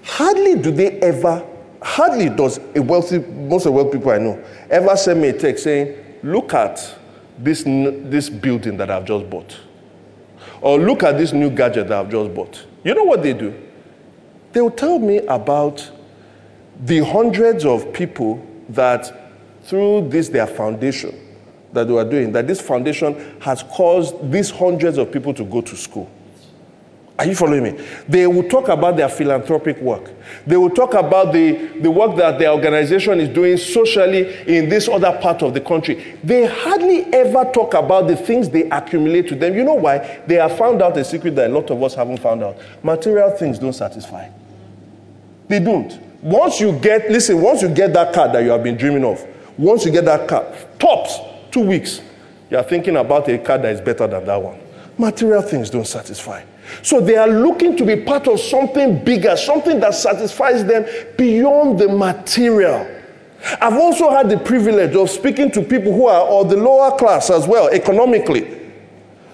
Hardly 0.04 0.56
do 0.62 0.72
they 0.72 1.00
ever, 1.00 1.45
hardly 1.82 2.30
does 2.30 2.60
a 2.76 2.82
wealthy, 2.82 3.20
most 3.20 3.66
of 3.66 3.72
the 3.74 3.82
wealthy 3.82 3.98
people 3.98 4.12
I 4.12 4.18
know, 4.18 4.43
ever 4.70 4.95
send 4.95 5.22
me 5.22 5.30
a 5.30 5.34
text 5.34 5.64
saying, 5.64 6.20
look 6.24 6.54
at 6.54 6.95
this, 7.38 7.64
this 7.66 8.30
building 8.30 8.78
that 8.78 8.91
I've 8.91 9.06
just 9.06 9.30
bought. 9.30 9.58
Or 10.62 10.80
look 10.80 11.04
at 11.04 11.18
this 11.18 11.34
new 11.34 11.50
gadget 11.50 11.88
that 11.88 12.00
I've 12.00 12.12
just 12.12 12.34
bought. 12.34 12.66
You 12.84 12.93
know 12.93 13.04
what 13.04 13.24
they 13.24 13.34
do? 13.34 13.54
They 14.54 14.62
will 14.62 14.72
tell 14.72 15.00
me 15.00 15.18
about 15.20 15.91
the 16.82 16.99
hundreds 17.03 17.65
of 17.65 17.91
people 17.93 18.45
that 18.69 19.32
through 19.63 20.09
this 20.09 20.30
their 20.30 20.47
foundation 20.47 21.23
that 21.73 21.88
they 21.88 21.97
are 21.97 22.05
doing, 22.05 22.32
that 22.32 22.47
this 22.47 22.61
foundation 22.61 23.39
has 23.41 23.63
caused 23.63 24.32
these 24.32 24.49
hundreds 24.49 24.97
of 24.97 25.11
people 25.11 25.34
to 25.34 25.43
go 25.43 25.61
to 25.61 25.75
school. 25.75 26.09
Are 27.19 27.25
you 27.25 27.36
following 27.36 27.63
me? 27.63 27.86
They 28.07 28.28
will 28.28 28.47
talk 28.47 28.67
about 28.67 28.95
their 28.95 29.09
philanthropic 29.09 29.80
work. 29.82 30.11
They 30.45 30.55
will 30.55 30.69
talk 30.69 30.93
about 30.93 31.34
the, 31.34 31.53
the 31.80 31.89
work 31.89 32.15
that 32.17 32.38
their 32.38 32.51
organization 32.51 33.19
is 33.19 33.30
doing 33.30 33.57
socially 33.57 34.36
in 34.47 34.69
this 34.69 34.88
other 34.88 35.17
part 35.19 35.41
of 35.41 35.55
the 35.55 35.61
country. 35.61 36.15
They 36.23 36.45
hardly 36.45 37.11
ever 37.11 37.49
talk 37.51 37.73
about 37.73 38.07
the 38.07 38.15
things 38.15 38.49
they 38.49 38.69
accumulate 38.69 39.28
to 39.30 39.36
them. 39.36 39.55
You 39.55 39.63
know 39.63 39.73
why? 39.73 40.21
They 40.28 40.36
have 40.36 40.55
found 40.59 40.84
out 40.84 40.95
a 40.95 41.03
secret 41.03 41.36
that 41.38 41.49
a 41.49 41.53
lot 41.53 41.71
of 41.71 41.82
us 41.82 41.95
haven't 41.95 42.19
found 42.19 42.43
out. 42.43 42.57
Material 42.84 43.32
things 43.32 43.57
don't 43.57 43.73
satisfy. 43.73 44.30
They 45.47 45.59
don't. 45.59 46.07
Once 46.22 46.59
you 46.59 46.78
get, 46.80 47.09
listen, 47.11 47.41
once 47.41 47.61
you 47.61 47.70
get 47.70 47.93
that 47.93 48.13
car 48.13 48.32
that 48.32 48.43
you 48.43 48.49
have 48.49 48.63
been 48.63 48.76
dreaming 48.76 49.05
of, 49.05 49.26
once 49.57 49.86
you 49.86 49.91
get 49.91 50.05
that 50.05 50.28
car, 50.28 50.45
tops 50.80 51.20
two 51.51 51.61
weeks, 51.61 52.01
you 52.49 52.57
are 52.57 52.63
thinking 52.63 52.95
about 52.97 53.28
a 53.30 53.38
car 53.38 53.57
that 53.57 53.74
is 53.74 53.82
better 53.82 54.07
than 54.07 54.26
that 54.26 54.41
one. 54.41 54.59
Material 54.97 55.41
things 55.41 55.70
don't 55.70 55.86
satisfy. 55.86 56.43
So 56.82 56.99
they 56.99 57.15
are 57.15 57.28
looking 57.28 57.78
to 57.78 57.86
be 57.86 57.95
part 57.95 58.28
of 58.28 58.39
something 58.39 59.03
bigger, 59.03 59.38
something 59.38 59.80
that 59.80 59.93
satisfies 59.93 60.65
them 60.65 60.86
beyond 61.18 61.80
the 61.80 61.88
material. 61.88 62.95
I've 63.61 63.78
also 63.78 64.09
had 64.09 64.30
the 64.30 64.38
privilege 64.38 64.95
of 64.95 65.09
speaking 65.09 65.51
to 65.51 65.61
people 65.61 65.93
who 65.93 66.07
are 66.07 66.28
of 66.28 66.49
the 66.49 66.57
lower 66.57 66.97
class 66.97 67.30
as 67.30 67.47
well, 67.47 67.70
economically. 67.70 68.72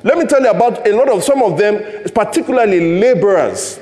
Let 0.03 0.17
me 0.17 0.25
tell 0.25 0.41
you 0.41 0.49
about 0.49 0.85
a 0.85 0.93
lot 0.93 1.07
of 1.07 1.23
some 1.23 1.41
of 1.41 1.57
them, 1.57 2.03
particularly 2.13 2.99
laborers. 2.99 3.79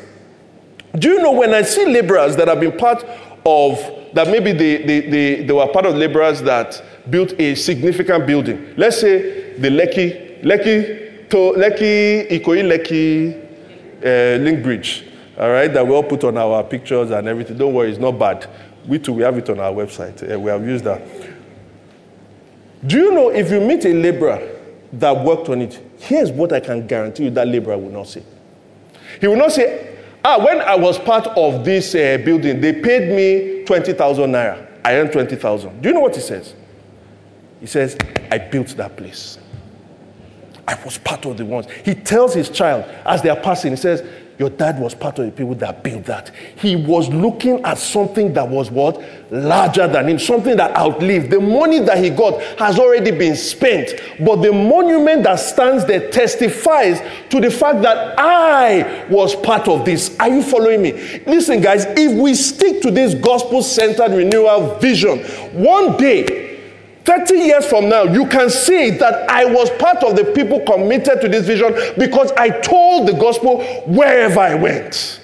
Do 0.97 1.09
you 1.09 1.19
know 1.19 1.31
when 1.31 1.53
I 1.53 1.61
see 1.61 1.85
laborers 1.85 2.35
that 2.35 2.47
have 2.47 2.59
been 2.59 2.77
part 2.77 3.03
of, 3.45 3.79
that 4.13 4.27
maybe 4.27 4.51
they, 4.51 4.77
they, 4.83 5.01
they, 5.01 5.43
they 5.43 5.53
were 5.53 5.67
part 5.67 5.85
of 5.85 5.95
laborers 5.95 6.41
that 6.41 6.83
built 7.09 7.33
a 7.39 7.55
significant 7.55 8.27
building? 8.27 8.73
Let's 8.75 8.99
say 8.99 9.53
the 9.57 9.69
Lekki, 9.69 10.43
Lekki, 10.43 11.29
to, 11.29 11.37
Lekki, 11.57 12.29
Ikoyi 12.29 12.63
Lekki 12.67 13.41
uh, 14.03 14.43
link 14.43 14.63
bridge, 14.63 15.05
all 15.37 15.49
right, 15.49 15.73
that 15.73 15.85
we 15.85 15.93
all 15.93 16.03
put 16.03 16.23
on 16.25 16.37
our 16.37 16.63
pictures 16.63 17.11
and 17.11 17.27
everything. 17.27 17.57
Don't 17.57 17.73
worry, 17.73 17.89
it's 17.89 17.99
not 17.99 18.19
bad. 18.19 18.49
We 18.85 18.99
too, 18.99 19.13
we 19.13 19.23
have 19.23 19.37
it 19.37 19.49
on 19.49 19.59
our 19.59 19.71
website. 19.71 20.29
Uh, 20.29 20.39
we 20.39 20.51
have 20.51 20.65
used 20.65 20.83
that. 20.83 21.01
Do 22.85 22.97
you 22.97 23.13
know 23.13 23.29
if 23.29 23.49
you 23.51 23.61
meet 23.61 23.85
a 23.85 23.93
laborer 23.93 24.59
that 24.93 25.23
worked 25.23 25.47
on 25.49 25.61
it, 25.61 25.79
here's 25.99 26.31
what 26.31 26.51
I 26.51 26.59
can 26.59 26.85
guarantee 26.87 27.25
you 27.25 27.29
that 27.29 27.47
laborer 27.47 27.77
will 27.77 27.91
not 27.91 28.07
say. 28.07 28.23
He 29.21 29.27
will 29.27 29.37
not 29.37 29.51
say, 29.51 29.90
ah, 30.23 30.43
when 30.43 30.61
I 30.61 30.75
was 30.75 30.99
part 30.99 31.27
of 31.27 31.65
this 31.65 31.95
uh, 31.95 32.19
building, 32.23 32.61
they 32.61 32.73
paid 32.73 33.13
me 33.15 33.63
20,000 33.65 34.31
naira. 34.31 34.67
I 34.83 34.95
earned 34.95 35.11
20,000. 35.11 35.81
Do 35.81 35.89
you 35.89 35.93
know 35.93 36.01
what 36.01 36.15
he 36.15 36.21
says? 36.21 36.55
He 37.59 37.67
says, 37.67 37.97
I 38.31 38.37
built 38.39 38.69
that 38.77 38.97
place. 38.97 39.37
I 40.67 40.75
was 40.83 40.97
part 40.97 41.25
of 41.25 41.37
the 41.37 41.45
ones. 41.45 41.67
He 41.83 41.93
tells 41.93 42.33
his 42.33 42.49
child 42.49 42.85
as 43.05 43.21
they 43.21 43.29
are 43.29 43.39
passing, 43.39 43.71
he 43.71 43.77
says, 43.77 44.01
your 44.41 44.49
dad 44.49 44.79
was 44.79 44.95
part 44.95 45.19
of 45.19 45.25
the 45.27 45.31
people 45.31 45.53
that 45.53 45.83
built 45.83 46.03
that. 46.05 46.31
He 46.55 46.75
was 46.75 47.09
looking 47.09 47.63
at 47.63 47.77
something 47.77 48.33
that 48.33 48.49
was 48.49 48.71
what? 48.71 48.99
Larger 49.29 49.87
than 49.87 50.09
him, 50.09 50.17
something 50.17 50.57
that 50.57 50.75
outlived. 50.75 51.29
The 51.29 51.39
money 51.39 51.77
that 51.81 52.03
he 52.03 52.09
got 52.09 52.41
has 52.57 52.79
already 52.79 53.11
been 53.11 53.35
spent. 53.35 54.01
But 54.19 54.37
the 54.37 54.51
monument 54.51 55.25
that 55.25 55.35
stands 55.35 55.85
there 55.85 56.09
testifies 56.09 57.01
to 57.29 57.39
the 57.39 57.51
fact 57.51 57.83
that 57.83 58.15
I 58.17 59.05
was 59.11 59.35
part 59.35 59.67
of 59.67 59.85
this. 59.85 60.17
Are 60.19 60.29
you 60.29 60.41
following 60.41 60.81
me? 60.81 61.21
Listen, 61.27 61.61
guys, 61.61 61.85
if 61.89 62.19
we 62.19 62.33
stick 62.33 62.81
to 62.81 62.89
this 62.89 63.13
gospel 63.13 63.61
centered 63.61 64.09
renewal 64.11 64.79
vision, 64.79 65.19
one 65.53 65.97
day 65.97 66.40
30 67.05 67.35
years 67.35 67.65
from 67.65 67.89
now, 67.89 68.03
you 68.03 68.27
can 68.27 68.49
see 68.49 68.91
that 68.91 69.29
I 69.29 69.45
was 69.45 69.69
part 69.71 70.03
of 70.03 70.15
the 70.15 70.25
people 70.35 70.59
committed 70.61 71.21
to 71.21 71.27
this 71.27 71.45
vision 71.45 71.73
because 71.97 72.31
I 72.33 72.49
told 72.49 73.07
the 73.07 73.13
gospel 73.13 73.63
wherever 73.87 74.39
I 74.39 74.55
went. 74.55 75.19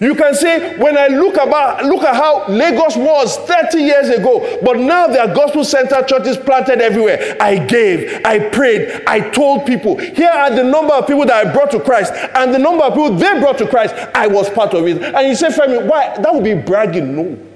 You 0.00 0.14
can 0.14 0.34
say, 0.34 0.76
when 0.78 0.98
I 0.98 1.08
look 1.08 1.34
about 1.34 1.84
look 1.86 2.02
at 2.02 2.14
how 2.14 2.46
Lagos 2.46 2.96
was 2.96 3.36
30 3.38 3.78
years 3.78 4.08
ago, 4.10 4.58
but 4.62 4.76
now 4.76 5.06
there 5.06 5.26
are 5.26 5.34
gospel 5.34 5.64
center 5.64 6.02
churches 6.02 6.36
planted 6.36 6.80
everywhere. 6.80 7.36
I 7.40 7.56
gave, 7.64 8.20
I 8.24 8.50
prayed, 8.50 9.02
I 9.06 9.30
told 9.30 9.66
people. 9.66 9.96
Here 9.96 10.28
are 10.28 10.50
the 10.54 10.62
number 10.62 10.92
of 10.92 11.06
people 11.06 11.24
that 11.24 11.46
I 11.46 11.52
brought 11.52 11.70
to 11.70 11.80
Christ, 11.80 12.12
and 12.12 12.52
the 12.52 12.58
number 12.58 12.84
of 12.84 12.92
people 12.92 13.14
they 13.14 13.40
brought 13.40 13.58
to 13.58 13.66
Christ. 13.66 13.94
I 14.14 14.26
was 14.26 14.50
part 14.50 14.74
of 14.74 14.86
it. 14.86 15.02
And 15.02 15.26
you 15.26 15.34
say, 15.34 15.48
Femi, 15.48 15.88
why? 15.88 16.16
That 16.18 16.34
would 16.34 16.44
be 16.44 16.54
bragging. 16.54 17.16
No. 17.16 17.47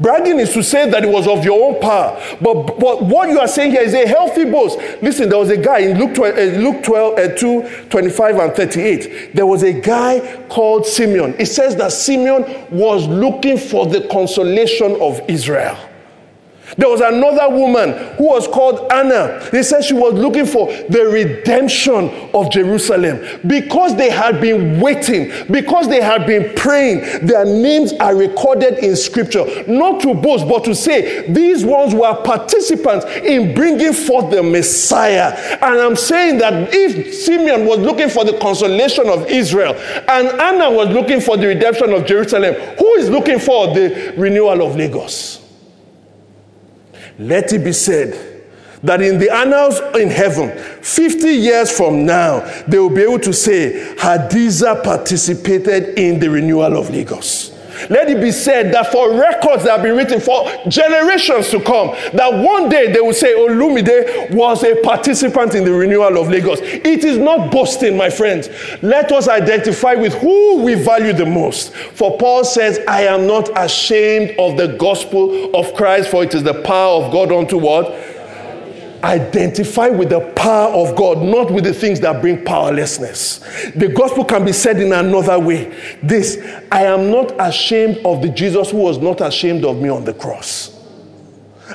Bragging 0.00 0.38
is 0.38 0.52
to 0.52 0.62
say 0.62 0.88
that 0.90 1.04
it 1.04 1.08
was 1.08 1.26
of 1.26 1.44
your 1.44 1.74
own 1.74 1.80
power. 1.80 2.20
But, 2.40 2.78
but 2.78 3.02
what 3.02 3.28
you 3.28 3.40
are 3.40 3.48
saying 3.48 3.72
here 3.72 3.82
is 3.82 3.94
a 3.94 4.06
healthy 4.06 4.44
boast. 4.44 4.78
Listen, 5.02 5.28
there 5.28 5.38
was 5.38 5.50
a 5.50 5.56
guy 5.56 5.78
in 5.78 5.98
Luke 5.98 6.14
12, 6.14 6.38
uh, 6.38 6.58
Luke 6.58 6.84
12 6.84 7.18
uh, 7.18 7.34
2, 7.34 7.86
25 7.90 8.36
and 8.36 8.54
38. 8.54 9.34
There 9.34 9.46
was 9.46 9.64
a 9.64 9.72
guy 9.72 10.44
called 10.48 10.86
Simeon. 10.86 11.34
It 11.38 11.46
says 11.46 11.74
that 11.76 11.92
Simeon 11.92 12.44
was 12.70 13.08
looking 13.08 13.58
for 13.58 13.86
the 13.86 14.06
consolation 14.08 15.00
of 15.00 15.20
Israel. 15.28 15.76
There 16.76 16.88
was 16.88 17.00
another 17.00 17.48
woman 17.54 17.92
who 18.16 18.24
was 18.24 18.46
called 18.46 18.92
Anna. 18.92 19.48
They 19.50 19.62
said 19.62 19.82
she 19.84 19.94
was 19.94 20.14
looking 20.14 20.46
for 20.46 20.66
the 20.66 21.08
redemption 21.10 22.10
of 22.34 22.50
Jerusalem. 22.50 23.40
Because 23.46 23.96
they 23.96 24.10
had 24.10 24.40
been 24.40 24.80
waiting, 24.80 25.32
because 25.50 25.88
they 25.88 26.00
had 26.00 26.26
been 26.26 26.54
praying, 26.54 27.26
their 27.26 27.44
names 27.44 27.92
are 27.94 28.14
recorded 28.14 28.78
in 28.78 28.96
scripture. 28.96 29.44
Not 29.66 30.00
to 30.02 30.14
boast, 30.14 30.48
but 30.48 30.64
to 30.64 30.74
say 30.74 31.30
these 31.30 31.64
ones 31.64 31.94
were 31.94 32.14
participants 32.22 33.06
in 33.24 33.54
bringing 33.54 33.92
forth 33.92 34.30
the 34.30 34.42
Messiah. 34.42 35.34
And 35.62 35.80
I'm 35.80 35.96
saying 35.96 36.38
that 36.38 36.70
if 36.72 37.14
Simeon 37.14 37.66
was 37.66 37.78
looking 37.78 38.08
for 38.08 38.24
the 38.24 38.36
consolation 38.38 39.08
of 39.08 39.26
Israel 39.26 39.74
and 39.74 40.28
Anna 40.40 40.70
was 40.70 40.88
looking 40.88 41.20
for 41.20 41.36
the 41.36 41.46
redemption 41.46 41.92
of 41.92 42.06
Jerusalem, 42.06 42.54
who 42.78 42.94
is 42.94 43.08
looking 43.08 43.38
for 43.38 43.68
the 43.68 44.14
renewal 44.16 44.66
of 44.66 44.76
Lagos? 44.76 45.47
Let 47.18 47.52
it 47.52 47.64
be 47.64 47.72
said 47.72 48.44
that 48.82 49.02
in 49.02 49.18
the 49.18 49.34
annals 49.34 49.80
in 49.96 50.08
heaven, 50.08 50.56
50 50.82 51.28
years 51.28 51.76
from 51.76 52.06
now, 52.06 52.40
they 52.68 52.78
will 52.78 52.94
be 52.94 53.02
able 53.02 53.18
to 53.20 53.32
say, 53.32 53.94
Hadiza 53.98 54.84
participated 54.84 55.98
in 55.98 56.20
the 56.20 56.30
renewal 56.30 56.76
of 56.76 56.90
Lagos. 56.90 57.57
Let 57.90 58.08
it 58.08 58.20
be 58.20 58.30
said 58.30 58.72
that 58.74 58.92
for 58.92 59.18
records 59.18 59.64
that 59.64 59.72
have 59.72 59.82
been 59.82 59.96
written 59.96 60.20
for 60.20 60.48
generations 60.68 61.50
to 61.50 61.60
come, 61.60 61.88
that 62.12 62.32
one 62.32 62.68
day 62.68 62.92
they 62.92 63.00
will 63.00 63.14
say 63.14 63.34
Olumide 63.34 64.34
was 64.34 64.62
a 64.64 64.76
participant 64.82 65.54
in 65.54 65.64
the 65.64 65.72
renewal 65.72 66.20
of 66.20 66.28
Lagos. 66.28 66.60
It 66.60 67.04
is 67.04 67.18
not 67.18 67.50
boasting, 67.50 67.96
my 67.96 68.10
friends. 68.10 68.48
Let 68.82 69.12
us 69.12 69.28
identify 69.28 69.94
with 69.94 70.14
who 70.14 70.62
we 70.62 70.74
value 70.74 71.12
the 71.12 71.26
most. 71.26 71.74
For 71.74 72.16
Paul 72.18 72.44
says, 72.44 72.80
I 72.88 73.02
am 73.02 73.26
not 73.26 73.50
ashamed 73.56 74.38
of 74.38 74.56
the 74.56 74.76
gospel 74.76 75.54
of 75.54 75.74
Christ, 75.74 76.10
for 76.10 76.24
it 76.24 76.34
is 76.34 76.42
the 76.42 76.62
power 76.62 77.02
of 77.02 77.12
God 77.12 77.32
unto 77.32 77.58
what? 77.58 78.17
Identify 79.04 79.88
with 79.88 80.10
the 80.10 80.20
power 80.34 80.72
of 80.72 80.96
God, 80.96 81.22
not 81.22 81.50
with 81.50 81.64
the 81.64 81.74
things 81.74 82.00
that 82.00 82.20
bring 82.20 82.44
powerlessness. 82.44 83.38
The 83.74 83.88
gospel 83.88 84.24
can 84.24 84.44
be 84.44 84.52
said 84.52 84.80
in 84.80 84.92
another 84.92 85.38
way. 85.38 85.76
This, 86.02 86.38
I 86.70 86.84
am 86.84 87.10
not 87.10 87.34
ashamed 87.38 87.98
of 88.04 88.22
the 88.22 88.28
Jesus 88.28 88.70
who 88.70 88.78
was 88.78 88.98
not 88.98 89.20
ashamed 89.20 89.64
of 89.64 89.80
me 89.80 89.88
on 89.88 90.04
the 90.04 90.14
cross. 90.14 90.74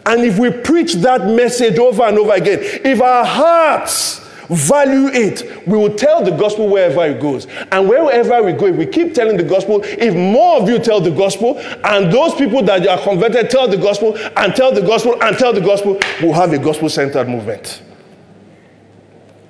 And 0.06 0.24
if 0.24 0.40
we 0.40 0.52
preach 0.52 0.96
that 0.96 1.28
message 1.28 1.78
over 1.78 2.04
and 2.04 2.18
over 2.18 2.34
again, 2.34 2.60
if 2.62 3.02
our 3.02 3.26
hearts 3.26 4.23
value 4.50 5.08
it, 5.08 5.68
we 5.68 5.78
will 5.78 5.96
tell 5.96 6.24
the 6.24 6.32
gospel 6.32 6.68
wherever 6.70 7.06
it 7.06 7.22
goes. 7.22 7.48
And 7.72 7.88
wherever 7.88 8.44
we 8.44 8.54
go, 8.54 8.68
if 8.68 8.76
we 8.76 8.86
keep 8.86 9.14
telling 9.14 9.38
the 9.38 9.44
gospel, 9.44 9.82
if 9.84 10.14
more 10.14 10.62
of 10.62 10.70
you 10.70 10.80
tell 10.80 11.00
the 11.00 11.12
gospel, 11.12 11.58
and 11.58 12.12
those 12.12 12.36
people 12.36 12.64
that 12.64 12.88
are 12.88 13.00
converted 13.02 13.50
tell 13.50 13.68
the 13.68 13.78
gospel, 13.78 14.18
and 14.38 14.56
tell 14.56 14.74
the 14.74 14.82
gospel, 14.82 15.22
and 15.22 15.38
tell 15.38 15.54
the 15.54 15.62
gospel, 15.62 16.00
we'll 16.22 16.34
have 16.34 16.52
a 16.54 16.60
gospel 16.60 16.90
centered 16.90 17.28
movement. 17.28 17.82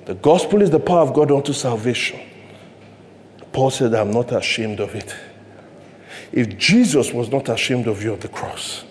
The 0.04 0.14
gospel 0.14 0.60
is 0.62 0.70
the 0.70 0.80
power 0.80 1.00
of 1.00 1.14
God 1.14 1.30
unto 1.30 1.52
salvation. 1.52 2.20
Paul 3.52 3.70
said, 3.70 3.94
I'm 3.94 4.10
not 4.10 4.32
ashamed 4.32 4.80
of 4.80 4.94
it. 4.94 5.14
If 6.32 6.58
Jesus 6.58 7.12
was 7.12 7.30
not 7.30 7.48
ashamed 7.48 7.86
of 7.86 8.02
you 8.02 8.12
at 8.12 8.20
the 8.20 8.28
cross, 8.28 8.84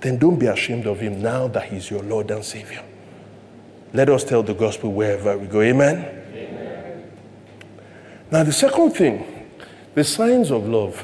then 0.00 0.18
don't 0.18 0.38
be 0.38 0.46
ashamed 0.46 0.86
of 0.86 1.00
him 1.00 1.22
now 1.22 1.48
that 1.48 1.64
he's 1.64 1.90
your 1.90 2.02
Lord 2.02 2.30
and 2.30 2.44
Savior. 2.44 2.84
Let 3.94 4.10
us 4.10 4.24
tell 4.24 4.42
the 4.42 4.54
gospel 4.54 4.92
wherever 4.92 5.38
we 5.38 5.46
go. 5.46 5.62
Amen? 5.62 5.98
Amen? 6.34 7.12
Now, 8.28 8.42
the 8.42 8.52
second 8.52 8.90
thing, 8.90 9.48
the 9.94 10.02
signs 10.02 10.50
of 10.50 10.68
love. 10.68 11.02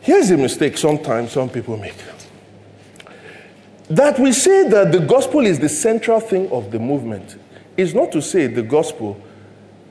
Here's 0.00 0.30
a 0.32 0.36
mistake 0.36 0.76
sometimes 0.76 1.32
some 1.32 1.48
people 1.48 1.76
make 1.76 1.94
that 3.88 4.18
we 4.18 4.32
say 4.32 4.68
that 4.68 4.92
the 4.92 4.98
gospel 5.00 5.46
is 5.46 5.58
the 5.58 5.68
central 5.68 6.20
thing 6.20 6.50
of 6.50 6.70
the 6.70 6.78
movement 6.78 7.36
is 7.76 7.94
not 7.94 8.12
to 8.12 8.20
say 8.20 8.46
the 8.46 8.62
gospel 8.62 9.18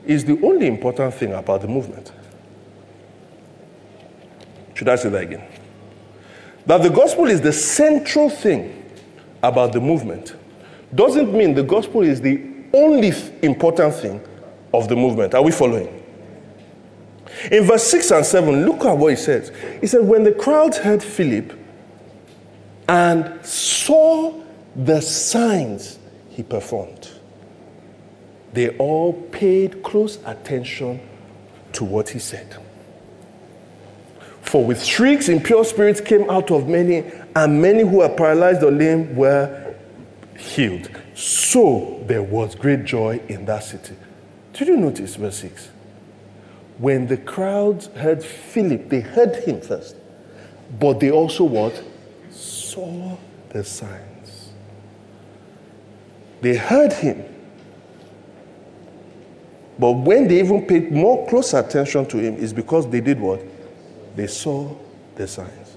is 0.06 0.24
the 0.24 0.40
only 0.42 0.66
important 0.66 1.14
thing 1.14 1.32
about 1.32 1.62
the 1.62 1.68
movement. 1.68 2.12
Should 4.74 4.88
I 4.88 4.96
say 4.96 5.08
that 5.08 5.22
again? 5.22 5.42
That 6.66 6.82
the 6.82 6.90
gospel 6.90 7.26
is 7.26 7.40
the 7.40 7.52
central 7.52 8.30
thing 8.30 8.84
about 9.42 9.72
the 9.72 9.80
movement 9.80 10.36
doesn't 10.94 11.32
mean 11.32 11.54
the 11.54 11.62
gospel 11.62 12.02
is 12.02 12.20
the 12.20 12.40
only 12.72 13.12
important 13.42 13.94
thing 13.94 14.20
of 14.72 14.88
the 14.88 14.96
movement. 14.96 15.34
Are 15.34 15.42
we 15.42 15.52
following? 15.52 15.94
In 17.50 17.64
verse 17.64 17.84
6 17.84 18.10
and 18.10 18.26
7, 18.26 18.66
look 18.66 18.84
at 18.84 18.96
what 18.96 19.10
he 19.10 19.16
says. 19.16 19.52
He 19.80 19.86
said, 19.86 20.02
When 20.02 20.24
the 20.24 20.32
crowds 20.32 20.78
heard 20.78 21.02
Philip 21.02 21.52
and 22.88 23.44
saw 23.44 24.42
the 24.74 25.00
signs 25.00 25.98
he 26.30 26.42
performed, 26.42 27.10
they 28.52 28.70
all 28.78 29.12
paid 29.12 29.82
close 29.82 30.18
attention 30.24 31.00
to 31.74 31.84
what 31.84 32.08
he 32.08 32.18
said. 32.18 32.56
For 34.40 34.64
with 34.64 34.82
shrieks, 34.82 35.28
impure 35.28 35.64
spirits 35.64 36.00
came 36.00 36.28
out 36.30 36.50
of 36.50 36.68
many, 36.68 37.04
and 37.36 37.60
many 37.60 37.82
who 37.82 37.98
were 37.98 38.08
paralyzed 38.08 38.62
or 38.62 38.70
lame 38.70 39.14
were 39.14 39.67
healed. 40.38 40.88
So 41.14 42.02
there 42.06 42.22
was 42.22 42.54
great 42.54 42.84
joy 42.84 43.20
in 43.28 43.44
that 43.46 43.64
city. 43.64 43.96
Did 44.52 44.68
you 44.68 44.76
notice 44.76 45.16
verse 45.16 45.38
6? 45.38 45.68
When 46.78 47.06
the 47.06 47.16
crowds 47.16 47.88
heard 47.88 48.24
Philip, 48.24 48.88
they 48.88 49.00
heard 49.00 49.36
him 49.36 49.60
first, 49.60 49.96
but 50.78 51.00
they 51.00 51.10
also 51.10 51.44
what? 51.44 51.82
Saw 52.30 53.16
the 53.50 53.64
signs. 53.64 54.50
They 56.40 56.56
heard 56.56 56.92
him. 56.92 57.24
But 59.78 59.92
when 59.92 60.28
they 60.28 60.40
even 60.40 60.66
paid 60.66 60.92
more 60.92 61.26
close 61.28 61.54
attention 61.54 62.06
to 62.06 62.18
him, 62.18 62.36
is 62.36 62.52
because 62.52 62.88
they 62.88 63.00
did 63.00 63.20
what? 63.20 63.40
They 64.16 64.26
saw 64.26 64.74
the 65.14 65.26
signs. 65.26 65.76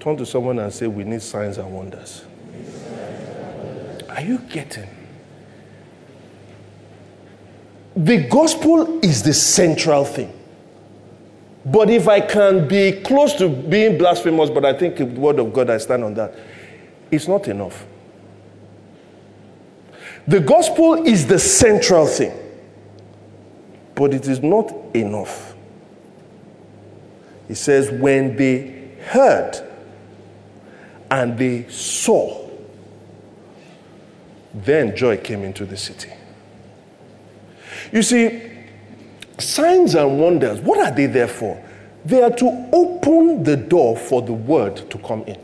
Turn 0.00 0.16
to 0.16 0.26
someone 0.26 0.58
and 0.58 0.72
say, 0.72 0.86
We 0.86 1.04
need 1.04 1.22
signs 1.22 1.58
and 1.58 1.70
wonders. 1.72 2.24
Are 4.14 4.22
you 4.22 4.38
getting? 4.38 4.88
The 7.96 8.28
gospel 8.28 9.00
is 9.04 9.22
the 9.22 9.34
central 9.34 10.04
thing. 10.04 10.32
But 11.66 11.90
if 11.90 12.08
I 12.08 12.20
can 12.20 12.68
be 12.68 13.00
close 13.02 13.32
to 13.34 13.48
being 13.48 13.98
blasphemous, 13.98 14.50
but 14.50 14.64
I 14.64 14.74
think 14.74 14.96
the 14.96 15.06
word 15.06 15.38
of 15.38 15.52
God, 15.52 15.70
I 15.70 15.78
stand 15.78 16.04
on 16.04 16.14
that, 16.14 16.34
it's 17.10 17.26
not 17.26 17.48
enough. 17.48 17.86
The 20.26 20.40
gospel 20.40 20.94
is 21.06 21.26
the 21.26 21.38
central 21.38 22.06
thing, 22.06 22.32
but 23.94 24.14
it 24.14 24.26
is 24.28 24.40
not 24.40 24.72
enough. 24.94 25.54
He 27.48 27.54
says, 27.54 27.90
when 27.90 28.36
they 28.36 28.92
heard 29.06 29.54
and 31.10 31.38
they 31.38 31.68
saw, 31.68 32.43
then 34.54 34.96
joy 34.96 35.16
came 35.16 35.42
into 35.42 35.66
the 35.66 35.76
city. 35.76 36.12
You 37.92 38.02
see, 38.02 38.50
signs 39.38 39.94
and 39.94 40.20
wonders, 40.20 40.60
what 40.60 40.78
are 40.78 40.94
they 40.94 41.06
there 41.06 41.28
for? 41.28 41.62
They 42.04 42.22
are 42.22 42.30
to 42.30 42.68
open 42.72 43.42
the 43.42 43.56
door 43.56 43.96
for 43.96 44.22
the 44.22 44.32
word 44.32 44.88
to 44.90 44.98
come 44.98 45.22
in. 45.24 45.38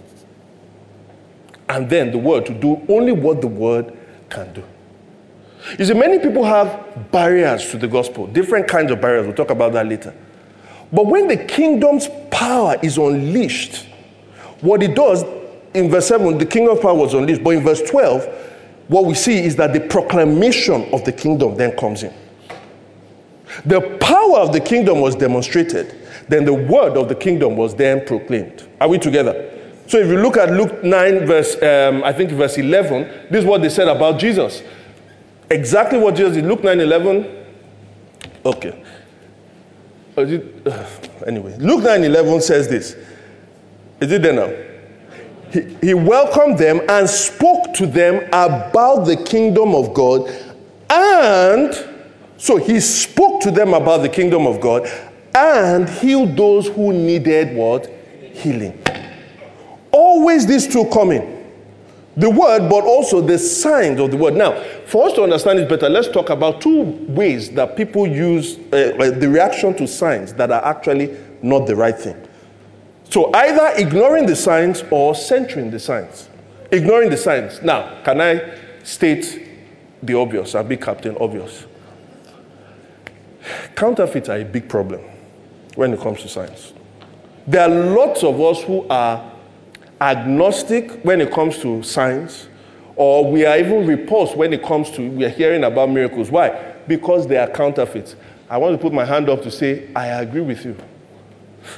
And 1.69 1.89
then 1.89 2.11
the 2.11 2.19
word 2.19 2.47
to 2.47 2.55
do 2.55 2.85
only 2.89 3.13
what 3.13 3.41
the 3.41 3.47
word 3.47 3.97
can 4.29 4.53
do. 4.53 4.65
You 5.79 5.85
see, 5.85 5.95
many 5.95 6.19
people 6.19 6.45
have 6.45 7.11
barriers 7.13 7.71
to 7.71 7.79
the 7.79 7.89
gospel, 7.89 8.27
different 8.27 8.67
kinds 8.67 8.91
of 8.91 9.01
barriers. 9.01 9.27
We'll 9.27 9.37
talk 9.37 9.51
about 9.51 9.73
that 9.75 9.87
later. 9.87 10.15
But 10.93 11.07
when 11.07 11.29
the 11.29 11.37
kingdom's 11.37 12.09
power 12.31 12.77
is 12.83 12.99
unleashed, 12.99 13.87
what 14.61 14.83
it 14.83 14.95
does 14.95 15.25
in 15.75 15.91
verse 15.91 16.09
7, 16.09 16.39
the 16.39 16.47
kingdom 16.47 16.77
of 16.77 16.83
power 16.83 16.95
was 16.95 17.15
unleashed. 17.15 17.45
But 17.45 17.51
in 17.51 17.63
verse 17.63 17.83
12, 17.83 18.50
what 18.91 19.05
we 19.05 19.15
see 19.15 19.39
is 19.39 19.55
that 19.55 19.73
the 19.73 19.79
proclamation 19.79 20.93
of 20.93 21.05
the 21.05 21.13
kingdom 21.13 21.57
then 21.57 21.77
comes 21.77 22.03
in. 22.03 22.13
The 23.65 23.97
power 24.01 24.39
of 24.39 24.53
the 24.53 24.59
kingdom 24.59 25.01
was 25.01 25.15
demonstrated, 25.15 25.95
then 26.29 26.45
the 26.45 26.55
word 26.55 26.97
of 26.97 27.09
the 27.09 27.15
kingdom 27.15 27.57
was 27.57 27.73
then 27.77 28.05
proclaimed. 28.05 28.69
Are 28.81 28.89
we 28.89 28.99
together? 28.99 29.49
So 29.87 29.99
if 29.99 30.09
you 30.09 30.19
look 30.21 30.37
at 30.37 30.51
Luke 30.51 30.83
9, 30.83 31.25
verse, 31.25 31.55
um, 31.63 32.03
I 32.03 32.13
think 32.13 32.33
verse 32.33 32.59
11, 32.59 33.29
this 33.31 33.41
is 33.41 33.45
what 33.45 33.63
they 33.63 33.69
said 33.69 33.87
about 33.87 34.19
Jesus. 34.19 34.61
Exactly 35.49 35.99
what 35.99 36.17
Jesus 36.17 36.35
did. 36.35 36.45
Luke 36.45 36.65
9, 36.65 36.81
11. 36.81 37.47
Okay. 38.45 38.85
Anyway, 41.27 41.55
Luke 41.59 41.85
9, 41.85 42.03
11 42.03 42.41
says 42.41 42.67
this. 42.67 42.97
Is 44.01 44.11
it 44.11 44.23
there 44.23 44.33
now? 44.33 44.70
He, 45.51 45.77
he 45.81 45.95
welcomed 45.95 46.59
them 46.59 46.81
and 46.89 47.09
spoke 47.09 47.75
to 47.75 47.87
them 47.87 48.25
about 48.29 49.05
the 49.05 49.17
kingdom 49.17 49.75
of 49.75 49.93
God. 49.95 50.31
And 50.89 51.75
so 52.37 52.57
he 52.57 52.81
spoke 52.81 53.41
to 53.43 53.51
them 53.51 53.75
about 53.75 53.99
the 53.99 54.09
kingdom 54.09 54.47
of 54.47 54.61
God 54.61 54.89
and 55.35 55.89
healed 55.89 56.37
those 56.37 56.69
who 56.69 56.93
needed 56.93 57.57
what? 57.57 57.87
Healing. 58.33 58.81
Always 59.93 60.47
these 60.47 60.67
two 60.67 60.85
coming. 60.87 61.37
The 62.17 62.29
word, 62.29 62.69
but 62.69 62.85
also 62.85 63.21
the 63.21 63.39
signs 63.39 64.01
of 64.01 64.11
the 64.11 64.17
word. 64.17 64.35
Now, 64.35 64.61
for 64.87 65.07
us 65.07 65.13
to 65.15 65.23
understand 65.23 65.61
it 65.61 65.69
better, 65.69 65.89
let's 65.89 66.09
talk 66.09 66.31
about 66.31 66.61
two 66.61 66.83
ways 67.09 67.51
that 67.53 67.77
people 67.77 68.07
use 68.07 68.59
uh, 68.73 68.97
uh 68.99 69.11
the 69.11 69.29
reaction 69.29 69.75
to 69.77 69.87
signs 69.87 70.33
that 70.35 70.51
are 70.51 70.65
actually 70.65 71.17
not 71.41 71.67
the 71.67 71.77
right 71.77 71.97
thing. 71.97 72.17
So 73.11 73.33
either 73.35 73.73
ignoring 73.77 74.27
the 74.27 74.37
signs 74.37 74.85
or 74.91 75.17
censoring 75.17 75.71
the 75.71 75.81
signs. 75.81 76.29
Ignoring 76.71 77.11
the 77.11 77.17
signs. 77.17 77.61
Now, 77.61 78.01
can 78.05 78.21
I 78.21 78.57
state 78.85 79.49
the 80.03 80.15
obvious? 80.15 80.55
I'll 80.55 80.63
be 80.63 80.77
Captain 80.77 81.17
Obvious. 81.21 81.67
Counterfeits 83.75 84.29
are 84.29 84.39
a 84.39 84.45
big 84.45 84.69
problem 84.69 85.01
when 85.75 85.93
it 85.93 86.01
comes 86.01 86.23
to 86.23 86.29
science. 86.29 86.73
There 87.47 87.63
are 87.63 87.69
lots 87.69 88.23
of 88.23 88.41
us 88.41 88.63
who 88.63 88.87
are 88.89 89.33
agnostic 90.01 91.03
when 91.03 91.21
it 91.21 91.33
comes 91.33 91.59
to 91.59 91.83
science, 91.83 92.49
or 92.95 93.31
we 93.31 93.45
are 93.45 93.59
even 93.59 93.87
repulsed 93.87 94.37
when 94.37 94.53
it 94.53 94.63
comes 94.63 94.91
to 94.93 95.11
we 95.11 95.25
are 95.25 95.31
hearing 95.31 95.65
about 95.65 95.91
miracles. 95.91 96.31
Why? 96.31 96.75
Because 96.87 97.27
they 97.27 97.39
are 97.39 97.49
counterfeits. 97.49 98.15
I 98.49 98.59
want 98.59 98.75
to 98.75 98.79
put 98.79 98.93
my 98.93 99.05
hand 99.05 99.29
up 99.29 99.43
to 99.43 99.51
say, 99.51 99.89
I 99.97 100.07
agree 100.07 100.43
with 100.43 100.65
you. 100.65 100.77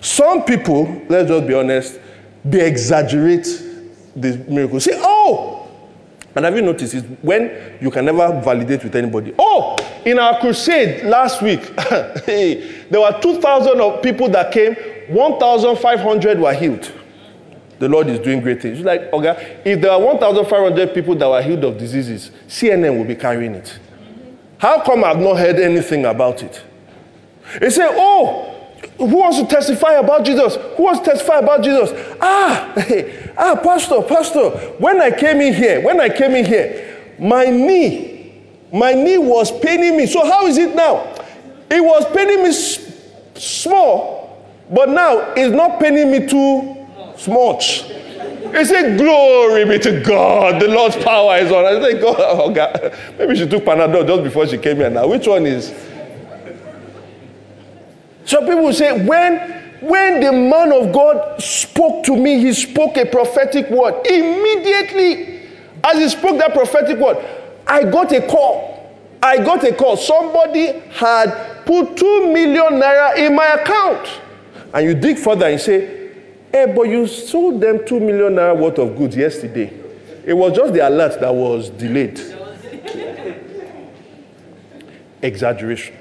Some 0.01 0.45
people, 0.45 1.03
let's 1.09 1.28
just 1.28 1.47
be 1.47 1.55
honest, 1.55 2.01
they 2.45 2.66
exaggerate 2.66 3.47
the 4.16 4.36
miracle. 4.49 4.80
Say, 4.80 4.93
oh! 4.97 5.62
And 6.34 6.45
have 6.45 6.57
you 6.57 6.62
noticed 6.62 6.95
is 6.95 7.05
when 7.20 7.78
you 7.80 7.90
can 7.90 8.07
never 8.07 8.40
validate 8.40 8.82
with 8.82 8.97
anybody. 8.97 9.34
Oh, 9.38 9.76
in 10.05 10.18
our 10.18 10.40
crusade 10.40 11.05
last 11.05 11.43
week, 11.43 11.61
hey, 12.24 12.84
there 12.90 13.01
were 13.01 13.18
2,000 13.20 13.80
of 13.80 14.03
people 14.03 14.28
that 14.30 14.51
came, 14.51 14.74
1,500 15.09 16.38
were 16.40 16.55
healed. 16.55 16.90
The 17.78 17.88
Lord 17.88 18.07
is 18.09 18.18
doing 18.20 18.40
great 18.40 18.62
things. 18.62 18.80
Like, 18.80 19.12
okay, 19.12 19.61
if 19.64 19.80
there 19.80 19.90
are 19.90 20.01
1,500 20.01 20.95
people 20.95 21.14
that 21.16 21.28
were 21.28 21.43
healed 21.43 21.64
of 21.64 21.76
diseases, 21.76 22.30
CNN 22.47 22.97
will 22.97 23.05
be 23.05 23.16
carrying 23.16 23.55
it. 23.55 23.78
How 24.59 24.82
come 24.82 25.05
I've 25.05 25.18
not 25.18 25.36
heard 25.36 25.57
anything 25.57 26.07
about 26.07 26.43
it? 26.43 26.62
They 27.61 27.68
say, 27.68 27.86
oh, 27.90 28.51
who 28.99 29.07
wants 29.07 29.39
to 29.41 29.47
testify 29.47 29.95
about 29.95 30.24
Jesus? 30.24 30.57
Who 30.76 30.83
wants 30.85 31.01
to 31.01 31.07
testify 31.07 31.39
about 31.39 31.62
Jesus? 31.62 31.91
Ah, 32.20 32.72
hey, 32.76 33.33
ah, 33.39 33.59
Pastor, 33.62 34.03
Pastor, 34.03 34.51
when 34.78 35.01
I 35.01 35.11
came 35.11 35.41
in 35.41 35.55
here, 35.55 35.80
when 35.80 36.01
I 36.01 36.09
came 36.09 36.33
in 36.33 36.45
here, 36.45 37.14
my 37.18 37.47
knee, 37.47 38.33
my 38.72 38.93
knee 38.93 39.18
was 39.18 39.51
paining 39.61 39.97
me. 39.97 40.07
So 40.07 40.24
how 40.24 40.47
is 40.47 40.59
it 40.59 40.74
now? 40.74 41.14
It 41.70 41.83
was 41.83 42.05
paining 42.14 42.43
me 42.43 42.51
s- 42.51 42.78
small, 43.35 44.45
but 44.70 44.89
now 44.89 45.33
it's 45.35 45.55
not 45.55 45.80
paining 45.80 46.11
me 46.11 46.26
too 46.26 46.74
much. 47.30 47.83
He 48.53 48.64
said, 48.66 48.99
Glory 48.99 49.64
be 49.64 49.78
to 49.78 50.01
God. 50.03 50.61
The 50.61 50.68
Lord's 50.68 50.97
power 50.97 51.39
is 51.39 51.51
on. 51.51 51.64
I 51.64 51.80
said, 51.91 52.03
God, 52.03 52.16
oh 52.18 52.51
God. 52.53 52.95
Maybe 53.18 53.37
she 53.37 53.47
took 53.49 53.64
Panadol 53.64 54.07
just 54.07 54.22
before 54.22 54.47
she 54.47 54.59
came 54.59 54.76
here 54.76 54.91
now. 54.91 55.07
Which 55.07 55.26
one 55.26 55.47
is? 55.47 55.70
So 58.25 58.41
people 58.41 58.73
say, 58.73 59.05
when, 59.05 59.39
when 59.81 60.20
the 60.20 60.33
man 60.33 60.73
of 60.73 60.93
God 60.93 61.43
spoke 61.43 62.05
to 62.05 62.16
me, 62.16 62.41
he 62.41 62.53
spoke 62.53 62.97
a 62.97 63.07
prophetic 63.07 63.68
word. 63.70 64.07
Immediately, 64.07 65.49
as 65.85 65.99
he 65.99 66.09
spoke 66.09 66.39
that 66.39 66.53
prophetic 66.53 66.99
word, 66.99 67.18
I 67.66 67.85
got 67.85 68.12
a 68.12 68.27
call. 68.27 68.70
I 69.23 69.39
got 69.39 69.64
a 69.64 69.75
call. 69.75 69.97
Somebody 69.97 70.79
had 70.91 71.64
put 71.64 71.97
two 71.97 72.33
million 72.33 72.81
naira 72.81 73.16
in 73.16 73.35
my 73.35 73.47
account. 73.47 74.20
And 74.75 74.87
you 74.87 74.95
dig 74.95 75.18
further 75.18 75.47
and 75.47 75.61
say, 75.61 76.01
Hey, 76.51 76.73
but 76.75 76.83
you 76.83 77.07
sold 77.07 77.61
them 77.61 77.87
two 77.87 78.01
million 78.01 78.35
naira 78.35 78.57
worth 78.57 78.79
of 78.79 78.97
goods 78.97 79.16
yesterday. 79.16 79.73
It 80.25 80.35
was 80.35 80.55
just 80.55 80.73
the 80.73 80.87
alert 80.87 81.20
that 81.20 81.35
was 81.35 81.70
delayed. 81.70 82.20
Exaggeration. 85.23 85.97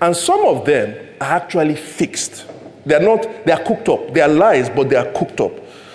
And 0.00 0.16
some 0.16 0.44
of 0.44 0.64
them 0.64 0.94
are 1.20 1.32
actually 1.32 1.76
fixed. 1.76 2.46
They're 2.86 3.00
not, 3.00 3.22
they 3.44 3.52
are 3.52 3.62
cooked 3.62 3.88
up. 3.88 4.12
They 4.12 4.20
are 4.20 4.28
lies, 4.28 4.68
but 4.68 4.88
they 4.88 4.96
are 4.96 5.10
cooked 5.12 5.40
up. 5.40 5.52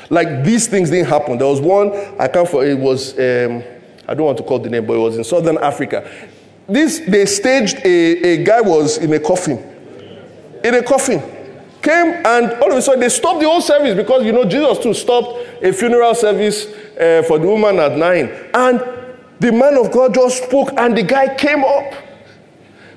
Like 0.09 0.43
these 0.43 0.67
things 0.67 0.89
didn't 0.89 1.07
happen. 1.07 1.37
There 1.37 1.47
was 1.47 1.61
one, 1.61 1.91
I 2.19 2.27
can't 2.27 2.47
for 2.47 2.65
it 2.65 2.77
was 2.77 3.13
um, 3.19 3.63
I 4.07 4.15
don't 4.15 4.25
want 4.25 4.39
to 4.39 4.43
call 4.43 4.57
the 4.57 4.69
name, 4.69 4.87
but 4.87 4.93
it 4.93 4.99
was 4.99 5.17
in 5.17 5.23
southern 5.23 5.59
Africa. 5.59 6.09
This 6.67 6.99
they 6.99 7.25
staged 7.27 7.77
a, 7.85 8.23
a 8.23 8.43
guy 8.43 8.61
was 8.61 8.97
in 8.97 9.13
a 9.13 9.19
coffin. 9.19 9.57
In 10.63 10.73
a 10.73 10.83
coffin. 10.83 11.21
Came 11.81 12.25
and 12.25 12.51
all 12.61 12.71
of 12.71 12.77
a 12.77 12.81
sudden 12.81 12.99
they 12.99 13.09
stopped 13.09 13.39
the 13.39 13.47
whole 13.47 13.61
service 13.61 13.95
because 13.95 14.25
you 14.25 14.33
know 14.33 14.45
Jesus 14.45 14.79
too 14.79 14.93
stopped 14.93 15.63
a 15.63 15.71
funeral 15.71 16.13
service 16.13 16.65
uh, 16.65 17.23
for 17.27 17.39
the 17.39 17.47
woman 17.47 17.79
at 17.79 17.97
Nain. 17.97 18.29
And 18.53 18.81
the 19.39 19.51
man 19.51 19.77
of 19.77 19.91
God 19.91 20.13
just 20.13 20.43
spoke 20.43 20.73
and 20.75 20.97
the 20.97 21.03
guy 21.03 21.35
came 21.35 21.63
up. 21.63 21.93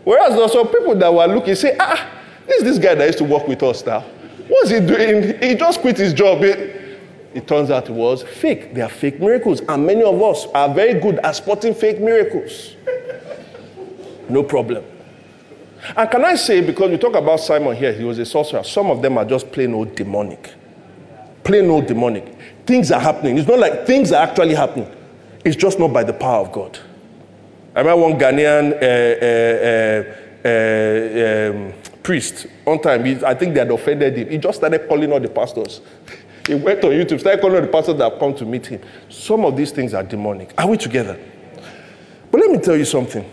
Whereas 0.05 0.35
there 0.35 0.43
are 0.43 0.49
some 0.49 0.69
people 0.69 0.95
that 0.97 1.13
were 1.13 1.27
looking, 1.27 1.55
say, 1.55 1.77
ah, 1.79 2.11
this 2.47 2.59
is 2.59 2.65
this 2.65 2.79
guy 2.79 2.95
that 2.95 3.07
used 3.07 3.19
to 3.19 3.25
work 3.25 3.47
with 3.47 3.63
us 3.63 3.85
now. 3.87 4.01
What's 4.49 4.71
he 4.71 4.81
doing? 4.81 5.41
He 5.41 5.55
just 5.55 5.81
quit 5.81 5.97
his 5.97 6.13
job. 6.13 6.43
It 6.43 7.47
turns 7.47 7.71
out 7.71 7.89
it 7.89 7.93
was 7.93 8.23
fake. 8.23 8.75
They 8.75 8.83
are 8.83 8.89
fake 8.89 9.21
miracles. 9.21 9.61
And 9.69 9.87
many 9.87 10.03
of 10.03 10.21
us 10.21 10.47
are 10.55 10.73
very 10.73 11.01
good 11.01 11.19
at 11.21 11.37
spotting 11.37 11.75
fake 11.75 12.01
miracles. 12.01 12.75
No 14.29 14.43
problem. 14.43 14.85
And 15.97 16.11
can 16.11 16.25
I 16.25 16.37
say, 16.37 16.61
because 16.61 16.91
we 16.91 16.99
talk 16.99 17.15
about 17.15 17.41
Simon 17.41 17.75
here, 17.77 17.93
he 17.93 18.05
was 18.05 18.19
a 18.19 18.27
sorcerer, 18.27 18.63
some 18.63 18.91
of 18.91 19.03
them 19.03 19.19
are 19.19 19.25
just 19.25 19.51
plain 19.51 19.75
old 19.75 19.95
demonic. 19.95 20.53
Plain 21.43 21.69
old 21.71 21.87
demonic. 21.87 22.37
Things 22.67 22.93
are 22.93 23.01
happening. 23.01 23.39
It's 23.39 23.49
not 23.49 23.59
like 23.59 23.87
things 23.87 24.13
are 24.13 24.23
actually 24.23 24.55
happening, 24.55 24.91
it's 25.45 25.57
just 25.57 25.79
not 25.79 25.93
by 25.93 26.05
the 26.05 26.13
power 26.13 26.45
of 26.47 26.53
God. 26.53 26.79
I 27.75 27.81
remember 27.81 28.03
one 28.03 28.19
Ghanaian 28.19 28.73
uh, 28.75 28.87
uh, 30.45 30.49
uh, 30.49 31.69
um, 31.69 31.73
priest, 32.03 32.47
one 32.65 32.81
time, 32.81 33.05
he, 33.05 33.25
I 33.25 33.35
think 33.35 33.55
they 33.55 33.61
had 33.61 33.71
offended 33.71 34.17
him. 34.17 34.29
He 34.29 34.39
just 34.39 34.59
started 34.59 34.87
calling 34.89 35.11
all 35.13 35.21
the 35.21 35.29
pastors. 35.29 35.81
he 36.47 36.55
went 36.55 36.85
on 36.85 36.91
YouTube, 36.91 37.21
started 37.21 37.41
calling 37.41 37.57
all 37.57 37.63
the 37.63 37.69
pastors 37.69 37.97
that 37.97 38.11
have 38.11 38.19
come 38.21 38.35
to 38.35 38.45
meet 38.45 38.67
him. 38.67 38.81
Some 39.09 39.45
of 39.45 39.57
these 39.57 39.71
things 39.71 39.95
are 39.95 40.03
demonic. 40.03 40.53
Are 40.59 40.69
we 40.69 40.77
together? 40.77 41.19
But 42.31 42.41
let 42.41 42.51
me 42.51 42.59
tell 42.59 42.77
you 42.77 42.85
something. 42.85 43.29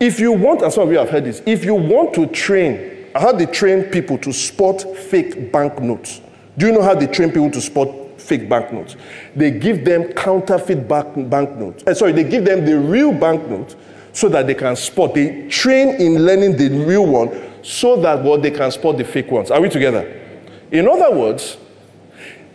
If 0.00 0.18
you 0.18 0.32
want, 0.32 0.62
and 0.62 0.72
some 0.72 0.84
of 0.88 0.92
you 0.92 0.98
have 0.98 1.10
heard 1.10 1.24
this, 1.24 1.42
if 1.46 1.64
you 1.64 1.74
want 1.74 2.14
to 2.14 2.26
train, 2.26 3.06
how 3.14 3.32
they 3.32 3.46
train 3.46 3.84
people 3.84 4.18
to 4.18 4.32
spot 4.32 4.82
fake 4.82 5.52
banknotes. 5.52 6.20
Do 6.58 6.66
you 6.66 6.72
know 6.72 6.82
how 6.82 6.94
they 6.94 7.06
train 7.06 7.28
people 7.30 7.50
to 7.52 7.60
spot 7.60 7.88
fake 8.24 8.48
banknotes? 8.48 8.96
They 9.36 9.50
give 9.50 9.84
them 9.84 10.12
counterfeit 10.12 10.88
bank, 10.88 11.28
banknotes. 11.30 11.84
Uh, 11.86 11.94
sorry, 11.94 12.12
they 12.12 12.24
give 12.24 12.44
them 12.44 12.64
the 12.64 12.78
real 12.78 13.12
banknote 13.12 13.76
so 14.12 14.28
that 14.28 14.46
they 14.46 14.54
can 14.54 14.76
spot. 14.76 15.14
They 15.14 15.48
train 15.48 16.00
in 16.00 16.24
learning 16.24 16.56
the 16.56 16.68
real 16.84 17.06
one 17.06 17.52
so 17.62 17.96
that 18.00 18.22
what 18.22 18.42
they 18.42 18.50
can 18.50 18.70
spot 18.70 18.98
the 18.98 19.04
fake 19.04 19.30
ones. 19.30 19.50
Are 19.50 19.60
we 19.60 19.68
together? 19.68 20.20
In 20.70 20.88
other 20.88 21.14
words, 21.14 21.58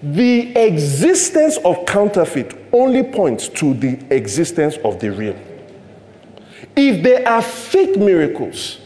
the 0.01 0.55
existence 0.57 1.57
of 1.65 1.86
counterfeit 1.86 2.55
only 2.72 3.03
points 3.03 3.49
to 3.49 3.74
the 3.74 3.99
existence 4.13 4.78
of 4.84 4.99
the 4.99 5.11
real. 5.11 5.38
If 6.76 7.03
there 7.03 7.28
are 7.28 7.41
fake 7.41 7.97
miracles, 7.97 8.79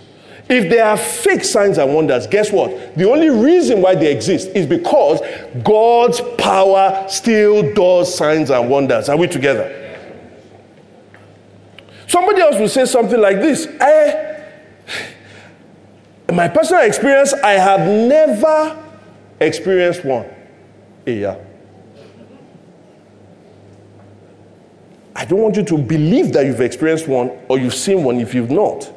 if 0.53 0.69
there 0.69 0.85
are 0.85 0.97
fake 0.97 1.43
signs 1.43 1.79
and 1.79 1.93
wonders, 1.93 2.27
guess 2.27 2.51
what? 2.51 2.95
The 2.95 3.09
only 3.09 3.29
reason 3.29 3.81
why 3.81 3.95
they 3.95 4.11
exist 4.11 4.49
is 4.49 4.67
because 4.67 5.19
God's 5.63 6.21
power 6.37 7.05
still 7.09 7.73
does 7.73 8.15
signs 8.15 8.51
and 8.51 8.69
wonders. 8.69 9.09
Are 9.09 9.17
we 9.17 9.27
together? 9.27 9.79
Somebody 12.07 12.41
else 12.41 12.57
will 12.57 12.69
say 12.69 12.85
something 12.85 13.19
like 13.19 13.37
this 13.37 13.65
eh, 13.65 14.43
My 16.31 16.47
personal 16.47 16.83
experience, 16.83 17.33
I 17.33 17.53
have 17.53 17.79
never 17.81 18.79
experienced 19.39 20.05
one. 20.05 20.27
Yeah. 21.07 21.37
I 25.15 25.25
don't 25.25 25.41
want 25.41 25.55
you 25.55 25.63
to 25.63 25.77
believe 25.79 26.31
that 26.33 26.45
you've 26.45 26.61
experienced 26.61 27.07
one 27.07 27.31
or 27.49 27.57
you've 27.57 27.73
seen 27.73 28.03
one 28.03 28.19
if 28.19 28.35
you've 28.35 28.51
not. 28.51 28.91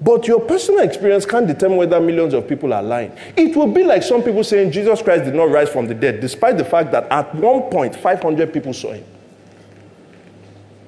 But 0.00 0.26
your 0.26 0.40
personal 0.40 0.80
experience 0.80 1.24
can't 1.24 1.46
determine 1.46 1.78
whether 1.78 2.00
millions 2.00 2.34
of 2.34 2.48
people 2.48 2.72
are 2.72 2.82
lying. 2.82 3.12
It 3.36 3.56
will 3.56 3.72
be 3.72 3.84
like 3.84 4.02
some 4.02 4.22
people 4.22 4.44
saying 4.44 4.72
Jesus 4.72 5.00
Christ 5.00 5.24
did 5.24 5.34
not 5.34 5.50
rise 5.50 5.68
from 5.68 5.86
the 5.86 5.94
dead, 5.94 6.20
despite 6.20 6.58
the 6.58 6.64
fact 6.64 6.92
that 6.92 7.10
at 7.10 7.34
one 7.34 7.62
point 7.70 7.96
500 7.96 8.52
people 8.52 8.72
saw 8.72 8.92
him. 8.92 9.04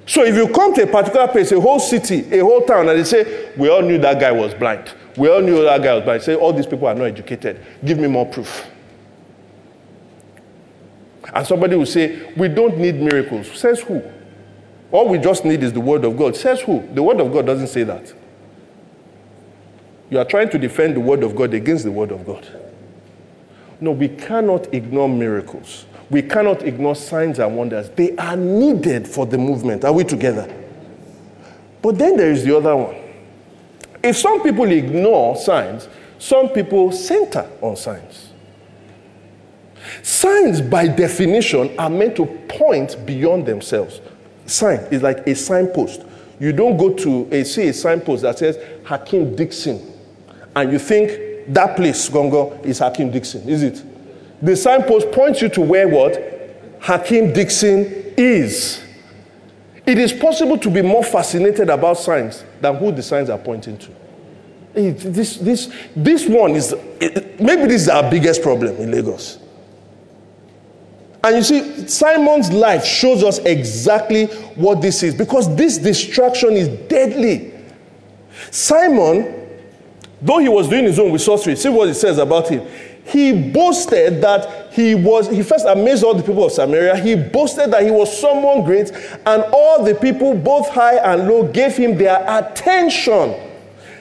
So 0.07 0.25
if 0.25 0.37
you 0.37 0.49
come 0.49 0.73
to 0.75 0.85
a 0.85 0.87
particular 0.87 1.27
place, 1.29 1.51
a 1.53 1.61
whole 1.61 1.81
city, 1.81 2.21
a 2.33 2.41
whole 2.41 2.65
town, 2.65 2.89
and 2.89 2.99
they 2.99 3.05
say, 3.05 3.53
We 3.57 3.69
all 3.69 3.83
knew 3.83 3.99
that 3.99 4.21
guy 4.21 4.33
was 4.33 4.55
blind. 4.55 4.93
We 5.17 5.29
all 5.29 5.41
knew 5.41 5.63
that 5.63 5.83
guy 5.83 5.95
was 5.95 6.05
blind. 6.05 6.23
Say, 6.23 6.35
All 6.37 6.53
these 6.53 6.67
people 6.67 6.87
are 6.87 6.95
not 6.95 7.05
educated. 7.05 7.65
Give 7.85 7.99
me 7.99 8.07
more 8.07 8.27
proof. 8.27 8.67
And 11.35 11.47
somebody 11.47 11.75
will 11.77 11.87
say, 11.87 12.33
We 12.37 12.49
don't 12.49 12.79
need 12.79 12.97
miracles. 12.97 13.51
Says 13.59 13.81
who? 13.81 14.03
All 14.93 15.09
we 15.09 15.19
just 15.19 15.45
need 15.45 15.65
is 15.65 15.73
the 15.73 15.81
word 15.81 16.05
of 16.05 16.17
God. 16.17 16.37
Says 16.37 16.61
who? 16.61 16.87
The 16.95 17.03
word 17.03 17.21
of 17.21 17.33
God 17.33 17.47
doesn't 17.47 17.69
say 17.69 17.83
that. 17.83 18.15
You 20.11 20.19
are 20.19 20.25
trying 20.25 20.51
to 20.51 20.59
defend 20.59 20.97
the 20.97 21.01
word 21.01 21.23
of 21.23 21.35
God 21.35 21.53
against 21.55 21.85
the 21.85 21.91
word 21.91 22.13
of 22.13 22.25
God. 22.25 22.47
No, 23.81 23.91
we 23.91 24.09
cannot 24.09 24.73
ignore 24.73 25.09
miracles. 25.09 25.87
We 26.09 26.23
cannot 26.23 26.63
ignore 26.63 26.95
signs 26.95 27.39
and 27.39 27.57
wonders. 27.57 27.91
They 27.91 28.17
are 28.17 28.37
needed 28.37 29.09
for 29.09 29.27
the 29.27 29.37
movement. 29.37 29.85
Are 29.85 29.93
we 29.93 30.05
together? 30.05 30.53
But 31.83 31.99
then 31.99 32.17
there 32.17 32.31
is 32.31 32.45
the 32.45 32.57
other 32.57 32.77
one. 32.77 32.97
If 34.03 34.17
some 34.17 34.43
people 34.43 34.71
ignore 34.71 35.37
signs, 35.37 35.89
some 36.19 36.49
people 36.51 36.93
center 36.93 37.51
on 37.61 37.77
signs. 37.77 38.31
Signs, 40.03 40.61
by 40.61 40.89
definition, 40.89 41.77
are 41.79 41.91
meant 41.91 42.17
to 42.17 42.27
point 42.49 43.05
beyond 43.05 43.47
themselves. 43.47 44.01
Sign 44.47 44.79
is 44.91 45.03
like 45.03 45.27
a 45.27 45.35
signpost. 45.35 46.03
You 46.39 46.53
don't 46.53 46.77
go 46.77 46.93
to 46.95 47.29
a, 47.33 47.45
see 47.45 47.69
a 47.69 47.73
signpost 47.73 48.23
that 48.23 48.39
says 48.39 48.59
Hakeem 48.85 49.35
Dickson, 49.35 49.93
and 50.57 50.73
you 50.73 50.79
think 50.79 51.53
that 51.53 51.77
place, 51.77 52.09
Gongo, 52.09 52.65
is 52.65 52.79
Hakeem 52.79 53.11
Dickson, 53.11 53.47
is 53.47 53.63
it? 53.63 53.85
The 54.43 54.57
signpost 54.57 55.13
points 55.13 55.43
you 55.43 55.51
to 55.51 55.61
where 55.61 55.87
what? 55.87 56.17
Hakeem 56.81 57.33
Dickson 57.35 57.85
is. 58.17 58.83
It 59.85 59.99
is 59.99 60.13
possible 60.13 60.59
to 60.59 60.71
be 60.71 60.83
more 60.83 61.05
fascinated 61.05 61.69
about 61.69 61.99
signs 61.99 62.43
than 62.61 62.75
who 62.77 62.91
the 62.91 63.03
signs 63.03 63.29
are 63.29 63.39
pointing 63.39 63.77
to. 63.79 63.91
It, 64.75 64.95
this, 64.95 65.37
this, 65.37 65.73
this 65.95 66.27
one 66.27 66.53
is, 66.53 66.75
it, 67.01 67.39
maybe 67.39 67.67
this 67.67 67.83
is 67.83 67.89
our 67.89 68.11
biggest 68.11 68.43
problem 68.43 68.77
in 68.77 68.91
Lagos. 68.91 69.39
And 71.23 71.37
you 71.37 71.43
see, 71.43 71.87
Simon's 71.87 72.51
life 72.51 72.85
shows 72.85 73.23
us 73.23 73.39
exactly 73.41 74.27
what 74.55 74.81
this 74.81 75.03
is 75.03 75.15
because 75.15 75.55
this 75.55 75.77
distraction 75.77 76.53
is 76.53 76.69
deadly. 76.89 77.53
Simon, 78.51 79.46
though 80.21 80.39
he 80.39 80.49
was 80.49 80.69
doing 80.69 80.85
his 80.85 80.99
own 80.99 81.13
with 81.13 81.23
sorcery, 81.23 81.57
see 81.57 81.69
what 81.69 81.89
it 81.89 81.95
says 81.95 82.19
about 82.19 82.49
him. 82.49 82.67
He 83.05 83.51
boasted 83.51 84.21
that 84.23 84.73
he 84.73 84.95
was, 84.95 85.29
he 85.29 85.43
first 85.43 85.65
amazed 85.65 86.03
all 86.03 86.15
the 86.15 86.23
people 86.23 86.45
of 86.45 86.53
Samaria. 86.53 86.97
He 86.97 87.15
boasted 87.15 87.71
that 87.71 87.85
he 87.85 87.91
was 87.91 88.19
someone 88.21 88.65
great, 88.65 88.91
and 89.25 89.45
all 89.53 89.85
the 89.85 89.95
people, 89.95 90.35
both 90.35 90.69
high 90.69 90.97
and 90.97 91.29
low, 91.29 91.47
gave 91.47 91.77
him 91.77 91.97
their 91.97 92.25
attention. 92.29 93.35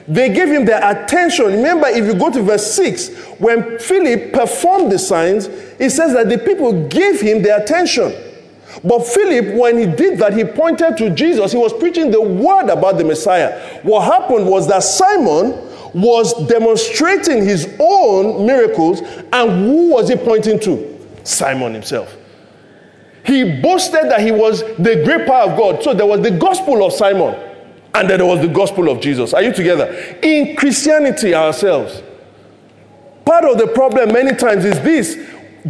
They 0.08 0.32
gave 0.32 0.48
him 0.48 0.64
their 0.64 0.82
attention. 0.84 1.46
Remember, 1.46 1.88
if 1.88 2.04
you 2.04 2.14
go 2.14 2.30
to 2.30 2.42
verse 2.42 2.74
6, 2.74 3.08
when 3.38 3.78
Philip 3.78 4.32
performed 4.32 4.90
the 4.90 4.98
signs, 4.98 5.46
it 5.46 5.90
says 5.90 6.12
that 6.12 6.28
the 6.28 6.38
people 6.38 6.88
gave 6.88 7.20
him 7.20 7.42
their 7.42 7.60
attention. 7.60 8.12
But 8.84 9.06
Philip, 9.06 9.56
when 9.56 9.78
he 9.78 9.86
did 9.86 10.18
that, 10.18 10.32
he 10.36 10.44
pointed 10.44 10.96
to 10.98 11.10
Jesus. 11.10 11.52
He 11.52 11.58
was 11.58 11.72
preaching 11.72 12.10
the 12.10 12.20
word 12.20 12.68
about 12.68 12.98
the 12.98 13.04
Messiah. 13.04 13.80
What 13.82 14.04
happened 14.04 14.46
was 14.48 14.68
that 14.68 14.82
Simon 14.82 15.65
was 15.96 16.46
demonstrating 16.46 17.42
his 17.42 17.74
own 17.80 18.46
miracles, 18.46 19.00
and 19.32 19.66
who 19.66 19.92
was 19.92 20.10
he 20.10 20.16
pointing 20.16 20.60
to? 20.60 20.94
Simon 21.24 21.72
himself. 21.72 22.14
He 23.24 23.60
boasted 23.62 24.04
that 24.10 24.20
he 24.20 24.30
was 24.30 24.60
the 24.76 25.02
great 25.04 25.26
power 25.26 25.50
of 25.50 25.58
God. 25.58 25.82
So 25.82 25.94
there 25.94 26.04
was 26.04 26.20
the 26.20 26.30
gospel 26.32 26.84
of 26.84 26.92
Simon, 26.92 27.34
and 27.94 28.10
then 28.10 28.18
there 28.18 28.26
was 28.26 28.40
the 28.42 28.52
gospel 28.52 28.90
of 28.90 29.00
Jesus. 29.00 29.32
Are 29.32 29.42
you 29.42 29.54
together? 29.54 29.86
In 30.22 30.54
Christianity 30.54 31.34
ourselves, 31.34 32.02
part 33.24 33.44
of 33.44 33.56
the 33.56 33.68
problem 33.68 34.12
many 34.12 34.36
times 34.36 34.66
is 34.66 34.78
this 34.82 35.16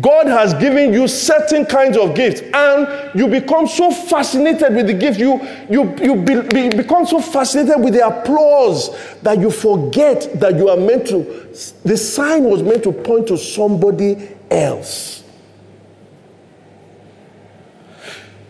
God 0.01 0.27
has 0.27 0.53
given 0.55 0.93
you 0.93 1.09
certain 1.09 1.65
kinds 1.65 1.97
of 1.97 2.15
gifts, 2.15 2.43
and 2.53 3.19
you 3.19 3.29
become 3.29 3.67
so 3.67 3.91
fascinated 3.91 4.75
with 4.75 4.89
the 4.89 4.95
gift, 4.95 5.19
you, 5.19 5.41
you, 5.71 5.97
you 6.03 6.17
be, 6.17 6.41
be, 6.43 6.77
become 6.77 7.07
so 7.07 7.21
fascinated 7.21 7.83
with 7.83 7.95
the 7.95 8.07
applause 8.07 8.95
that 9.23 9.39
you 9.39 9.51
forget 9.51 10.39
that 10.39 10.57
you 10.57 10.69
are 10.69 10.77
meant 10.77 11.07
to, 11.07 11.23
the 11.85 11.97
sign 11.97 12.45
was 12.45 12.63
meant 12.63 12.83
to 12.83 12.93
point 12.93 13.29
to 13.29 13.39
somebody 13.39 14.29
else. 14.51 15.25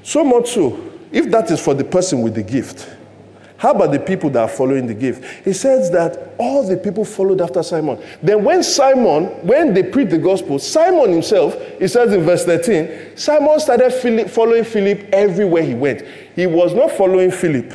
So 0.02 0.24
much 0.24 0.50
so, 0.50 0.92
if 1.12 1.30
that 1.30 1.50
is 1.50 1.60
for 1.60 1.74
the 1.74 1.84
person 1.84 2.22
with 2.22 2.34
the 2.34 2.42
gift, 2.42 2.95
how 3.58 3.70
about 3.70 3.92
the 3.92 3.98
people 3.98 4.28
that 4.30 4.40
are 4.40 4.48
following 4.48 4.86
the 4.86 4.94
gift? 4.94 5.24
He 5.44 5.52
says 5.52 5.90
that 5.92 6.34
all 6.38 6.66
the 6.66 6.76
people 6.76 7.04
followed 7.04 7.40
after 7.40 7.62
Simon. 7.62 8.02
Then, 8.22 8.44
when 8.44 8.62
Simon, 8.62 9.24
when 9.46 9.72
they 9.72 9.82
preached 9.82 10.10
the 10.10 10.18
gospel, 10.18 10.58
Simon 10.58 11.10
himself, 11.10 11.56
he 11.78 11.88
says 11.88 12.12
in 12.12 12.22
verse 12.22 12.44
13, 12.44 13.16
Simon 13.16 13.58
started 13.58 13.90
following 14.28 14.64
Philip 14.64 15.08
everywhere 15.12 15.62
he 15.62 15.74
went. 15.74 16.02
He 16.34 16.46
was 16.46 16.74
not 16.74 16.90
following 16.92 17.30
Philip 17.30 17.72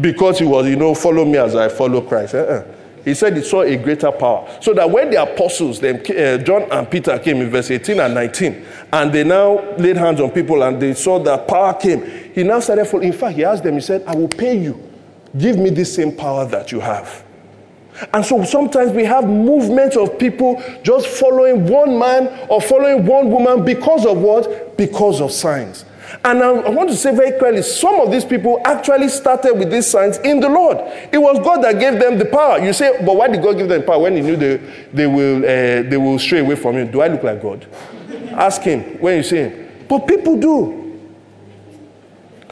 because 0.00 0.40
he 0.40 0.44
was, 0.44 0.66
you 0.66 0.76
know, 0.76 0.94
follow 0.94 1.24
me 1.24 1.38
as 1.38 1.54
I 1.54 1.68
follow 1.68 2.00
Christ. 2.00 2.34
Uh-uh. 2.34 2.73
He 3.04 3.14
said 3.14 3.36
he 3.36 3.42
saw 3.42 3.62
a 3.62 3.76
greater 3.76 4.10
power. 4.10 4.48
So 4.60 4.72
that 4.74 4.90
when 4.90 5.10
the 5.10 5.22
apostles, 5.22 5.78
them, 5.80 5.96
uh, 5.96 6.38
John 6.38 6.62
and 6.72 6.90
Peter 6.90 7.18
came 7.18 7.42
in 7.42 7.50
verse 7.50 7.70
18 7.70 8.00
and 8.00 8.14
19, 8.14 8.64
and 8.92 9.12
they 9.12 9.24
now 9.24 9.60
laid 9.76 9.96
hands 9.96 10.20
on 10.20 10.30
people 10.30 10.62
and 10.62 10.80
they 10.80 10.94
saw 10.94 11.18
that 11.20 11.46
power 11.46 11.74
came, 11.74 12.04
he 12.32 12.42
now 12.42 12.60
started 12.60 12.86
following. 12.86 13.12
In 13.12 13.18
fact, 13.18 13.36
he 13.36 13.44
asked 13.44 13.62
them, 13.62 13.74
he 13.74 13.80
said, 13.80 14.04
I 14.06 14.14
will 14.14 14.28
pay 14.28 14.58
you. 14.58 14.90
Give 15.36 15.58
me 15.58 15.70
the 15.70 15.84
same 15.84 16.16
power 16.16 16.46
that 16.46 16.72
you 16.72 16.80
have. 16.80 17.24
And 18.12 18.24
so 18.24 18.42
sometimes 18.44 18.92
we 18.92 19.04
have 19.04 19.24
movements 19.24 19.96
of 19.96 20.18
people 20.18 20.62
just 20.82 21.06
following 21.06 21.66
one 21.66 21.98
man 21.98 22.46
or 22.48 22.60
following 22.60 23.06
one 23.06 23.30
woman 23.30 23.64
because 23.64 24.04
of 24.04 24.18
what? 24.18 24.76
Because 24.76 25.20
of 25.20 25.30
signs. 25.30 25.84
And 26.24 26.42
I, 26.42 26.48
I 26.48 26.68
want 26.70 26.90
to 26.90 26.96
say 26.96 27.14
very 27.14 27.38
clearly 27.38 27.62
some 27.62 28.00
of 28.00 28.10
these 28.10 28.24
people 28.24 28.60
actually 28.64 29.08
started 29.08 29.54
with 29.54 29.70
these 29.70 29.86
signs 29.86 30.18
in 30.18 30.40
the 30.40 30.48
Lord. 30.48 30.78
It 31.10 31.18
was 31.18 31.38
God 31.38 31.62
that 31.62 31.80
gave 31.80 31.98
them 31.98 32.18
the 32.18 32.26
power. 32.26 32.58
You 32.64 32.72
say, 32.72 33.04
but 33.04 33.16
why 33.16 33.28
did 33.28 33.42
God 33.42 33.56
give 33.56 33.68
them 33.68 33.82
power 33.82 34.00
when 34.00 34.16
He 34.16 34.22
knew 34.22 34.36
they, 34.36 34.56
they, 34.92 35.06
will, 35.06 35.38
uh, 35.38 35.88
they 35.88 35.96
will 35.96 36.18
stray 36.18 36.40
away 36.40 36.56
from 36.56 36.76
Him? 36.76 36.90
Do 36.90 37.00
I 37.00 37.08
look 37.08 37.22
like 37.22 37.42
God? 37.42 37.66
Ask 38.32 38.62
Him 38.62 38.82
when 39.00 39.16
you 39.16 39.22
see 39.22 39.36
Him. 39.36 39.86
But 39.88 40.06
people 40.06 40.38
do. 40.38 40.84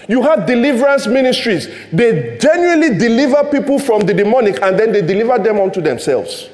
You 0.08 0.22
have 0.22 0.46
deliverance 0.46 1.06
ministries. 1.06 1.68
They 1.92 2.36
genuinely 2.38 2.98
deliver 2.98 3.44
people 3.50 3.78
from 3.78 4.00
the 4.00 4.12
demonic 4.12 4.60
and 4.60 4.78
then 4.78 4.92
they 4.92 5.02
deliver 5.02 5.38
them 5.38 5.60
unto 5.60 5.80
themselves. 5.80 6.48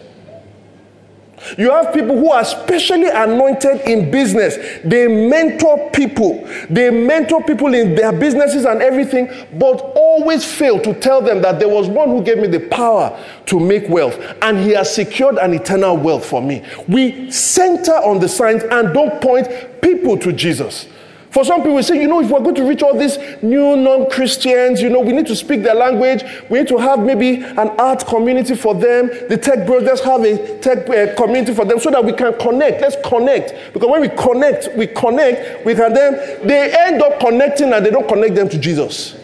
You 1.56 1.70
have 1.70 1.92
people 1.94 2.16
who 2.18 2.30
are 2.30 2.44
specially 2.44 3.08
anointed 3.08 3.80
in 3.82 4.10
business. 4.10 4.56
They 4.84 5.06
mentor 5.06 5.90
people. 5.90 6.46
They 6.68 6.90
mentor 6.90 7.42
people 7.42 7.74
in 7.74 7.94
their 7.94 8.12
businesses 8.12 8.64
and 8.64 8.82
everything, 8.82 9.28
but 9.58 9.80
always 9.94 10.44
fail 10.44 10.80
to 10.80 10.94
tell 10.94 11.20
them 11.20 11.42
that 11.42 11.58
there 11.58 11.68
was 11.68 11.88
one 11.88 12.08
who 12.08 12.22
gave 12.22 12.38
me 12.38 12.48
the 12.48 12.60
power 12.68 13.18
to 13.46 13.60
make 13.60 13.88
wealth, 13.88 14.18
and 14.42 14.58
he 14.58 14.70
has 14.70 14.94
secured 14.94 15.38
an 15.38 15.54
eternal 15.54 15.96
wealth 15.96 16.26
for 16.26 16.42
me. 16.42 16.64
We 16.86 17.30
center 17.30 17.92
on 17.92 18.20
the 18.20 18.28
signs 18.28 18.62
and 18.64 18.92
don't 18.92 19.20
point 19.20 19.48
people 19.80 20.18
to 20.18 20.32
Jesus. 20.32 20.86
For 21.30 21.44
some 21.44 21.62
people, 21.62 21.82
say, 21.82 22.00
you 22.00 22.08
know, 22.08 22.20
if 22.20 22.30
we're 22.30 22.40
going 22.40 22.54
to 22.54 22.64
reach 22.64 22.82
all 22.82 22.98
these 22.98 23.18
new 23.42 23.76
non 23.76 24.08
Christians, 24.10 24.80
you 24.80 24.88
know, 24.88 25.00
we 25.00 25.12
need 25.12 25.26
to 25.26 25.36
speak 25.36 25.62
their 25.62 25.74
language. 25.74 26.24
We 26.48 26.60
need 26.60 26.68
to 26.68 26.78
have 26.78 27.00
maybe 27.00 27.42
an 27.42 27.68
art 27.78 28.06
community 28.06 28.54
for 28.54 28.74
them. 28.74 29.08
The 29.28 29.36
tech 29.36 29.66
brothers 29.66 30.00
have 30.00 30.22
a 30.24 30.58
tech 30.60 30.88
uh, 30.88 31.14
community 31.16 31.54
for 31.54 31.64
them 31.64 31.78
so 31.78 31.90
that 31.90 32.04
we 32.04 32.12
can 32.12 32.36
connect. 32.38 32.80
Let's 32.80 32.96
connect. 33.06 33.72
Because 33.74 33.90
when 33.90 34.00
we 34.00 34.08
connect, 34.08 34.74
we 34.76 34.86
connect, 34.86 35.66
we 35.66 35.74
can 35.74 35.92
then, 35.92 36.46
they 36.46 36.74
end 36.74 37.02
up 37.02 37.20
connecting 37.20 37.72
and 37.72 37.84
they 37.84 37.90
don't 37.90 38.08
connect 38.08 38.34
them 38.34 38.48
to 38.48 38.58
Jesus. 38.58 39.16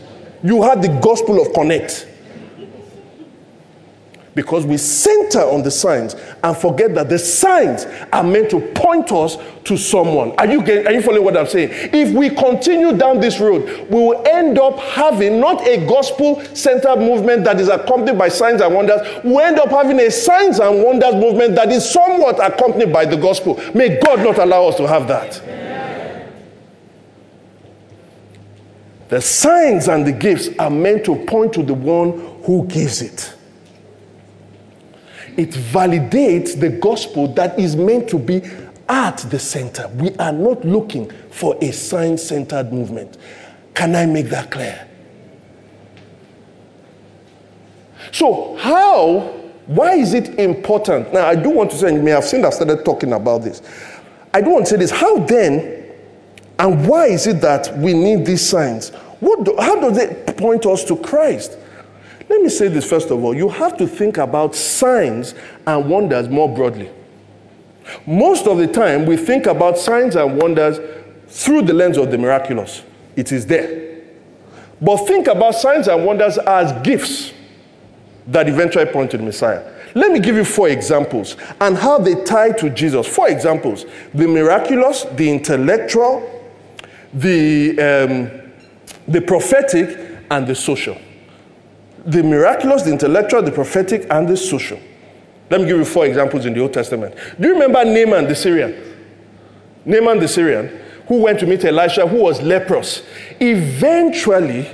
You 0.43 0.63
have 0.63 0.83
the 0.83 0.89
gospel 1.03 1.41
of 1.41 1.55
connect 1.55 2.07
because 4.35 4.67
we 4.67 4.77
center 4.77 5.41
on 5.41 5.63
the 5.63 5.71
signs 5.71 6.15
and 6.43 6.57
forget 6.57 6.95
that 6.95 7.09
the 7.09 7.19
signs 7.19 7.87
are 8.13 8.25
meant 8.25 8.51
to 8.51 8.61
point 8.73 9.13
us 9.13 9.37
to 9.65 9.77
someone. 9.77 10.33
Are 10.33 10.47
you, 10.47 10.63
getting, 10.63 10.87
are 10.87 10.93
you 10.93 11.03
following 11.03 11.25
what 11.25 11.37
I'm 11.37 11.47
saying? 11.47 11.71
If 11.73 12.15
we 12.15 12.31
continue 12.31 12.97
down 12.97 13.21
this 13.21 13.39
road, 13.41 13.89
we 13.89 13.99
will 14.01 14.27
end 14.27 14.59
up 14.59 14.79
having 14.79 15.41
not 15.41 15.67
a 15.67 15.87
gospel 15.87 16.45
centered 16.55 16.97
movement 16.97 17.45
that 17.45 17.61
is 17.61 17.69
accompanied 17.69 18.19
by 18.19 18.29
signs 18.29 18.61
and 18.61 18.75
wonders. 18.75 19.01
We 19.25 19.41
end 19.43 19.59
up 19.59 19.71
having 19.71 20.01
a 20.01 20.11
signs 20.11 20.59
and 20.59 20.83
wonders 20.83 21.15
movement 21.15 21.55
that 21.55 21.71
is 21.71 21.89
somewhat 21.89 22.45
accompanied 22.45 22.93
by 22.93 23.05
the 23.05 23.17
gospel. 23.17 23.61
May 23.75 24.01
God 24.01 24.21
not 24.21 24.39
allow 24.39 24.67
us 24.67 24.77
to 24.77 24.89
have 24.89 25.09
that. 25.09 25.43
The 29.09 29.21
signs 29.21 29.87
and 29.87 30.05
the 30.05 30.13
gifts 30.13 30.49
are 30.59 30.71
meant 30.71 31.05
to 31.05 31.15
point 31.27 31.53
to 31.53 31.63
the 31.63 31.75
one 31.75 32.19
who 32.45 32.67
gives 32.67 33.01
it 33.01 33.35
it 35.37 35.51
validates 35.51 36.59
the 36.59 36.71
gospel 36.71 37.29
that 37.35 37.59
is 37.59 37.77
meant 37.77 38.09
to 38.11 38.19
be 38.19 38.43
at 38.89 39.19
the 39.31 39.39
center. 39.39 39.89
We 39.89 40.15
are 40.17 40.33
not 40.33 40.65
looking 40.65 41.11
for 41.31 41.57
a 41.61 41.73
sign 41.73 42.19
centered 42.19 42.73
movement. 42.73 43.19
Can 43.75 43.97
I 43.97 44.07
make 44.07 44.27
that 44.27 44.51
clear? 44.51 44.89
So, 48.13 48.57
how, 48.57 49.21
why 49.67 49.95
is 49.95 50.15
it 50.15 50.39
important? 50.39 51.13
Now, 51.13 51.27
I 51.27 51.35
do 51.35 51.51
want 51.51 51.71
to 51.73 51.77
say, 51.77 51.93
you 51.93 52.03
may 52.03 52.13
have 52.13 52.25
seen 52.25 52.43
that 52.43 52.53
I 52.53 52.57
started 52.57 52.85
talking 52.85 53.13
about 53.13 53.43
this. 53.43 53.63
I 54.33 54.41
do 54.41 54.51
want 54.51 54.67
to 54.67 54.71
say 54.71 54.77
this. 54.77 54.91
How 54.91 55.19
then, 55.19 55.91
and 56.59 56.87
why 56.87 57.07
is 57.07 57.27
it 57.27 57.41
that 57.41 57.77
we 57.79 57.95
need 57.95 58.27
these 58.27 58.47
signs? 58.47 58.91
What 59.21 59.45
do, 59.45 59.57
how 59.59 59.81
does 59.81 59.97
it 59.97 60.37
point 60.37 60.67
us 60.67 60.85
to 60.85 60.97
Christ? 60.97 61.57
Let 62.35 62.43
me 62.43 62.49
say 62.49 62.67
this 62.67 62.85
first 62.85 63.13
of 63.13 63.23
all. 63.23 63.33
You 63.33 63.49
have 63.49 63.77
to 63.77 63.87
think 63.87 64.19
about 64.19 64.57
signs 64.57 65.37
and 65.69 65.89
wonders 65.89 66.29
more 66.29 66.53
broadly. 66.53 66.91
Most 68.09 68.49
of 68.49 68.59
the 68.59 68.67
time, 68.67 69.07
we 69.07 69.17
think 69.17 69.47
about 69.47 69.79
signs 69.79 70.17
and 70.17 70.43
wonders 70.43 70.81
through 71.29 71.63
the 71.63 71.73
lens 71.73 71.97
of 71.97 72.11
the 72.11 72.19
miraculous. 72.19 72.83
It 73.15 73.31
is 73.31 73.47
there. 73.47 74.01
But 74.81 75.07
think 75.07 75.29
about 75.29 75.55
signs 75.55 75.87
and 75.87 76.05
wonders 76.05 76.37
as 76.39 76.73
gifts 76.85 77.33
that 78.27 78.49
eventually 78.49 78.87
point 78.87 79.13
to 79.13 79.17
the 79.17 79.23
Messiah. 79.23 79.73
Let 79.95 80.11
me 80.11 80.19
give 80.19 80.35
you 80.35 80.45
four 80.45 80.69
examples 80.69 81.37
and 81.61 81.77
how 81.77 81.99
they 81.99 82.25
tie 82.25 82.51
to 82.51 82.69
Jesus. 82.69 83.07
Four 83.07 83.29
examples 83.29 83.87
the 84.13 84.27
miraculous, 84.27 85.05
the 85.13 85.31
intellectual, 85.31 86.51
the, 87.13 87.71
um, 87.79 88.53
the 89.07 89.21
prophetic, 89.21 90.01
and 90.33 90.49
the 90.49 90.55
social 90.57 90.99
the 92.07 92.23
miraculous, 92.23 92.83
the 92.83 92.93
intellectual, 92.93 93.43
the 93.43 93.53
prophetic, 93.53 94.07
and 94.11 94.29
the 94.29 94.37
social. 94.37 94.79
Let 95.51 95.61
me 95.61 95.67
give 95.67 95.79
you 95.79 95.85
four 95.85 96.07
examples 96.07 96.47
in 96.47 96.55
the 96.55 96.61
Old 96.61 96.73
Testament. 96.73 97.15
Do 97.39 97.49
you 97.49 97.55
remember 97.55 97.85
Naaman 97.85 98.27
the 98.29 98.35
Syrian? 98.35 98.75
Naaman 99.85 100.19
the 100.19 100.29
Syrian, 100.29 100.81
who 101.07 101.23
went 101.23 101.41
to 101.41 101.47
meet 101.47 101.65
Elisha, 101.65 102.07
who 102.07 102.17
was 102.23 102.41
leprous. 102.41 103.03
Eventually, 103.41 104.69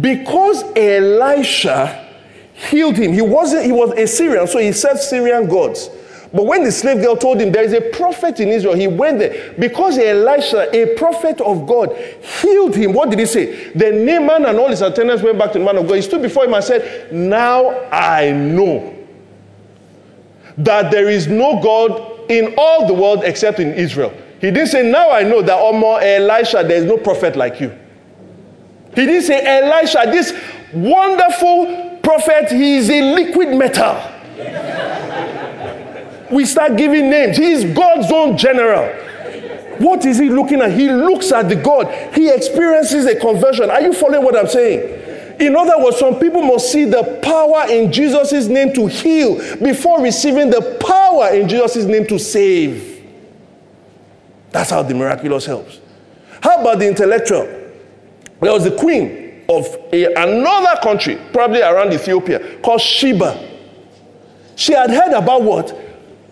because 0.00 0.62
Elisha 0.76 2.14
healed 2.52 2.96
him, 2.96 3.12
he 3.12 3.22
wasn't, 3.22 3.64
he 3.64 3.72
was 3.72 3.92
a 3.92 4.06
Syrian, 4.06 4.46
so 4.46 4.58
he 4.58 4.72
served 4.72 5.00
Syrian 5.00 5.48
gods. 5.48 5.90
But 6.36 6.44
when 6.44 6.64
the 6.64 6.70
slave 6.70 7.02
girl 7.02 7.16
told 7.16 7.40
him 7.40 7.50
there 7.50 7.64
is 7.64 7.72
a 7.72 7.80
prophet 7.80 8.40
in 8.40 8.50
Israel, 8.50 8.74
he 8.74 8.86
went 8.86 9.20
there. 9.20 9.54
Because 9.58 9.96
Elisha, 9.96 10.68
a 10.76 10.94
prophet 10.94 11.40
of 11.40 11.66
God, 11.66 11.96
healed 12.42 12.76
him. 12.76 12.92
What 12.92 13.08
did 13.08 13.18
he 13.20 13.24
say? 13.24 13.70
Then 13.70 14.04
Naaman 14.04 14.44
and 14.44 14.58
all 14.58 14.68
his 14.68 14.82
attendants 14.82 15.22
went 15.22 15.38
back 15.38 15.52
to 15.52 15.58
the 15.58 15.64
man 15.64 15.78
of 15.78 15.88
God. 15.88 15.94
He 15.94 16.02
stood 16.02 16.20
before 16.20 16.44
him 16.44 16.52
and 16.52 16.62
said, 16.62 17.10
Now 17.10 17.88
I 17.90 18.32
know 18.32 18.94
that 20.58 20.90
there 20.90 21.08
is 21.08 21.26
no 21.26 21.58
God 21.62 22.30
in 22.30 22.54
all 22.58 22.86
the 22.86 22.92
world 22.92 23.24
except 23.24 23.58
in 23.58 23.72
Israel. 23.72 24.12
He 24.38 24.50
didn't 24.50 24.66
say, 24.66 24.82
Now 24.90 25.10
I 25.10 25.22
know 25.22 25.40
that 25.40 25.58
Omar 25.58 26.02
Elisha, 26.02 26.64
there 26.64 26.76
is 26.76 26.84
no 26.84 26.98
prophet 26.98 27.34
like 27.34 27.62
you. 27.62 27.70
He 28.94 29.06
didn't 29.06 29.22
say, 29.22 29.42
Elisha, 29.42 30.02
this 30.10 30.38
wonderful 30.74 31.98
prophet, 32.02 32.50
he 32.50 32.76
is 32.76 32.90
a 32.90 33.14
liquid 33.14 33.56
metal 33.56 33.96
we 36.30 36.44
start 36.44 36.76
giving 36.76 37.10
names. 37.10 37.36
He 37.36 37.52
is 37.52 37.64
God's 37.76 38.10
own 38.12 38.36
general. 38.36 38.88
What 39.78 40.06
is 40.06 40.18
he 40.18 40.30
looking 40.30 40.62
at? 40.62 40.72
He 40.72 40.90
looks 40.90 41.32
at 41.32 41.48
the 41.48 41.56
God. 41.56 42.14
He 42.14 42.30
experiences 42.30 43.06
a 43.06 43.18
conversion. 43.18 43.70
Are 43.70 43.82
you 43.82 43.92
following 43.92 44.24
what 44.24 44.36
I'm 44.36 44.48
saying? 44.48 45.40
In 45.40 45.54
other 45.54 45.82
words, 45.82 45.98
some 45.98 46.18
people 46.18 46.40
must 46.42 46.72
see 46.72 46.86
the 46.86 47.20
power 47.22 47.70
in 47.70 47.92
Jesus' 47.92 48.46
name 48.48 48.72
to 48.72 48.86
heal 48.86 49.36
before 49.58 50.00
receiving 50.00 50.50
the 50.50 50.78
power 50.80 51.34
in 51.34 51.48
Jesus' 51.48 51.84
name 51.84 52.06
to 52.06 52.18
save. 52.18 53.04
That's 54.50 54.70
how 54.70 54.82
the 54.82 54.94
miraculous 54.94 55.44
helps. 55.44 55.80
How 56.40 56.60
about 56.60 56.78
the 56.78 56.88
intellectual? 56.88 57.44
There 58.40 58.52
was 58.52 58.64
a 58.64 58.74
queen 58.74 59.44
of 59.48 59.66
a, 59.92 60.14
another 60.14 60.80
country, 60.82 61.18
probably 61.32 61.60
around 61.60 61.92
Ethiopia, 61.92 62.58
called 62.60 62.80
Sheba. 62.80 63.52
She 64.54 64.72
had 64.72 64.90
heard 64.90 65.12
about 65.12 65.42
what? 65.42 65.85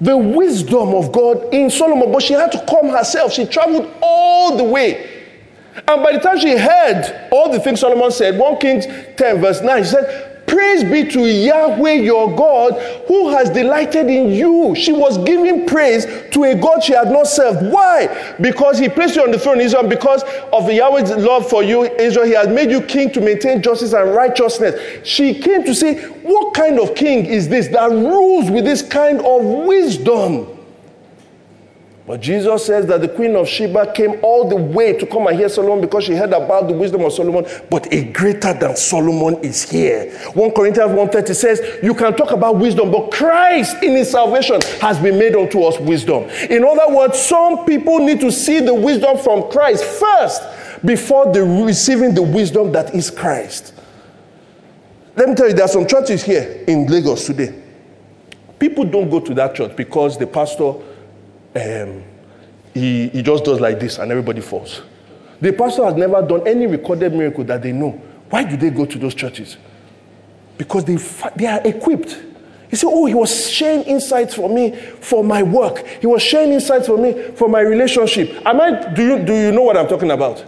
The 0.05 0.16
wisdom 0.16 0.94
of 0.94 1.12
God 1.12 1.52
in 1.52 1.70
Solomon, 1.70 2.12
but 2.12 2.22
she 2.22 2.34
had 2.34 2.52
to 2.52 2.64
come 2.66 2.90
herself. 2.90 3.32
She 3.32 3.46
traveled 3.46 3.90
all 4.02 4.57
the 4.57 4.64
way. 4.64 5.11
And 5.88 6.02
by 6.02 6.12
the 6.12 6.18
time 6.18 6.38
she 6.38 6.57
heard 6.57 7.28
all 7.32 7.50
the 7.50 7.59
things 7.59 7.80
Solomon 7.80 8.11
said, 8.11 8.38
1 8.38 8.59
Kings 8.59 8.86
10, 9.16 9.40
verse 9.40 9.62
9, 9.62 9.82
she 9.82 9.90
said, 9.90 10.34
Praise 10.55 10.84
be 10.84 11.05
to 11.11 11.26
Yahweh 11.26 11.94
your 11.94 12.32
God 12.36 12.74
who 13.09 13.30
has 13.30 13.50
delighted 13.50 14.07
in 14.07 14.30
you. 14.30 14.72
She 14.76 14.92
was 14.92 15.18
giving 15.24 15.66
praise 15.66 16.07
to 16.30 16.44
a 16.44 16.55
God 16.55 16.80
she 16.80 16.92
had 16.92 17.11
not 17.11 17.26
served. 17.26 17.72
Why? 17.72 18.36
Because 18.40 18.78
he 18.78 18.88
placed 18.88 19.16
you 19.16 19.24
on 19.24 19.32
the 19.32 19.38
throne 19.40 19.61
Israel. 19.61 19.88
Because 19.88 20.22
of 20.52 20.70
Yahweh's 20.70 21.11
love 21.11 21.50
for 21.50 21.64
you, 21.64 21.82
Israel, 21.96 22.26
he 22.26 22.34
has 22.34 22.46
made 22.46 22.70
you 22.70 22.82
king 22.82 23.11
to 23.14 23.20
maintain 23.20 23.62
justice 23.62 23.94
and 23.94 24.14
righteousness. 24.14 24.80
She 25.05 25.34
came 25.40 25.64
to 25.64 25.74
say, 25.74 26.00
What 26.22 26.55
kind 26.55 26.78
of 26.78 26.94
king 26.94 27.26
is 27.26 27.48
this 27.48 27.66
that 27.68 27.90
rules 27.90 28.48
with 28.48 28.64
this 28.64 28.80
kind 28.80 29.20
of 29.22 29.42
wisdom? 29.44 30.53
But 32.07 32.20
Jesus 32.20 32.66
says 32.66 32.84
that 32.86 33.00
the 33.00 33.09
queen 33.09 33.34
of 33.34 33.48
Sheba 33.48 33.92
came 33.94 34.18
all 34.22 34.46
the 34.46 34.57
way 34.57 34.92
to 34.92 35.07
come 35.07 35.26
and 35.26 35.38
hear 35.38 35.48
Solomon 35.48 35.80
because 35.80 36.05
she 36.05 36.14
heard 36.14 36.34
about 36.34 36.68
the 36.68 36.74
wisdom 36.74 37.02
of 37.02 37.14
Solomon, 37.14 37.46
but 37.70 37.90
a 37.94 38.05
greater 38.12 38.52
than 38.52 38.76
Solomon 38.76 39.42
is 39.42 39.62
here. 39.70 40.12
1 40.34 40.50
Corinthians 40.50 40.92
1:30 40.92 41.34
says, 41.34 41.78
You 41.82 41.94
can 41.94 42.14
talk 42.14 42.32
about 42.32 42.59
wisdom, 42.59 42.90
but 42.90 43.11
Christ 43.11 43.82
in 43.82 43.92
his 43.96 44.11
salvation 44.11 44.61
has 44.82 44.98
been 44.98 45.18
made 45.18 45.34
unto 45.34 45.62
us 45.62 45.80
wisdom. 45.80 46.24
In 46.50 46.62
other 46.62 46.94
words, 46.94 47.18
some 47.18 47.64
people 47.64 47.98
need 48.00 48.20
to 48.20 48.30
see 48.30 48.61
the 48.61 48.74
wisdom 48.74 49.16
from 49.16 49.50
Christ 49.50 49.82
first 49.84 50.42
before 50.84 51.32
they 51.32 51.40
receiving 51.40 52.14
the 52.14 52.22
wisdom 52.22 52.70
that 52.72 52.94
is 52.94 53.11
Christ. 53.11 53.72
Let 55.16 55.30
me 55.30 55.34
tell 55.34 55.48
you, 55.48 55.55
there 55.55 55.64
are 55.64 55.68
some 55.68 55.86
churches 55.86 56.22
here 56.22 56.64
in 56.66 56.86
Lagos 56.86 57.24
today 57.24 57.62
People 58.59 58.84
don't 58.84 59.11
go 59.11 59.20
to 59.20 59.34
that 59.34 59.55
church 59.55 59.76
because 59.76 60.16
the 60.16 60.26
pastor, 60.26 60.72
um, 61.55 62.02
he, 62.72 63.09
he 63.09 63.22
just 63.22 63.44
does 63.44 63.61
like 63.61 63.78
this 63.78 63.98
and 63.98 64.11
everybody 64.11 64.40
falls. 64.40 64.82
The 65.40 65.52
pastor 65.52 65.84
has 65.84 65.94
never 65.94 66.22
done 66.22 66.46
any 66.46 66.66
recorded 66.66 67.12
miracle 67.14 67.44
that 67.44 67.62
they 67.62 67.72
know. 67.72 67.90
Why 68.30 68.44
do 68.44 68.57
they 68.57 68.70
go 68.70 68.84
to 68.84 68.98
those 68.98 69.14
churches? 69.14 69.57
Because 70.57 70.84
they, 70.84 70.96
they 71.36 71.46
are 71.46 71.61
equipped. 71.64 72.20
He 72.70 72.76
said, 72.76 72.88
Oh, 72.90 73.07
he 73.07 73.14
was 73.14 73.50
sharing 73.50 73.84
insights 73.84 74.34
for 74.34 74.48
me 74.48 74.74
for 74.74 75.22
my 75.22 75.42
work. 75.42 75.86
He 76.00 76.07
was 76.07 76.22
sharing 76.22 76.52
insights 76.52 76.86
for 76.86 76.98
me 76.98 77.30
for 77.32 77.48
my 77.48 77.61
relationship. 77.61 78.44
Am 78.46 78.61
I, 78.61 78.92
do, 78.94 79.05
you, 79.07 79.24
do 79.24 79.32
you 79.32 79.52
know 79.52 79.62
what 79.62 79.76
I'm 79.76 79.86
talking 79.86 80.11
about? 80.11 80.44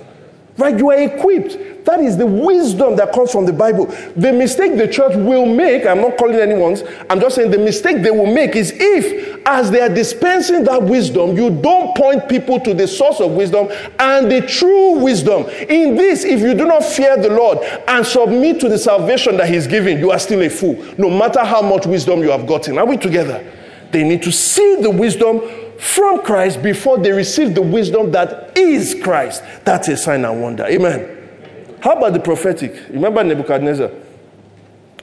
Right? 0.56 0.76
You 0.76 0.90
are 0.90 0.98
equipped. 0.98 1.56
That 1.86 2.00
is 2.00 2.16
the 2.16 2.26
wisdom 2.26 2.96
that 2.96 3.12
comes 3.12 3.30
from 3.30 3.46
the 3.46 3.52
Bible. 3.52 3.86
The 4.16 4.32
mistake 4.32 4.76
the 4.76 4.88
church 4.88 5.14
will 5.14 5.46
make, 5.46 5.86
I'm 5.86 6.00
not 6.00 6.18
calling 6.18 6.34
anyone's, 6.34 6.82
I'm 7.08 7.20
just 7.20 7.36
saying 7.36 7.52
the 7.52 7.58
mistake 7.58 8.02
they 8.02 8.10
will 8.10 8.26
make 8.26 8.56
is 8.56 8.72
if, 8.74 9.40
as 9.46 9.70
they 9.70 9.80
are 9.80 9.88
dispensing 9.88 10.64
that 10.64 10.82
wisdom, 10.82 11.36
you 11.36 11.48
don't 11.48 11.96
point 11.96 12.28
people 12.28 12.58
to 12.58 12.74
the 12.74 12.88
source 12.88 13.20
of 13.20 13.30
wisdom 13.30 13.68
and 14.00 14.28
the 14.30 14.40
true 14.40 14.98
wisdom. 14.98 15.44
In 15.68 15.94
this, 15.94 16.24
if 16.24 16.40
you 16.40 16.54
do 16.54 16.66
not 16.66 16.84
fear 16.84 17.16
the 17.16 17.30
Lord 17.30 17.58
and 17.86 18.04
submit 18.04 18.58
to 18.60 18.68
the 18.68 18.78
salvation 18.78 19.36
that 19.36 19.48
He's 19.48 19.68
giving, 19.68 20.00
you 20.00 20.10
are 20.10 20.18
still 20.18 20.42
a 20.42 20.48
fool, 20.48 20.74
no 20.98 21.08
matter 21.08 21.44
how 21.44 21.62
much 21.62 21.86
wisdom 21.86 22.18
you 22.20 22.30
have 22.32 22.48
gotten. 22.48 22.78
Are 22.78 22.86
we 22.86 22.96
together? 22.96 23.48
They 23.92 24.02
need 24.02 24.24
to 24.24 24.32
see 24.32 24.78
the 24.82 24.90
wisdom 24.90 25.40
from 25.78 26.22
Christ 26.22 26.64
before 26.64 26.98
they 26.98 27.12
receive 27.12 27.54
the 27.54 27.62
wisdom 27.62 28.10
that 28.10 28.58
is 28.58 28.96
Christ. 29.00 29.44
That's 29.64 29.86
a 29.86 29.96
sign 29.96 30.24
and 30.24 30.42
wonder. 30.42 30.64
Amen. 30.64 31.15
How 31.80 31.92
about 31.92 32.12
the 32.12 32.20
prophetic? 32.20 32.74
Remember 32.90 33.22
Nebuchadnezzar? 33.22 33.90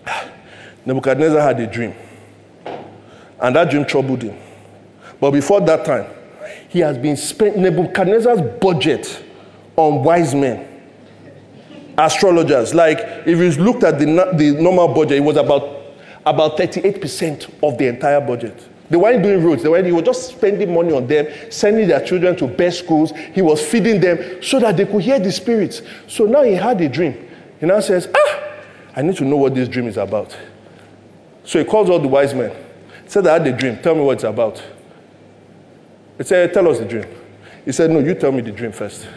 Nebuchadnezzar 0.85 1.41
had 1.41 1.59
a 1.59 1.67
dream. 1.67 1.93
And 3.39 3.55
that 3.55 3.69
dream 3.69 3.85
troubled 3.85 4.23
him. 4.23 4.37
But 5.19 5.31
before 5.31 5.61
that 5.61 5.85
time, 5.85 6.07
he 6.69 6.79
has 6.79 6.97
been 6.97 7.15
spent 7.17 7.57
Nebuchadnezzar's 7.57 8.41
budget 8.59 9.23
on 9.75 10.03
wise 10.03 10.33
men, 10.35 10.67
astrologers. 11.97 12.73
Like 12.73 12.99
if 13.25 13.37
you 13.37 13.63
looked 13.63 13.83
at 13.83 13.99
the, 13.99 14.05
the 14.05 14.57
normal 14.59 14.93
budget, 14.93 15.17
it 15.17 15.21
was 15.21 15.37
about 15.37 15.81
about 16.25 16.57
38% 16.57 17.63
of 17.63 17.77
the 17.77 17.87
entire 17.87 18.21
budget. 18.21 18.67
They 18.93 18.97
weren't 18.97 19.23
doing 19.23 19.43
roads. 19.43 19.63
They 19.63 19.69
were, 19.69 19.83
he 19.83 19.91
was 19.91 20.03
just 20.03 20.29
spending 20.29 20.71
money 20.71 20.93
on 20.93 21.07
them, 21.07 21.25
sending 21.49 21.87
their 21.87 22.05
children 22.05 22.35
to 22.35 22.45
best 22.45 22.77
schools. 22.77 23.11
He 23.33 23.41
was 23.41 23.59
feeding 23.59 23.99
them 23.99 24.43
so 24.43 24.59
that 24.59 24.77
they 24.77 24.85
could 24.85 25.01
hear 25.01 25.17
the 25.17 25.31
spirits. 25.31 25.81
So 26.07 26.25
now 26.25 26.43
he 26.43 26.53
had 26.53 26.79
a 26.79 26.87
dream. 26.87 27.27
He 27.59 27.65
now 27.65 27.79
says, 27.79 28.07
Ah, 28.15 28.43
I 28.95 29.01
need 29.01 29.15
to 29.17 29.23
know 29.25 29.37
what 29.37 29.55
this 29.55 29.67
dream 29.67 29.87
is 29.87 29.97
about. 29.97 30.37
So 31.43 31.57
he 31.57 31.65
calls 31.65 31.89
all 31.89 31.97
the 31.97 32.07
wise 32.07 32.35
men. 32.35 32.51
He 33.03 33.09
said, 33.09 33.25
I 33.25 33.33
had 33.33 33.47
a 33.47 33.57
dream. 33.57 33.79
Tell 33.81 33.95
me 33.95 34.01
what 34.01 34.11
it's 34.11 34.25
about. 34.25 34.61
He 36.19 36.23
said, 36.23 36.53
Tell 36.53 36.69
us 36.69 36.77
the 36.77 36.85
dream. 36.85 37.07
He 37.65 37.71
said, 37.71 37.89
No, 37.89 37.97
you 37.97 38.13
tell 38.13 38.31
me 38.31 38.41
the 38.41 38.51
dream 38.51 38.73
first. 38.73 39.07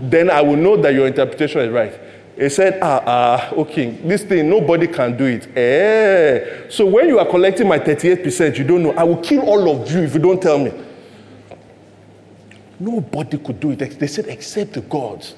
Then 0.00 0.30
I 0.30 0.40
will 0.40 0.56
know 0.56 0.76
that 0.78 0.92
your 0.92 1.06
interpretation 1.06 1.60
is 1.60 1.70
right. 1.70 1.96
He 2.36 2.50
said, 2.50 2.78
ah, 2.82 3.02
ah, 3.06 3.50
okay, 3.54 3.92
this 4.04 4.22
thing, 4.22 4.50
nobody 4.50 4.86
can 4.86 5.16
do 5.16 5.24
it. 5.24 5.56
Eh. 5.56 6.68
So 6.68 6.84
when 6.84 7.08
you 7.08 7.18
are 7.18 7.24
collecting 7.24 7.66
my 7.66 7.78
38%, 7.78 8.58
you 8.58 8.64
don't 8.64 8.82
know. 8.82 8.92
I 8.92 9.04
will 9.04 9.22
kill 9.22 9.40
all 9.40 9.70
of 9.70 9.90
you 9.90 10.02
if 10.02 10.12
you 10.12 10.20
don't 10.20 10.40
tell 10.40 10.58
me. 10.58 10.70
Nobody 12.78 13.38
could 13.38 13.58
do 13.58 13.70
it. 13.70 13.78
They 13.78 14.06
said, 14.06 14.26
except 14.26 14.74
the 14.74 14.82
gods. 14.82 15.34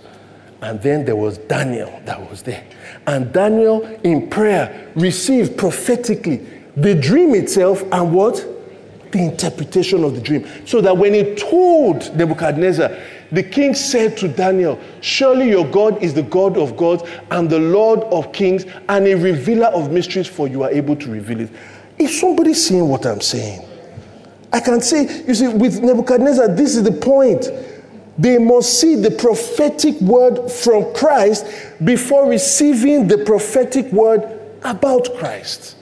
And 0.61 0.83
then 0.83 1.05
there 1.05 1.15
was 1.15 1.39
Daniel 1.39 2.01
that 2.05 2.29
was 2.29 2.43
there. 2.43 2.65
And 3.07 3.33
Daniel, 3.33 3.85
in 4.03 4.29
prayer, 4.29 4.91
received 4.97 5.57
prophetically 5.57 6.39
the 6.77 6.97
dream 6.97 7.35
itself 7.37 7.83
and 7.93 8.13
what? 8.13 8.45
The 9.13 9.21
interpretation 9.21 10.03
of 10.03 10.17
the 10.17 10.21
dream. 10.21 10.49
So 10.67 10.81
that 10.81 10.97
when 10.97 11.15
he 11.15 11.37
told 11.37 12.15
Nebuchadnezzar, 12.17 12.91
the 13.31 13.43
king 13.43 13.75
said 13.75 14.17
to 14.19 14.29
Daniel, 14.29 14.81
Surely 15.01 15.51
your 15.51 15.67
God 15.67 16.03
is 16.03 16.15
the 16.15 16.23
God 16.23 16.57
of 16.57 16.77
gods 16.77 17.03
and 17.31 17.49
the 17.49 17.59
Lord 17.59 18.01
of 18.05 18.33
kings 18.33 18.65
and 18.89 19.07
a 19.07 19.15
revealer 19.15 19.67
of 19.67 19.93
mysteries, 19.93 20.27
for 20.27 20.49
you 20.49 20.63
are 20.63 20.71
able 20.71 20.97
to 20.97 21.11
reveal 21.11 21.41
it. 21.41 21.51
Is 21.99 22.21
somebody 22.21 22.55
seeing 22.55 22.89
what 22.89 23.05
I'm 23.05 23.21
saying? 23.21 23.67
I 24.53 24.61
can 24.61 24.81
say, 24.81 25.25
you 25.27 25.35
see, 25.35 25.49
with 25.49 25.83
Nebuchadnezzar, 25.83 26.49
this 26.49 26.75
is 26.77 26.83
the 26.83 26.93
point. 26.93 27.49
They 28.17 28.39
must 28.39 28.81
see 28.81 28.95
the 28.97 29.11
prophetic 29.11 30.01
word 30.01 30.51
from 30.51 30.93
Christ 30.95 31.47
before 31.85 32.29
receiving 32.29 33.07
the 33.07 33.19
prophetic 33.19 33.93
word 33.93 34.41
about 34.63 35.09
Christ. 35.19 35.77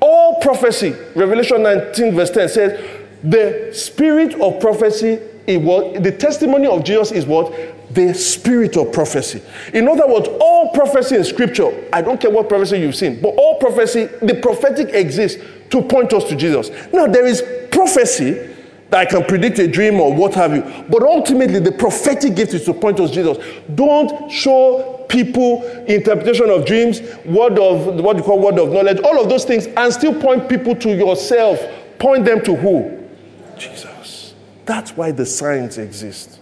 All 0.00 0.40
prophecy, 0.40 0.94
Revelation 1.14 1.62
19, 1.62 2.14
verse 2.14 2.30
10 2.30 2.48
says, 2.48 3.00
the 3.24 3.70
spirit 3.72 4.34
of 4.40 4.60
prophecy 4.60 5.18
it 5.46 5.60
was, 5.60 6.02
the 6.02 6.12
testimony 6.12 6.66
of 6.66 6.84
Jesus 6.84 7.12
is 7.12 7.26
what? 7.26 7.52
The 7.94 8.14
spirit 8.14 8.76
of 8.76 8.92
prophecy. 8.92 9.42
In 9.72 9.88
other 9.88 10.06
words, 10.06 10.28
all 10.40 10.70
prophecy 10.70 11.16
in 11.16 11.24
scripture, 11.24 11.70
I 11.92 12.00
don't 12.02 12.20
care 12.20 12.30
what 12.30 12.48
prophecy 12.48 12.78
you've 12.78 12.96
seen, 12.96 13.20
but 13.20 13.34
all 13.36 13.58
prophecy, 13.58 14.06
the 14.22 14.34
prophetic 14.36 14.94
exists 14.94 15.42
to 15.70 15.82
point 15.82 16.12
us 16.12 16.24
to 16.24 16.36
Jesus. 16.36 16.70
Now, 16.92 17.06
there 17.06 17.26
is 17.26 17.42
prophecy 17.70 18.50
that 18.90 19.00
I 19.00 19.04
can 19.04 19.24
predict 19.24 19.58
a 19.58 19.68
dream 19.68 20.00
or 20.00 20.14
what 20.14 20.34
have 20.34 20.54
you, 20.54 20.62
but 20.88 21.02
ultimately, 21.02 21.60
the 21.60 21.72
prophetic 21.72 22.36
gift 22.36 22.54
is 22.54 22.64
to 22.64 22.74
point 22.74 23.00
us 23.00 23.10
to 23.10 23.16
Jesus. 23.16 23.38
Don't 23.74 24.30
show 24.30 25.04
people 25.08 25.62
interpretation 25.86 26.48
of 26.48 26.64
dreams, 26.64 27.00
word 27.24 27.58
of 27.58 28.02
what 28.02 28.16
you 28.16 28.22
call 28.22 28.40
word 28.40 28.58
of 28.58 28.72
knowledge, 28.72 28.98
all 29.00 29.20
of 29.22 29.28
those 29.28 29.44
things, 29.44 29.66
and 29.66 29.92
still 29.92 30.18
point 30.20 30.48
people 30.48 30.74
to 30.76 30.94
yourself. 30.94 31.60
Point 31.98 32.24
them 32.24 32.42
to 32.44 32.54
who? 32.54 33.04
Jesus. 33.56 33.93
That's 34.66 34.96
why 34.96 35.10
the 35.12 35.26
signs 35.26 35.78
exist. 35.78 36.40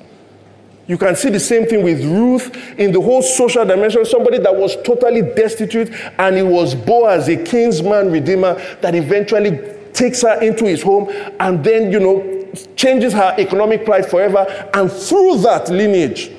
You 0.86 0.98
can 0.98 1.14
see 1.14 1.30
the 1.30 1.40
same 1.40 1.66
thing 1.66 1.82
with 1.84 2.04
Ruth 2.04 2.54
in 2.78 2.92
the 2.92 3.00
whole 3.00 3.22
social 3.22 3.64
dimension. 3.64 4.04
Somebody 4.04 4.38
that 4.38 4.54
was 4.54 4.76
totally 4.82 5.22
destitute, 5.22 5.92
and 6.18 6.36
it 6.36 6.42
was 6.42 6.74
Boaz, 6.74 7.28
a 7.28 7.36
kinsman 7.36 8.10
redeemer, 8.10 8.54
that 8.80 8.94
eventually 8.94 9.58
takes 9.92 10.22
her 10.22 10.40
into 10.42 10.64
his 10.64 10.82
home 10.82 11.08
and 11.38 11.62
then, 11.62 11.92
you 11.92 12.00
know, 12.00 12.46
changes 12.76 13.12
her 13.12 13.34
economic 13.38 13.84
plight 13.84 14.06
forever. 14.06 14.46
And 14.74 14.90
through 14.90 15.38
that 15.38 15.68
lineage, 15.68 16.30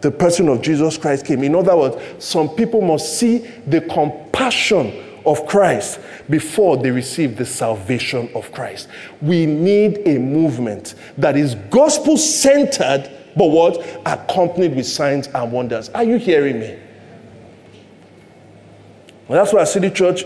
the 0.00 0.10
person 0.10 0.48
of 0.48 0.60
Jesus 0.60 0.96
Christ 0.98 1.24
came. 1.26 1.42
In 1.42 1.54
other 1.54 1.76
words, 1.76 1.96
some 2.24 2.48
people 2.50 2.80
must 2.80 3.18
see 3.18 3.38
the 3.66 3.80
compassion 3.80 5.07
of 5.28 5.46
Christ 5.46 6.00
before 6.28 6.76
they 6.76 6.90
receive 6.90 7.36
the 7.36 7.44
salvation 7.46 8.30
of 8.34 8.50
Christ. 8.52 8.88
We 9.20 9.46
need 9.46 10.02
a 10.06 10.18
movement 10.18 10.94
that 11.18 11.36
is 11.36 11.54
gospel 11.70 12.16
centered, 12.16 13.10
but 13.36 13.46
what? 13.46 14.00
Accompanied 14.06 14.74
with 14.74 14.86
signs 14.86 15.28
and 15.28 15.52
wonders. 15.52 15.88
Are 15.90 16.04
you 16.04 16.16
hearing 16.16 16.60
me? 16.60 16.78
Well, 19.28 19.42
that's 19.42 19.52
why 19.52 19.64
City 19.64 19.90
Church, 19.90 20.24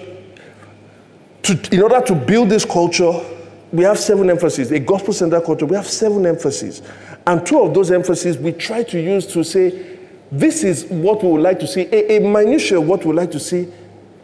to, 1.42 1.74
in 1.74 1.82
order 1.82 2.00
to 2.00 2.14
build 2.14 2.48
this 2.48 2.64
culture, 2.64 3.12
we 3.72 3.84
have 3.84 3.98
seven 3.98 4.30
emphases. 4.30 4.70
A 4.70 4.78
gospel 4.78 5.12
centered 5.12 5.44
culture, 5.44 5.66
we 5.66 5.76
have 5.76 5.88
seven 5.88 6.24
emphases. 6.26 6.82
And 7.26 7.44
two 7.44 7.61
of 7.61 7.74
those 7.74 7.90
emphases 7.90 8.38
we 8.38 8.53
try 8.53 8.82
to 8.84 9.00
use 9.00 9.26
to 9.28 9.42
say, 9.42 9.98
this 10.30 10.64
is 10.64 10.84
what 10.86 11.22
we 11.22 11.30
would 11.30 11.42
like 11.42 11.59
to 11.61 11.66
see, 11.66 11.82
a, 11.92 12.16
a 12.16 12.76
of 12.76 12.86
what 12.86 13.00
we 13.00 13.07
would 13.09 13.16
like 13.16 13.30
to 13.32 13.40
see 13.40 13.68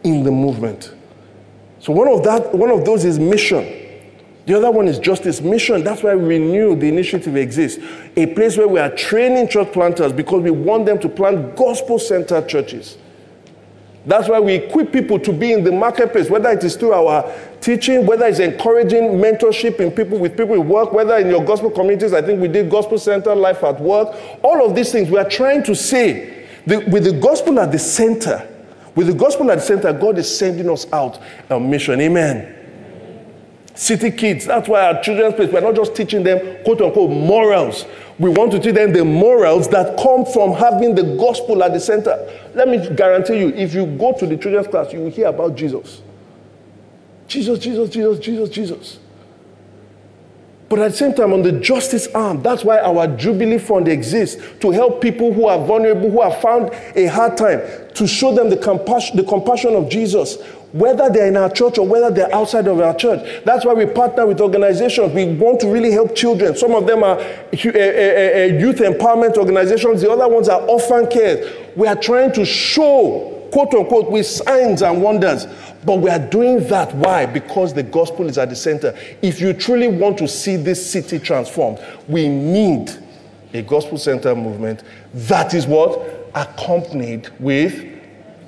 in 0.03 0.23
the 0.23 0.31
movement. 0.31 0.93
So 1.79 1.93
one 1.93 2.07
of 2.07 2.23
that, 2.23 2.53
one 2.53 2.71
of 2.71 2.85
those 2.85 3.05
is 3.05 3.19
mission. 3.19 3.75
The 4.45 4.57
other 4.57 4.71
one 4.71 4.87
is 4.87 4.97
justice 4.99 5.41
mission. 5.41 5.83
That's 5.83 6.01
why 6.01 6.11
Renew, 6.11 6.75
the 6.75 6.87
initiative 6.87 7.35
exists. 7.35 7.83
A 8.15 8.25
place 8.33 8.57
where 8.57 8.67
we 8.67 8.79
are 8.79 8.89
training 8.89 9.47
church 9.49 9.71
planters 9.71 10.11
because 10.11 10.41
we 10.41 10.51
want 10.51 10.85
them 10.87 10.99
to 10.99 11.09
plant 11.09 11.55
gospel 11.55 11.99
centered 11.99 12.49
churches. 12.49 12.97
That's 14.05 14.27
why 14.27 14.39
we 14.39 14.55
equip 14.55 14.91
people 14.91 15.19
to 15.19 15.31
be 15.31 15.51
in 15.51 15.63
the 15.63 15.71
marketplace, 15.71 16.29
whether 16.29 16.49
it 16.49 16.63
is 16.63 16.75
through 16.75 16.93
our 16.93 17.31
teaching, 17.61 18.05
whether 18.05 18.25
it's 18.25 18.39
encouraging 18.39 19.03
mentorship 19.19 19.79
in 19.79 19.91
people 19.91 20.17
with 20.17 20.35
people 20.35 20.55
in 20.55 20.67
work, 20.67 20.93
whether 20.93 21.17
in 21.17 21.27
your 21.27 21.43
gospel 21.43 21.69
communities, 21.69 22.13
I 22.13 22.21
think 22.21 22.41
we 22.41 22.47
did 22.47 22.71
gospel 22.71 22.97
center 22.97 23.35
life 23.35 23.63
at 23.63 23.79
work. 23.79 24.15
All 24.41 24.65
of 24.65 24.73
these 24.73 24.91
things 24.91 25.11
we 25.11 25.19
are 25.19 25.29
trying 25.29 25.63
to 25.63 25.75
say 25.75 26.47
the, 26.65 26.79
with 26.89 27.03
the 27.03 27.19
gospel 27.19 27.59
at 27.59 27.71
the 27.71 27.77
center 27.77 28.47
with 28.95 29.07
the 29.07 29.13
gospel 29.13 29.49
at 29.51 29.59
the 29.59 29.63
center, 29.63 29.93
God 29.93 30.17
is 30.17 30.37
sending 30.37 30.69
us 30.69 30.91
out 30.91 31.19
on 31.49 31.69
mission. 31.69 31.99
Amen. 32.01 32.55
City 33.75 34.11
kids, 34.11 34.45
that's 34.45 34.67
why 34.67 34.87
our 34.87 35.01
children's 35.01 35.35
place, 35.35 35.49
we're 35.53 35.61
not 35.61 35.73
just 35.73 35.95
teaching 35.95 36.21
them 36.21 36.63
quote 36.65 36.81
unquote 36.81 37.11
morals. 37.11 37.85
We 38.17 38.29
want 38.29 38.51
to 38.51 38.59
teach 38.59 38.75
them 38.75 38.91
the 38.91 39.05
morals 39.05 39.69
that 39.69 39.97
come 39.97 40.25
from 40.25 40.51
having 40.51 40.95
the 40.95 41.15
gospel 41.15 41.63
at 41.63 41.71
the 41.71 41.79
center. 41.79 42.17
Let 42.53 42.67
me 42.67 42.93
guarantee 42.93 43.39
you, 43.39 43.49
if 43.49 43.73
you 43.73 43.85
go 43.85 44.11
to 44.19 44.27
the 44.27 44.35
children's 44.35 44.67
class, 44.67 44.91
you 44.91 44.99
will 44.99 45.09
hear 45.09 45.27
about 45.27 45.55
Jesus. 45.55 46.01
Jesus, 47.29 47.59
Jesus, 47.59 47.89
Jesus, 47.89 48.19
Jesus, 48.19 48.49
Jesus. 48.49 48.99
But 50.69 50.79
at 50.79 50.91
the 50.91 50.97
same 50.97 51.15
time, 51.15 51.33
on 51.33 51.41
the 51.41 51.53
justice 51.53 52.07
arm, 52.13 52.43
that's 52.43 52.63
why 52.63 52.79
our 52.79 53.07
Jubilee 53.07 53.57
Fund 53.57 53.87
exists 53.87 54.41
to 54.59 54.69
help 54.69 55.01
people 55.01 55.33
who 55.33 55.47
are 55.47 55.57
vulnerable, 55.65 56.11
who 56.11 56.21
have 56.21 56.39
found 56.41 56.69
a 56.95 57.07
hard 57.07 57.37
time, 57.37 57.61
to 57.95 58.07
show 58.07 58.33
them 58.33 58.51
the 58.51 58.57
compassion, 58.57 59.17
the 59.17 59.23
compassion 59.23 59.73
of 59.73 59.89
Jesus, 59.89 60.37
whether 60.71 61.09
they're 61.09 61.27
in 61.27 61.37
our 61.37 61.49
church 61.49 61.79
or 61.79 61.87
whether 61.87 62.11
they're 62.11 62.33
outside 62.33 62.67
of 62.67 62.79
our 62.79 62.95
church. 62.95 63.43
That's 63.43 63.65
why 63.65 63.73
we 63.73 63.87
partner 63.87 64.27
with 64.27 64.39
organizations. 64.39 65.13
We 65.13 65.33
want 65.33 65.59
to 65.61 65.67
really 65.67 65.91
help 65.91 66.15
children. 66.15 66.55
Some 66.55 66.75
of 66.75 66.85
them 66.85 67.03
are 67.03 67.19
eh, 67.19 67.57
eh, 67.65 67.71
eh, 67.73 68.45
youth 68.59 68.77
empowerment 68.77 69.37
organizations, 69.37 70.01
the 70.01 70.11
other 70.11 70.27
ones 70.27 70.47
are 70.49 70.61
orphan 70.61 71.07
care. 71.07 71.51
We 71.75 71.87
are 71.87 71.95
trying 71.95 72.33
to 72.33 72.45
show, 72.45 73.38
quote 73.51 73.73
unquote, 73.73 74.09
with 74.09 74.25
signs 74.25 74.81
and 74.81 75.01
wonders 75.01 75.47
but 75.85 75.99
we 75.99 76.09
are 76.09 76.19
doing 76.19 76.67
that. 76.67 76.93
Why? 76.95 77.25
Because 77.25 77.73
the 77.73 77.83
gospel 77.83 78.27
is 78.27 78.37
at 78.37 78.49
the 78.49 78.55
center. 78.55 78.97
If 79.21 79.39
you 79.39 79.53
truly 79.53 79.87
want 79.87 80.17
to 80.17 80.27
see 80.27 80.57
this 80.57 80.91
city 80.91 81.19
transformed, 81.19 81.79
we 82.07 82.27
need 82.27 82.91
a 83.53 83.61
gospel 83.61 83.97
center 83.97 84.35
movement 84.35 84.83
that 85.13 85.53
is 85.53 85.65
what? 85.65 86.29
Accompanied 86.35 87.29
with 87.39 87.85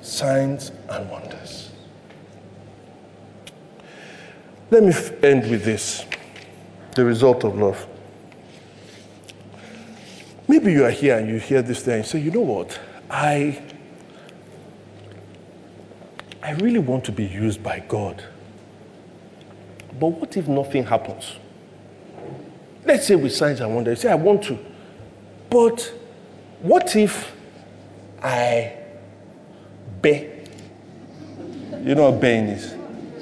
signs 0.02 0.72
and 0.88 1.10
wonders. 1.10 1.70
Let 4.70 4.84
me 4.84 4.92
end 5.22 5.50
with 5.50 5.64
this 5.64 6.04
the 6.94 7.04
result 7.04 7.44
of 7.44 7.56
love. 7.56 7.86
Maybe 10.46 10.72
you 10.72 10.84
are 10.84 10.90
here 10.90 11.18
and 11.18 11.28
you 11.28 11.38
hear 11.38 11.62
this 11.62 11.82
thing 11.82 11.94
and 11.94 12.06
say, 12.06 12.20
you 12.20 12.30
know 12.30 12.40
what? 12.40 12.78
I 13.10 13.62
I 16.42 16.52
really 16.52 16.80
want 16.80 17.04
to 17.04 17.12
be 17.12 17.24
used 17.24 17.62
by 17.62 17.78
God. 17.78 18.22
But 19.98 20.08
what 20.08 20.36
if 20.36 20.48
nothing 20.48 20.84
happens? 20.84 21.36
Let's 22.84 23.06
say 23.06 23.14
with 23.14 23.32
signs 23.32 23.60
and 23.60 23.72
wonders, 23.72 24.00
say, 24.00 24.10
I 24.10 24.16
want 24.16 24.42
to. 24.44 24.58
But 25.48 25.92
what 26.60 26.96
if 26.96 27.32
I 28.20 28.72
bear? 30.00 30.30
You 31.84 31.94
know 31.94 32.10
what 32.10 32.20
baying 32.20 32.48
is? 32.48 32.74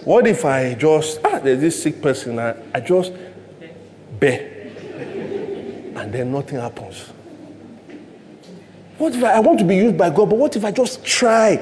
What 0.05 0.27
if 0.27 0.47
I 0.47 0.75
just, 0.75 1.21
ah, 1.25 1.39
there's 1.41 1.61
this 1.61 1.83
sick 1.83 2.01
person, 2.01 2.39
I, 2.39 2.57
I 2.73 2.81
just 2.81 3.13
bear, 4.19 4.71
and 5.97 6.11
then 6.13 6.33
nothing 6.33 6.59
happens? 6.59 7.11
What 8.97 9.15
if 9.15 9.23
I, 9.23 9.33
I 9.33 9.41
want 9.41 9.59
to 9.59 9.65
be 9.65 9.77
used 9.77 9.99
by 9.99 10.09
God, 10.09 10.31
but 10.31 10.39
what 10.39 10.57
if 10.57 10.65
I 10.65 10.71
just 10.71 11.05
try 11.05 11.57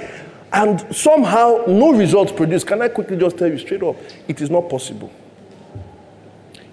and 0.52 0.94
somehow 0.94 1.64
no 1.66 1.92
results 1.92 2.32
produced, 2.32 2.66
can 2.66 2.80
I 2.80 2.88
quickly 2.88 3.16
just 3.16 3.36
tell 3.36 3.48
you 3.48 3.58
straight 3.58 3.82
up? 3.82 3.96
It 4.26 4.40
is 4.40 4.50
not 4.50 4.68
possible. 4.68 5.12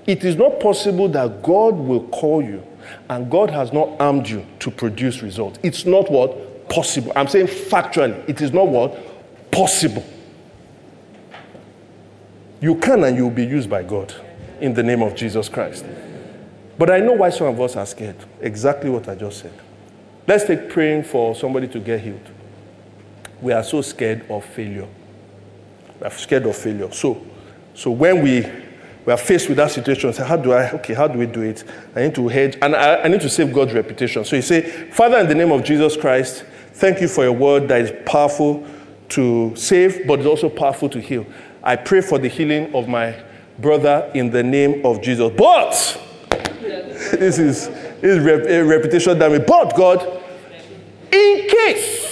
It 0.05 0.23
is 0.23 0.35
not 0.35 0.59
possible 0.59 1.09
that 1.09 1.41
God 1.41 1.75
will 1.75 2.07
call 2.07 2.41
you 2.41 2.63
and 3.09 3.29
God 3.29 3.49
has 3.49 3.73
not 3.73 3.89
armed 3.99 4.29
you 4.29 4.45
to 4.59 4.71
produce 4.71 5.21
results. 5.21 5.59
It's 5.63 5.85
not 5.85 6.09
what? 6.11 6.69
Possible. 6.69 7.11
I'm 7.15 7.27
saying 7.27 7.47
factually, 7.47 8.27
it 8.29 8.39
is 8.41 8.53
not 8.53 8.67
what? 8.67 9.51
Possible. 9.51 10.05
You 12.61 12.75
can 12.75 13.03
and 13.03 13.17
you 13.17 13.23
will 13.23 13.35
be 13.35 13.45
used 13.45 13.69
by 13.69 13.83
God 13.83 14.13
in 14.61 14.73
the 14.73 14.83
name 14.83 15.01
of 15.01 15.15
Jesus 15.15 15.49
Christ. 15.49 15.85
But 16.77 16.89
I 16.89 16.99
know 16.99 17.13
why 17.13 17.29
some 17.29 17.47
of 17.47 17.59
us 17.59 17.75
are 17.75 17.85
scared. 17.85 18.17
Exactly 18.41 18.89
what 18.89 19.07
I 19.09 19.15
just 19.15 19.39
said. 19.39 19.53
Let's 20.27 20.45
take 20.45 20.69
praying 20.69 21.03
for 21.03 21.35
somebody 21.35 21.67
to 21.69 21.79
get 21.79 22.01
healed 22.01 22.34
we 23.41 23.53
are 23.53 23.63
so 23.63 23.81
scared 23.81 24.29
of 24.29 24.45
failure. 24.45 24.87
We 25.99 26.07
are 26.07 26.11
scared 26.11 26.45
of 26.45 26.55
failure. 26.55 26.91
So, 26.91 27.25
so 27.73 27.91
when 27.91 28.21
we, 28.21 28.45
we 29.05 29.13
are 29.13 29.17
faced 29.17 29.47
with 29.49 29.57
that 29.57 29.71
situation, 29.71 30.13
say, 30.13 30.25
how 30.25 30.37
do 30.37 30.51
I, 30.53 30.71
okay, 30.71 30.93
how 30.93 31.07
do 31.07 31.19
we 31.19 31.25
do 31.25 31.41
it? 31.41 31.63
I 31.95 32.03
need 32.03 32.15
to 32.15 32.27
hedge, 32.27 32.57
and 32.61 32.75
I, 32.75 33.03
I 33.03 33.07
need 33.07 33.21
to 33.21 33.29
save 33.29 33.53
God's 33.53 33.73
reputation. 33.73 34.25
So 34.25 34.35
you 34.35 34.41
say, 34.41 34.89
Father, 34.91 35.19
in 35.19 35.27
the 35.27 35.35
name 35.35 35.51
of 35.51 35.63
Jesus 35.63 35.95
Christ, 35.95 36.45
thank 36.73 37.01
you 37.01 37.07
for 37.07 37.23
your 37.23 37.33
word 37.33 37.67
that 37.67 37.81
is 37.81 37.93
powerful 38.05 38.65
to 39.09 39.55
save, 39.55 40.07
but 40.07 40.19
it's 40.19 40.27
also 40.27 40.49
powerful 40.49 40.89
to 40.89 40.99
heal. 40.99 41.25
I 41.63 41.75
pray 41.75 42.01
for 42.01 42.17
the 42.17 42.27
healing 42.27 42.73
of 42.75 42.87
my 42.87 43.15
brother 43.59 44.11
in 44.13 44.29
the 44.29 44.43
name 44.43 44.85
of 44.85 45.01
Jesus. 45.01 45.31
But, 45.35 46.01
this 46.29 47.39
is, 47.39 47.67
this 47.67 48.03
is 48.03 48.19
rep, 48.19 48.67
reputation 48.67 49.17
damage. 49.17 49.45
But 49.47 49.75
God, 49.75 50.01
in 51.11 51.49
case 51.49 52.04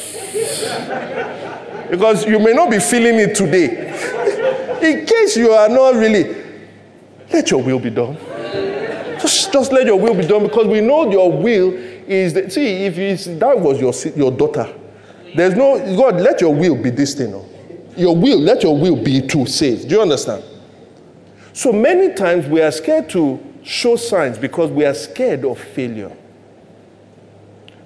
because 1.89 2.25
you 2.25 2.39
may 2.39 2.53
not 2.53 2.71
be 2.71 2.79
feeling 2.79 3.19
it 3.19 3.35
today. 3.35 3.89
In 4.81 5.05
case 5.05 5.37
you 5.37 5.51
are 5.51 5.69
not 5.69 5.95
really, 5.95 6.35
let 7.31 7.49
your 7.51 7.61
will 7.61 7.79
be 7.79 7.89
done. 7.91 8.17
Just, 9.21 9.53
just 9.53 9.71
let 9.71 9.85
your 9.85 9.99
will 9.99 10.15
be 10.15 10.25
done 10.25 10.43
because 10.43 10.67
we 10.67 10.81
know 10.81 11.09
your 11.09 11.31
will 11.31 11.73
is 12.07 12.53
see 12.53 12.85
if 12.85 12.95
that 13.39 13.59
was 13.59 13.79
your 13.79 13.93
your 14.17 14.31
daughter. 14.31 14.73
There's 15.35 15.55
no 15.55 15.77
God. 15.95 16.19
Let 16.19 16.41
your 16.41 16.53
will 16.53 16.81
be 16.81 16.89
this 16.89 17.13
thing. 17.13 17.31
Your 17.95 18.15
will. 18.15 18.39
Let 18.39 18.63
your 18.63 18.77
will 18.77 19.01
be 19.01 19.21
to 19.27 19.45
save. 19.45 19.87
Do 19.87 19.95
you 19.95 20.01
understand? 20.01 20.43
So 21.53 21.71
many 21.71 22.13
times 22.15 22.47
we 22.47 22.61
are 22.61 22.71
scared 22.71 23.09
to 23.11 23.39
show 23.63 23.95
signs 23.95 24.37
because 24.39 24.71
we 24.71 24.83
are 24.83 24.93
scared 24.95 25.45
of 25.45 25.59
failure. 25.59 26.11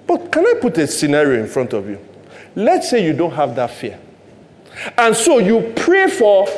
But 0.06 0.32
can 0.32 0.46
I 0.46 0.54
put 0.58 0.78
a 0.78 0.86
scenario 0.86 1.38
in 1.38 1.46
front 1.46 1.74
of 1.74 1.86
you? 1.86 2.07
Let's 2.58 2.90
say 2.90 3.04
you 3.04 3.12
don't 3.12 3.34
have 3.34 3.54
that 3.54 3.70
fear. 3.70 4.00
And 4.96 5.14
so 5.14 5.38
you 5.38 5.72
pray 5.76 6.08
for 6.08 6.48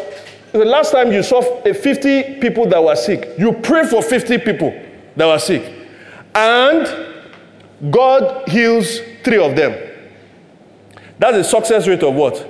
the 0.51 0.64
last 0.64 0.92
time 0.92 1.12
you 1.12 1.22
saw 1.22 1.42
50 1.42 2.40
people 2.40 2.66
that 2.68 2.82
were 2.82 2.96
sick, 2.96 3.34
you 3.38 3.53
pray 3.53 3.86
for 3.86 4.03
50 4.03 4.38
people 4.38 4.70
that 5.16 5.26
were 5.26 5.38
sick. 5.38 5.62
And 6.34 7.90
God 7.90 8.48
heals 8.48 9.01
three 9.22 9.44
of 9.44 9.55
them. 9.55 9.76
That's 11.18 11.36
a 11.36 11.44
success 11.44 11.86
rate 11.86 12.03
of 12.03 12.14
what? 12.14 12.48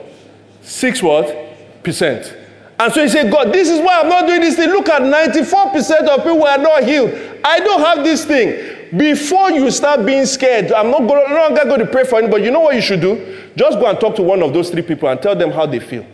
Six 0.63 1.03
what? 1.03 1.83
Percent. 1.83 2.37
And 2.79 2.93
so 2.93 3.03
you 3.03 3.09
say, 3.09 3.29
God, 3.29 3.53
this 3.53 3.69
is 3.69 3.81
why 3.81 4.01
I'm 4.01 4.09
not 4.09 4.29
doing 4.29 4.43
this 4.43 4.55
thing. 4.55 4.69
Look 4.69 4.89
at 4.89 5.03
94% 5.03 6.07
of 6.07 6.23
people 6.23 6.47
are 6.47 6.57
not 6.57 6.85
healed. 6.85 7.11
I 7.45 7.59
don't 7.59 7.81
have 7.81 8.05
this 8.05 8.25
thing. 8.25 8.70
Before 8.97 9.51
you 9.53 9.71
start 9.71 10.05
being 10.05 10.27
scared, 10.27 10.73
I'm 10.73 10.91
not 10.91 11.07
going, 11.07 11.31
no 11.31 11.37
longer 11.37 11.65
going 11.65 11.81
to 11.81 11.87
pray 11.87 12.05
for 12.05 12.19
anybody. 12.19 12.45
You 12.45 12.51
know 12.51 12.61
what 12.61 12.75
you 12.75 12.83
should 12.83 13.01
do? 13.01 13.51
Just 13.57 13.79
go 13.79 13.87
and 13.89 13.99
talk 14.01 14.17
to 14.17 14.23
one 14.23 14.43
of 14.43 14.53
those 14.53 14.71
three 14.71 14.83
people 14.83 15.09
and 15.09 15.21
tell 15.23 15.37
them 15.37 15.51
how 15.51 15.67
they 15.67 15.79
feel. 15.81 16.05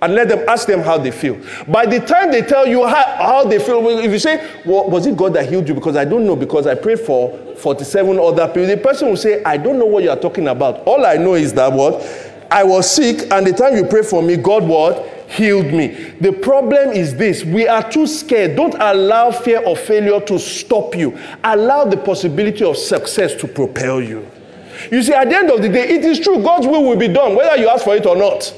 And 0.00 0.14
let 0.14 0.28
them 0.28 0.46
ask 0.48 0.66
them 0.66 0.80
how 0.80 0.98
they 0.98 1.10
feel. 1.10 1.38
By 1.68 1.86
the 1.86 2.00
time 2.00 2.30
they 2.30 2.42
tell 2.42 2.66
you 2.66 2.86
how, 2.86 3.16
how 3.16 3.44
they 3.44 3.58
feel, 3.58 3.86
if 3.98 4.10
you 4.10 4.18
say, 4.18 4.60
well, 4.64 4.90
Was 4.90 5.06
it 5.06 5.16
God 5.16 5.34
that 5.34 5.48
healed 5.48 5.68
you? 5.68 5.74
Because 5.74 5.96
I 5.96 6.04
don't 6.04 6.26
know, 6.26 6.36
because 6.36 6.66
I 6.66 6.74
prayed 6.74 7.00
for 7.00 7.38
47 7.56 8.18
other 8.18 8.46
people. 8.48 8.66
The 8.66 8.76
person 8.76 9.08
will 9.08 9.16
say, 9.16 9.42
I 9.44 9.56
don't 9.56 9.78
know 9.78 9.86
what 9.86 10.02
you 10.02 10.10
are 10.10 10.16
talking 10.18 10.48
about. 10.48 10.80
All 10.86 11.04
I 11.06 11.14
know 11.16 11.34
is 11.34 11.52
that 11.54 11.72
what? 11.72 12.02
I 12.50 12.64
was 12.64 12.90
sick, 12.90 13.30
and 13.32 13.46
the 13.46 13.52
time 13.52 13.76
you 13.76 13.84
prayed 13.84 14.06
for 14.06 14.22
me, 14.22 14.36
God 14.36 14.64
what? 14.64 15.23
Healed 15.34 15.66
me. 15.66 15.88
The 16.20 16.32
problem 16.32 16.90
is 16.90 17.14
this 17.14 17.44
we 17.44 17.68
are 17.68 17.88
too 17.90 18.06
scared. 18.06 18.56
Don't 18.56 18.74
allow 18.74 19.30
fear 19.30 19.60
of 19.60 19.78
failure 19.80 20.20
to 20.20 20.38
stop 20.38 20.94
you, 20.94 21.18
allow 21.42 21.84
the 21.84 21.96
possibility 21.96 22.64
of 22.64 22.76
success 22.76 23.34
to 23.36 23.48
propel 23.48 24.00
you. 24.00 24.28
You 24.90 25.02
see, 25.02 25.12
at 25.12 25.28
the 25.28 25.36
end 25.36 25.50
of 25.50 25.62
the 25.62 25.68
day, 25.68 25.88
it 25.88 26.04
is 26.04 26.20
true 26.20 26.42
God's 26.42 26.66
will 26.66 26.84
will 26.84 26.96
be 26.96 27.08
done, 27.08 27.36
whether 27.36 27.56
you 27.60 27.68
ask 27.68 27.84
for 27.84 27.94
it 27.96 28.06
or 28.06 28.16
not. 28.16 28.52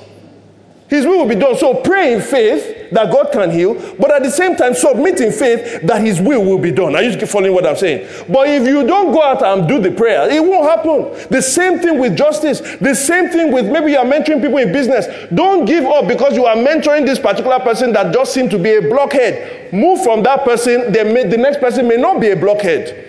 His 0.88 1.04
will 1.04 1.18
will 1.18 1.28
be 1.28 1.34
done. 1.34 1.56
So 1.56 1.74
pray 1.82 2.14
in 2.14 2.20
faith 2.20 2.90
that 2.92 3.10
God 3.10 3.32
can 3.32 3.50
heal, 3.50 3.74
but 3.98 4.12
at 4.12 4.22
the 4.22 4.30
same 4.30 4.54
time 4.54 4.72
submit 4.74 5.20
in 5.20 5.32
faith 5.32 5.82
that 5.82 6.00
His 6.00 6.20
will 6.20 6.44
will 6.44 6.58
be 6.58 6.70
done. 6.70 6.94
Are 6.94 7.02
you 7.02 7.26
following 7.26 7.54
what 7.54 7.66
I'm 7.66 7.76
saying? 7.76 8.06
But 8.28 8.48
if 8.48 8.66
you 8.66 8.86
don't 8.86 9.12
go 9.12 9.20
out 9.20 9.42
and 9.42 9.66
do 9.68 9.80
the 9.80 9.90
prayer, 9.90 10.30
it 10.30 10.42
won't 10.42 10.64
happen. 10.64 11.28
The 11.30 11.42
same 11.42 11.80
thing 11.80 11.98
with 11.98 12.16
justice. 12.16 12.60
The 12.78 12.94
same 12.94 13.30
thing 13.30 13.52
with 13.52 13.66
maybe 13.66 13.92
you 13.92 13.98
are 13.98 14.04
mentoring 14.04 14.40
people 14.40 14.58
in 14.58 14.72
business. 14.72 15.06
Don't 15.34 15.64
give 15.64 15.84
up 15.84 16.06
because 16.06 16.36
you 16.36 16.46
are 16.46 16.56
mentoring 16.56 17.04
this 17.04 17.18
particular 17.18 17.58
person 17.58 17.92
that 17.94 18.14
just 18.14 18.32
seems 18.32 18.50
to 18.52 18.58
be 18.58 18.76
a 18.76 18.82
blockhead. 18.82 19.72
Move 19.72 20.04
from 20.04 20.22
that 20.22 20.44
person. 20.44 20.92
May, 20.92 21.24
the 21.24 21.36
next 21.36 21.58
person 21.58 21.88
may 21.88 21.96
not 21.96 22.20
be 22.20 22.30
a 22.30 22.36
blockhead. 22.36 23.02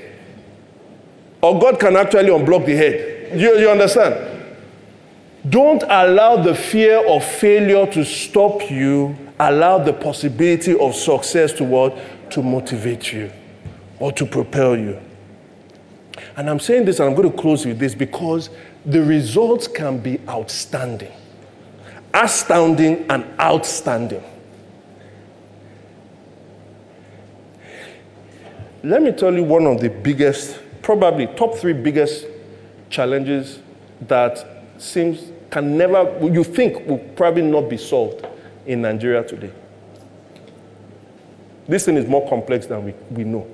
Or 1.44 1.60
God 1.60 1.80
can 1.80 1.96
actually 1.96 2.30
unblock 2.30 2.66
the 2.66 2.76
head. 2.76 3.40
You, 3.40 3.60
you 3.60 3.70
understand? 3.70 4.37
Don't 5.50 5.84
allow 5.84 6.38
the 6.38 6.56
fear 6.56 7.06
of 7.08 7.24
failure 7.24 7.86
to 7.92 8.04
stop 8.04 8.70
you. 8.72 9.16
Allow 9.40 9.78
the 9.78 9.94
possibility 9.94 10.78
of 10.78 10.96
success 10.96 11.54
to 11.54 11.64
what? 11.64 11.98
To 12.32 12.42
motivate 12.42 13.14
you 13.14 13.32
or 14.00 14.12
to 14.14 14.26
propel 14.26 14.76
you. 14.76 15.00
And 16.36 16.50
I'm 16.50 16.60
saying 16.60 16.86
this 16.86 17.00
and 17.00 17.10
I'm 17.10 17.16
going 17.16 17.32
to 17.32 17.38
close 17.38 17.66
with 17.66 17.80
this 17.80 17.94
because 17.96 18.50
the 18.86 19.04
results 19.04 19.68
can 19.68 20.00
be 20.00 20.20
outstanding. 20.28 21.12
Astounding 22.14 23.06
and 23.10 23.26
outstanding. 23.40 24.24
Let 28.84 29.02
me 29.02 29.12
tell 29.12 29.34
you 29.34 29.44
one 29.44 29.68
of 29.68 29.82
the 29.82 29.90
biggest, 29.90 30.60
probably 30.82 31.28
top 31.28 31.56
three 31.56 31.74
biggest 31.74 32.26
challenges 32.90 33.60
that 34.02 34.64
seems 34.78 35.32
can 35.50 35.78
never, 35.78 36.18
you 36.22 36.44
think 36.44 36.86
will 36.88 36.98
probably 37.16 37.42
not 37.42 37.70
be 37.70 37.78
solved 37.78 38.26
in 38.66 38.82
Nigeria 38.82 39.24
today. 39.24 39.52
This 41.68 41.86
thing 41.86 41.98
is 41.98 42.06
more 42.06 42.28
complex 42.30 42.66
than 42.66 42.84
we, 42.86 42.94
we 43.12 43.24
know. 43.24 43.48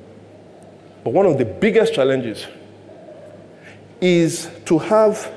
But 1.03 1.13
one 1.13 1.25
of 1.25 1.37
the 1.37 1.45
biggest 1.45 1.93
challenges 1.93 2.45
is 3.99 4.49
to 4.65 4.77
have 4.77 5.31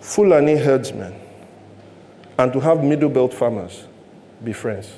Fulani 0.00 0.56
herdsmen 0.56 1.14
and 2.38 2.52
to 2.52 2.60
have 2.60 2.82
middle 2.82 3.08
belt 3.10 3.32
farmers 3.32 3.84
be 4.42 4.52
friends. 4.52 4.92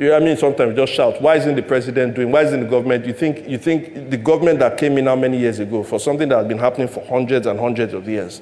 I 0.00 0.18
mean, 0.18 0.34
sometimes 0.38 0.74
just 0.76 0.94
shout, 0.94 1.20
why 1.20 1.36
isn't 1.36 1.56
the 1.56 1.62
president 1.62 2.14
doing, 2.14 2.32
why 2.32 2.42
isn't 2.42 2.60
the 2.60 2.66
government? 2.66 3.04
You 3.04 3.12
think, 3.12 3.46
you 3.46 3.58
think 3.58 4.08
the 4.08 4.16
government 4.16 4.58
that 4.60 4.78
came 4.78 4.96
in 4.96 5.04
how 5.04 5.16
many 5.16 5.38
years 5.38 5.58
ago 5.58 5.82
for 5.82 6.00
something 6.00 6.26
that 6.30 6.38
has 6.38 6.48
been 6.48 6.58
happening 6.58 6.88
for 6.88 7.04
hundreds 7.04 7.46
and 7.46 7.60
hundreds 7.60 7.92
of 7.92 8.08
years, 8.08 8.40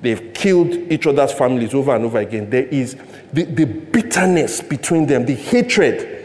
they've 0.00 0.32
killed 0.32 0.72
each 0.90 1.06
other's 1.06 1.32
families 1.32 1.74
over 1.74 1.94
and 1.94 2.02
over 2.06 2.18
again. 2.18 2.48
There 2.48 2.64
is 2.64 2.96
the, 3.30 3.44
the 3.44 3.66
bitterness 3.66 4.62
between 4.62 5.06
them, 5.06 5.26
the 5.26 5.34
hatred 5.34 6.24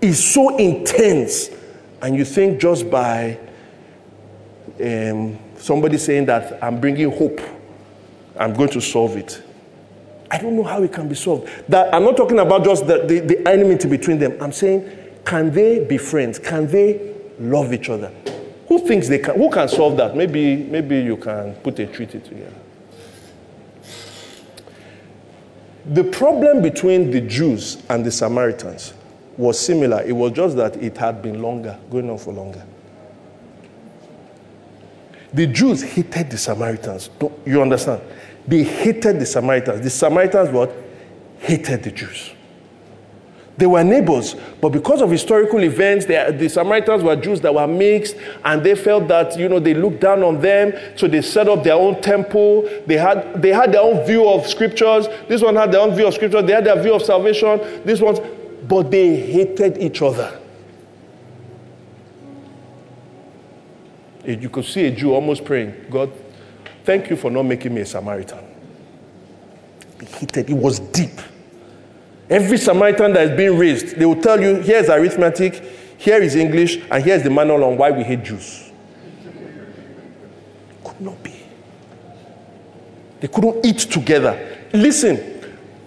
is 0.00 0.32
so 0.32 0.56
intense. 0.56 1.48
And 2.00 2.16
you 2.16 2.24
think 2.24 2.60
just 2.60 2.90
by 2.90 3.38
um, 4.82 5.38
somebody 5.56 5.98
saying 5.98 6.26
that 6.26 6.58
I'm 6.64 6.80
bringing 6.80 7.12
hope, 7.12 7.40
I'm 8.36 8.54
going 8.54 8.70
to 8.70 8.80
solve 8.80 9.16
it. 9.16 9.40
I 10.32 10.38
don't 10.38 10.56
know 10.56 10.62
how 10.64 10.82
it 10.82 10.90
can 10.92 11.08
be 11.08 11.14
solved. 11.14 11.48
That 11.68 11.94
I'm 11.94 12.04
not 12.04 12.16
talking 12.16 12.38
about 12.38 12.64
just 12.64 12.86
the, 12.86 13.04
the, 13.04 13.20
the 13.20 13.46
enmity 13.48 13.86
between 13.86 14.18
them. 14.18 14.38
I'm 14.40 14.50
saying, 14.50 14.90
can 15.26 15.52
they 15.52 15.84
be 15.84 15.98
friends? 15.98 16.38
Can 16.38 16.66
they 16.66 17.14
love 17.38 17.74
each 17.74 17.90
other? 17.90 18.10
Who 18.68 18.78
thinks 18.78 19.08
they 19.08 19.18
can? 19.18 19.36
Who 19.36 19.50
can 19.50 19.68
solve 19.68 19.98
that? 19.98 20.16
Maybe, 20.16 20.56
maybe 20.56 21.00
you 21.00 21.18
can 21.18 21.54
put 21.56 21.78
a 21.80 21.86
treaty 21.86 22.18
together. 22.18 22.54
The 25.84 26.04
problem 26.04 26.62
between 26.62 27.10
the 27.10 27.20
Jews 27.20 27.82
and 27.90 28.02
the 28.02 28.10
Samaritans 28.10 28.94
was 29.36 29.58
similar. 29.60 30.00
It 30.02 30.12
was 30.12 30.32
just 30.32 30.56
that 30.56 30.76
it 30.76 30.96
had 30.96 31.20
been 31.20 31.42
longer, 31.42 31.78
going 31.90 32.08
on 32.08 32.16
for 32.16 32.32
longer. 32.32 32.64
The 35.34 35.46
Jews 35.46 35.82
hated 35.82 36.30
the 36.30 36.38
Samaritans. 36.38 37.08
Don't, 37.18 37.34
you 37.46 37.60
understand? 37.60 38.00
They 38.46 38.64
hated 38.64 39.20
the 39.20 39.26
Samaritans. 39.26 39.82
The 39.82 39.90
Samaritans 39.90 40.50
what? 40.50 40.72
Hated 41.38 41.82
the 41.82 41.90
Jews. 41.90 42.32
They 43.56 43.66
were 43.66 43.84
neighbors, 43.84 44.34
but 44.60 44.70
because 44.70 45.02
of 45.02 45.10
historical 45.10 45.62
events, 45.62 46.06
they, 46.06 46.32
the 46.32 46.48
Samaritans 46.48 47.02
were 47.02 47.14
Jews 47.14 47.40
that 47.42 47.54
were 47.54 47.66
mixed, 47.66 48.16
and 48.44 48.64
they 48.64 48.74
felt 48.74 49.08
that 49.08 49.38
you 49.38 49.48
know 49.48 49.60
they 49.60 49.74
looked 49.74 50.00
down 50.00 50.22
on 50.22 50.40
them, 50.40 50.72
so 50.96 51.06
they 51.06 51.20
set 51.20 51.48
up 51.48 51.62
their 51.62 51.74
own 51.74 52.00
temple. 52.00 52.62
They 52.86 52.96
had 52.96 53.40
they 53.40 53.50
had 53.50 53.72
their 53.72 53.82
own 53.82 54.06
view 54.06 54.26
of 54.28 54.46
scriptures. 54.46 55.06
This 55.28 55.42
one 55.42 55.54
had 55.54 55.70
their 55.70 55.80
own 55.80 55.94
view 55.94 56.06
of 56.08 56.14
scriptures. 56.14 56.44
They 56.44 56.54
had 56.54 56.64
their 56.64 56.82
view 56.82 56.94
of 56.94 57.02
salvation. 57.02 57.60
This 57.84 58.00
one, 58.00 58.16
but 58.66 58.90
they 58.90 59.16
hated 59.16 59.78
each 59.78 60.00
other. 60.00 60.40
You 64.24 64.48
could 64.48 64.64
see 64.64 64.86
a 64.86 64.90
Jew 64.90 65.14
almost 65.14 65.44
praying, 65.44 65.74
God, 65.90 66.10
Thank 66.84 67.10
you 67.10 67.16
for 67.16 67.30
not 67.30 67.44
making 67.44 67.74
me 67.74 67.82
a 67.82 67.86
Samaritan. 67.86 68.44
He 70.00 70.06
hated, 70.06 70.50
it 70.50 70.54
was 70.54 70.80
deep. 70.80 71.20
Every 72.28 72.58
Samaritan 72.58 73.12
that 73.12 73.30
is 73.30 73.36
being 73.36 73.56
raised, 73.58 73.96
they 73.96 74.04
will 74.04 74.20
tell 74.20 74.40
you 74.40 74.56
here's 74.56 74.88
arithmetic, 74.88 75.62
here 75.98 76.20
is 76.20 76.34
English, 76.34 76.78
and 76.90 77.04
here's 77.04 77.22
the 77.22 77.30
manual 77.30 77.62
on 77.64 77.76
why 77.76 77.90
we 77.90 78.02
hate 78.02 78.24
Jews. 78.24 78.70
Could 80.82 81.00
not 81.00 81.22
be. 81.22 81.34
They 83.20 83.28
couldn't 83.28 83.64
eat 83.64 83.78
together. 83.78 84.66
Listen, 84.72 85.20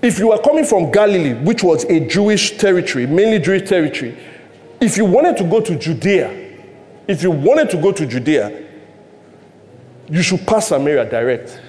if 0.02 0.20
you 0.20 0.32
are 0.32 0.40
coming 0.40 0.64
from 0.64 0.92
Galilee, 0.92 1.34
which 1.34 1.64
was 1.64 1.84
a 1.86 2.08
Jewish 2.08 2.58
territory, 2.58 3.08
mainly 3.08 3.40
Jewish 3.40 3.68
territory, 3.68 4.18
if 4.80 4.98
you 4.98 5.04
wanted 5.04 5.36
to 5.38 5.44
go 5.44 5.60
to 5.60 5.78
Judea, 5.78 6.30
if 7.08 7.24
you 7.24 7.32
wanted 7.32 7.70
to 7.72 7.78
go 7.82 7.92
to 7.92 8.06
Judea, 8.06 8.65
you 10.10 10.22
should 10.22 10.46
pass 10.46 10.68
Samaria 10.68 11.10
direct. 11.10 11.60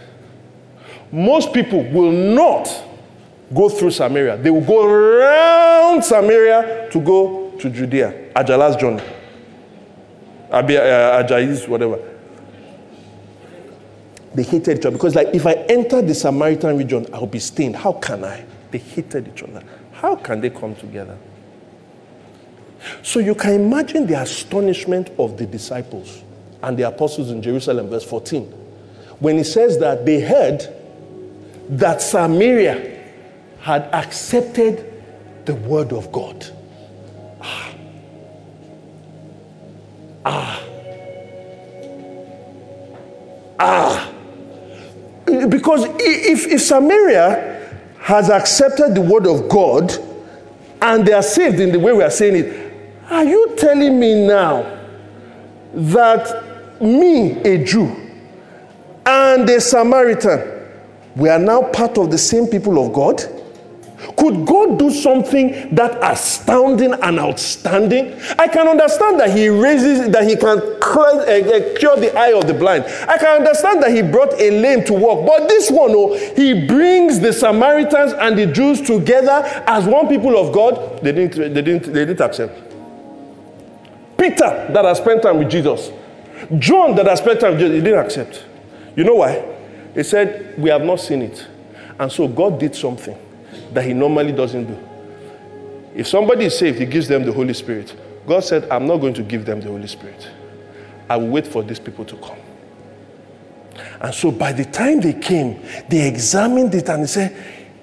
Most 1.11 1.53
people 1.53 1.83
will 1.91 2.13
not 2.13 2.69
go 3.55 3.69
through 3.69 3.93
Samaria. 3.93 4.37
They 4.37 4.51
will 4.51 4.61
go 4.65 4.85
around 4.87 6.03
Samaria 6.03 6.89
to 6.91 7.01
go 7.01 7.53
to 7.59 7.71
Judea. 7.71 8.33
Ajala's 8.35 8.77
journey. 8.77 9.03
Abi, 10.51 10.77
uh, 10.77 11.23
Ajayi's, 11.23 11.67
whatever. 11.69 11.99
They 14.35 14.43
hated 14.43 14.79
each 14.79 14.87
other 14.87 14.97
because, 14.97 15.15
like, 15.15 15.29
if 15.33 15.47
I 15.47 15.53
enter 15.69 16.03
the 16.03 16.15
Samaritan 16.15 16.77
region, 16.77 17.07
I'll 17.13 17.27
be 17.27 17.39
stained. 17.39 17.77
How 17.77 17.93
can 17.93 18.25
I? 18.25 18.45
They 18.71 18.79
hated 18.79 19.29
each 19.29 19.43
other. 19.43 19.63
How 19.93 20.17
can 20.17 20.41
they 20.41 20.51
come 20.51 20.75
together? 20.75 21.17
So 23.03 23.21
you 23.21 23.35
can 23.35 23.55
imagine 23.55 24.07
the 24.07 24.21
astonishment 24.21 25.11
of 25.19 25.39
the 25.39 25.47
disciples 25.47 26.23
and 26.67 26.77
the 26.77 26.83
apostles 26.83 27.31
in 27.31 27.41
Jerusalem, 27.41 27.89
verse 27.89 28.03
14, 28.03 28.43
when 29.21 29.39
he 29.39 29.45
says 29.45 29.79
that 29.79 30.05
they 30.05 30.21
heard 30.21 30.67
that 31.69 32.03
Samaria 32.03 33.05
had 33.61 33.83
accepted 33.95 34.93
the 35.45 35.55
word 35.55 35.93
of 35.93 36.11
God. 36.11 36.45
Ah. 37.41 37.75
Ah. 40.25 40.63
Ah. 43.61 44.13
Because 45.25 45.85
if, 46.01 46.49
if 46.49 46.61
Samaria 46.63 47.79
has 48.01 48.29
accepted 48.29 48.97
the 48.97 49.01
word 49.01 49.29
of 49.29 49.49
God 49.49 49.97
and 50.83 51.07
they 51.07 51.13
are 51.13 51.23
saved 51.23 51.61
in 51.61 51.71
the 51.71 51.79
way 51.79 51.93
we 51.93 52.03
are 52.03 52.11
saying 52.11 52.35
it, 52.35 52.73
are 53.09 53.25
you 53.25 53.55
telling 53.57 54.01
me 54.01 54.27
now 54.27 54.73
that 55.73 56.45
me, 56.81 57.32
a 57.43 57.65
Jew, 57.65 57.94
and 59.05 59.48
a 59.48 59.61
Samaritan, 59.61 60.53
we 61.15 61.28
are 61.28 61.39
now 61.39 61.62
part 61.62 61.98
of 61.98 62.11
the 62.11 62.19
same 62.19 62.47
people 62.47 62.85
of 62.85 62.93
God? 62.93 63.23
Could 64.16 64.47
God 64.47 64.78
do 64.78 64.90
something 64.90 65.74
that 65.74 65.98
astounding 66.03 66.93
and 66.93 67.19
outstanding? 67.19 68.15
I 68.39 68.47
can 68.47 68.69
understand 68.69 69.19
that 69.20 69.31
He 69.36 69.48
raises, 69.48 70.11
that 70.11 70.28
He 70.28 70.36
can 70.36 70.59
uh, 70.59 71.78
cure 71.78 71.97
the 71.97 72.12
eye 72.16 72.32
of 72.32 72.47
the 72.47 72.55
blind. 72.55 72.85
I 73.09 73.16
can 73.19 73.39
understand 73.39 73.82
that 73.82 73.93
He 73.93 74.03
brought 74.03 74.35
a 74.35 74.51
lame 74.51 74.85
to 74.85 74.93
walk. 74.93 75.27
But 75.27 75.48
this 75.48 75.70
one, 75.70 75.93
oh, 75.94 76.15
He 76.36 76.66
brings 76.66 77.20
the 77.20 77.32
Samaritans 77.32 78.12
and 78.12 78.39
the 78.39 78.47
Jews 78.47 78.81
together 78.82 79.43
as 79.66 79.86
one 79.86 80.09
people 80.09 80.36
of 80.39 80.53
God. 80.53 81.03
They 81.03 81.12
didn't, 81.12 81.55
they 81.55 81.62
didn't, 81.62 81.93
they 81.93 82.05
didn't 82.05 82.20
accept. 82.20 82.55
Peter, 84.19 84.69
that 84.73 84.85
has 84.85 84.98
spent 84.98 85.23
time 85.23 85.39
with 85.39 85.51
Jesus, 85.51 85.90
John, 86.59 86.95
that 86.97 87.19
spent 87.19 87.41
time 87.41 87.59
Jesus, 87.59 87.75
he 87.75 87.81
didn't 87.81 88.05
accept. 88.05 88.45
You 88.95 89.05
know 89.05 89.17
why? 89.17 89.45
He 89.95 90.03
said, 90.03 90.55
We 90.59 90.71
have 90.71 90.83
not 90.83 91.01
seen 91.01 91.23
it. 91.23 91.47
And 91.99 92.11
so 92.11 92.29
God 92.29 92.61
did 92.61 92.75
something 92.75 93.19
that 93.73 93.85
he 93.85 93.95
normally 93.95 94.33
doesn't 94.33 94.67
do. 94.67 94.89
If 95.95 96.07
somebody 96.07 96.45
is 96.45 96.59
saved, 96.59 96.79
he 96.79 96.87
gives 96.87 97.09
them 97.09 97.25
the 97.25 97.33
Holy 97.33 97.55
Spirit. 97.55 97.95
God 98.27 98.41
said, 98.41 98.69
I'm 98.71 98.87
not 98.87 98.99
going 98.99 99.15
to 99.15 99.23
give 99.23 99.47
them 99.47 99.61
the 99.61 99.69
Holy 99.69 99.87
Spirit. 99.87 100.29
I 101.09 101.17
will 101.17 101.29
wait 101.29 101.47
for 101.47 101.63
these 101.63 101.79
people 101.79 102.05
to 102.05 102.17
come. 102.17 102.39
And 104.01 104.15
so 104.15 104.31
by 104.31 104.53
the 104.53 104.65
time 104.65 105.01
they 105.01 105.15
came, 105.15 105.63
they 105.89 106.07
examined 106.07 106.75
it 106.75 106.89
and 106.89 107.05
they 107.05 107.07
said, 107.07 107.37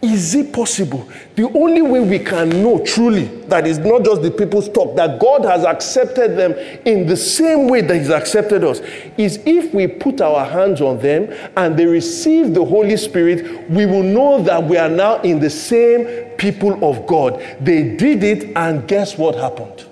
is 0.03 0.35
it 0.35 0.51
possible? 0.51 1.09
The 1.35 1.49
only 1.57 1.81
way 1.81 2.01
we 2.01 2.19
can 2.19 2.49
know 2.49 2.83
truly 2.83 3.23
that 3.47 3.65
it's 3.65 3.79
not 3.79 4.03
just 4.03 4.21
the 4.21 4.31
people's 4.31 4.67
talk, 4.67 4.97
that 4.97 5.17
God 5.17 5.45
has 5.45 5.63
accepted 5.63 6.35
them 6.37 6.51
in 6.85 7.07
the 7.07 7.15
same 7.15 7.69
way 7.69 7.79
that 7.79 7.95
He's 7.95 8.09
accepted 8.09 8.65
us, 8.65 8.81
is 9.17 9.39
if 9.45 9.73
we 9.73 9.87
put 9.87 10.19
our 10.19 10.43
hands 10.43 10.81
on 10.81 10.99
them 10.99 11.33
and 11.55 11.79
they 11.79 11.85
receive 11.85 12.53
the 12.53 12.65
Holy 12.65 12.97
Spirit, 12.97 13.69
we 13.69 13.85
will 13.85 14.03
know 14.03 14.43
that 14.43 14.61
we 14.61 14.75
are 14.77 14.89
now 14.89 15.21
in 15.21 15.39
the 15.39 15.49
same 15.49 16.31
people 16.37 16.83
of 16.83 17.07
God. 17.07 17.41
They 17.61 17.95
did 17.95 18.23
it, 18.25 18.51
and 18.57 18.85
guess 18.85 19.17
what 19.17 19.35
happened? 19.35 19.85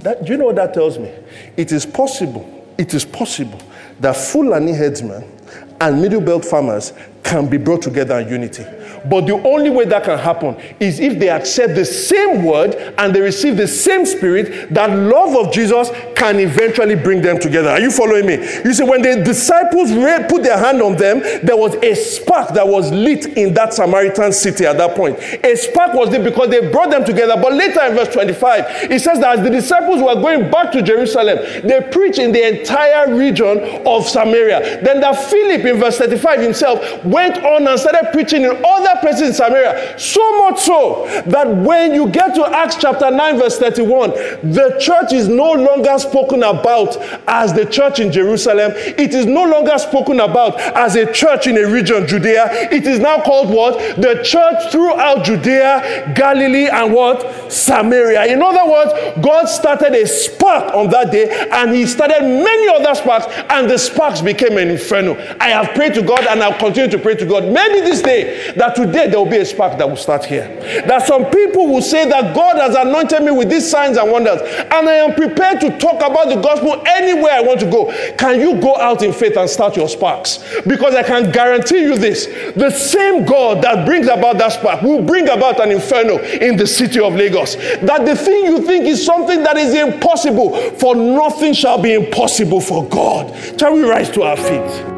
That, 0.00 0.24
do 0.24 0.32
you 0.32 0.36
know 0.38 0.46
what 0.46 0.56
that 0.56 0.74
tells 0.74 0.98
me? 0.98 1.12
It 1.56 1.70
is 1.70 1.86
possible, 1.86 2.66
it 2.76 2.92
is 2.92 3.04
possible 3.04 3.60
that 4.00 4.16
Fulani 4.16 4.72
headsmen 4.72 5.37
and 5.80 6.02
middle 6.02 6.20
belt 6.20 6.44
farmers 6.44 6.92
can 7.22 7.48
be 7.48 7.56
brought 7.56 7.82
together 7.82 8.18
in 8.18 8.28
unity. 8.28 8.64
But 9.04 9.26
the 9.26 9.34
only 9.46 9.70
way 9.70 9.84
that 9.86 10.04
can 10.04 10.18
happen 10.18 10.56
is 10.80 11.00
if 11.00 11.18
they 11.18 11.28
accept 11.28 11.74
the 11.74 11.84
same 11.84 12.44
word 12.44 12.74
and 12.98 13.14
they 13.14 13.20
receive 13.20 13.56
the 13.56 13.68
same 13.68 14.06
spirit, 14.06 14.72
that 14.74 14.90
love 14.90 15.36
of 15.36 15.52
Jesus 15.52 15.90
can 16.14 16.38
eventually 16.40 16.94
bring 16.94 17.22
them 17.22 17.38
together. 17.38 17.70
Are 17.70 17.80
you 17.80 17.90
following 17.90 18.26
me? 18.26 18.34
You 18.64 18.72
see, 18.74 18.84
when 18.84 19.02
the 19.02 19.22
disciples 19.24 19.90
put 20.28 20.42
their 20.42 20.58
hand 20.58 20.82
on 20.82 20.96
them, 20.96 21.20
there 21.44 21.56
was 21.56 21.74
a 21.76 21.94
spark 21.94 22.54
that 22.54 22.66
was 22.66 22.90
lit 22.90 23.26
in 23.36 23.54
that 23.54 23.74
Samaritan 23.74 24.32
city 24.32 24.66
at 24.66 24.78
that 24.78 24.96
point. 24.96 25.18
A 25.44 25.56
spark 25.56 25.94
was 25.94 26.10
lit 26.10 26.24
because 26.24 26.50
they 26.50 26.70
brought 26.70 26.90
them 26.90 27.04
together. 27.04 27.34
But 27.40 27.54
later 27.54 27.82
in 27.82 27.94
verse 27.94 28.12
25, 28.12 28.90
it 28.90 29.00
says 29.00 29.20
that 29.20 29.38
as 29.38 29.44
the 29.44 29.50
disciples 29.50 30.02
were 30.02 30.14
going 30.14 30.50
back 30.50 30.72
to 30.72 30.82
Jerusalem, 30.82 31.38
they 31.64 31.88
preached 31.92 32.18
in 32.18 32.32
the 32.32 32.60
entire 32.60 33.14
region 33.14 33.58
of 33.86 34.06
Samaria. 34.06 34.82
Then 34.82 35.00
that 35.00 35.16
Philip 35.30 35.64
in 35.64 35.78
verse 35.78 35.98
35 35.98 36.40
himself 36.40 37.04
went 37.04 37.38
on 37.44 37.66
and 37.66 37.78
started 37.78 38.10
preaching 38.12 38.42
in 38.42 38.50
other 38.64 38.87
other 38.88 39.00
places 39.00 39.28
in 39.28 39.34
Samaria. 39.34 39.98
So 39.98 40.38
much 40.38 40.60
so 40.60 41.06
that 41.26 41.48
when 41.48 41.94
you 41.94 42.08
get 42.08 42.34
to 42.34 42.44
Acts 42.46 42.76
chapter 42.76 43.10
9, 43.10 43.38
verse 43.38 43.58
31, 43.58 44.10
the 44.10 44.76
church 44.80 45.12
is 45.12 45.28
no 45.28 45.52
longer 45.52 45.98
spoken 45.98 46.42
about 46.42 46.96
as 47.26 47.52
the 47.52 47.66
church 47.66 48.00
in 48.00 48.12
Jerusalem. 48.12 48.72
It 48.74 49.14
is 49.14 49.26
no 49.26 49.44
longer 49.44 49.78
spoken 49.78 50.20
about 50.20 50.58
as 50.60 50.96
a 50.96 51.12
church 51.12 51.46
in 51.46 51.56
a 51.58 51.66
region, 51.66 52.06
Judea. 52.06 52.70
It 52.72 52.86
is 52.86 52.98
now 52.98 53.22
called 53.22 53.50
what? 53.50 53.78
The 53.96 54.22
church 54.22 54.72
throughout 54.72 55.24
Judea, 55.24 56.12
Galilee, 56.14 56.68
and 56.68 56.92
what? 56.92 57.52
Samaria. 57.52 58.26
In 58.26 58.42
other 58.42 58.70
words, 58.70 58.92
God 59.24 59.46
started 59.46 59.94
a 59.94 60.06
spark 60.06 60.74
on 60.74 60.90
that 60.90 61.10
day 61.12 61.48
and 61.52 61.74
he 61.74 61.86
started 61.86 62.22
many 62.22 62.68
other 62.68 62.94
sparks, 62.94 63.26
and 63.50 63.68
the 63.68 63.78
sparks 63.78 64.20
became 64.20 64.56
an 64.58 64.70
inferno. 64.70 65.14
I 65.40 65.48
have 65.48 65.74
prayed 65.74 65.94
to 65.94 66.02
God 66.02 66.26
and 66.26 66.42
I'll 66.42 66.58
continue 66.58 66.90
to 66.90 66.98
pray 66.98 67.14
to 67.16 67.26
God. 67.26 67.44
Maybe 67.44 67.80
this 67.80 68.02
day 68.02 68.52
that 68.52 68.77
today 68.78 69.08
there 69.08 69.18
will 69.18 69.30
be 69.30 69.38
a 69.38 69.44
spark 69.44 69.76
that 69.78 69.88
will 69.88 69.96
start 69.96 70.24
here. 70.24 70.46
That 70.86 71.06
some 71.06 71.24
people 71.26 71.66
will 71.66 71.82
say 71.82 72.08
that 72.08 72.34
God 72.34 72.56
has 72.56 72.76
anointed 72.76 73.22
me 73.22 73.32
with 73.32 73.50
these 73.50 73.68
signs 73.68 73.96
and 73.96 74.10
wonders, 74.10 74.40
and 74.40 74.88
I 74.88 74.94
am 74.94 75.14
prepared 75.14 75.60
to 75.62 75.76
talk 75.78 75.96
about 75.96 76.28
the 76.28 76.40
gospel 76.40 76.80
anywhere 76.86 77.32
I 77.32 77.40
want 77.40 77.60
to 77.60 77.70
go. 77.70 77.92
Can 78.16 78.40
you 78.40 78.60
go 78.60 78.76
out 78.76 79.02
in 79.02 79.12
faith 79.12 79.36
and 79.36 79.50
start 79.50 79.76
your 79.76 79.88
sparks? 79.88 80.38
Because 80.66 80.94
I 80.94 81.02
can 81.02 81.32
guarantee 81.32 81.80
you 81.80 81.96
this 81.98 82.26
the 82.54 82.70
same 82.70 83.24
God 83.24 83.62
that 83.62 83.84
brings 83.84 84.06
about 84.06 84.38
that 84.38 84.52
spark 84.52 84.82
will 84.82 85.02
bring 85.02 85.28
about 85.28 85.60
an 85.60 85.72
inferno 85.72 86.18
in 86.18 86.56
the 86.56 86.66
city 86.66 87.00
of 87.00 87.14
Lagos. 87.14 87.56
That 87.56 88.04
the 88.06 88.14
thing 88.14 88.44
you 88.44 88.62
think 88.62 88.84
is 88.84 89.04
something 89.04 89.42
that 89.42 89.56
is 89.56 89.74
impossible, 89.74 90.56
for 90.78 90.94
nothing 90.94 91.52
shall 91.52 91.80
be 91.80 91.94
impossible 91.94 92.60
for 92.60 92.88
God. 92.88 93.34
Shall 93.58 93.74
we 93.74 93.82
rise 93.82 94.10
to 94.10 94.22
our 94.22 94.36
feet? 94.36 94.97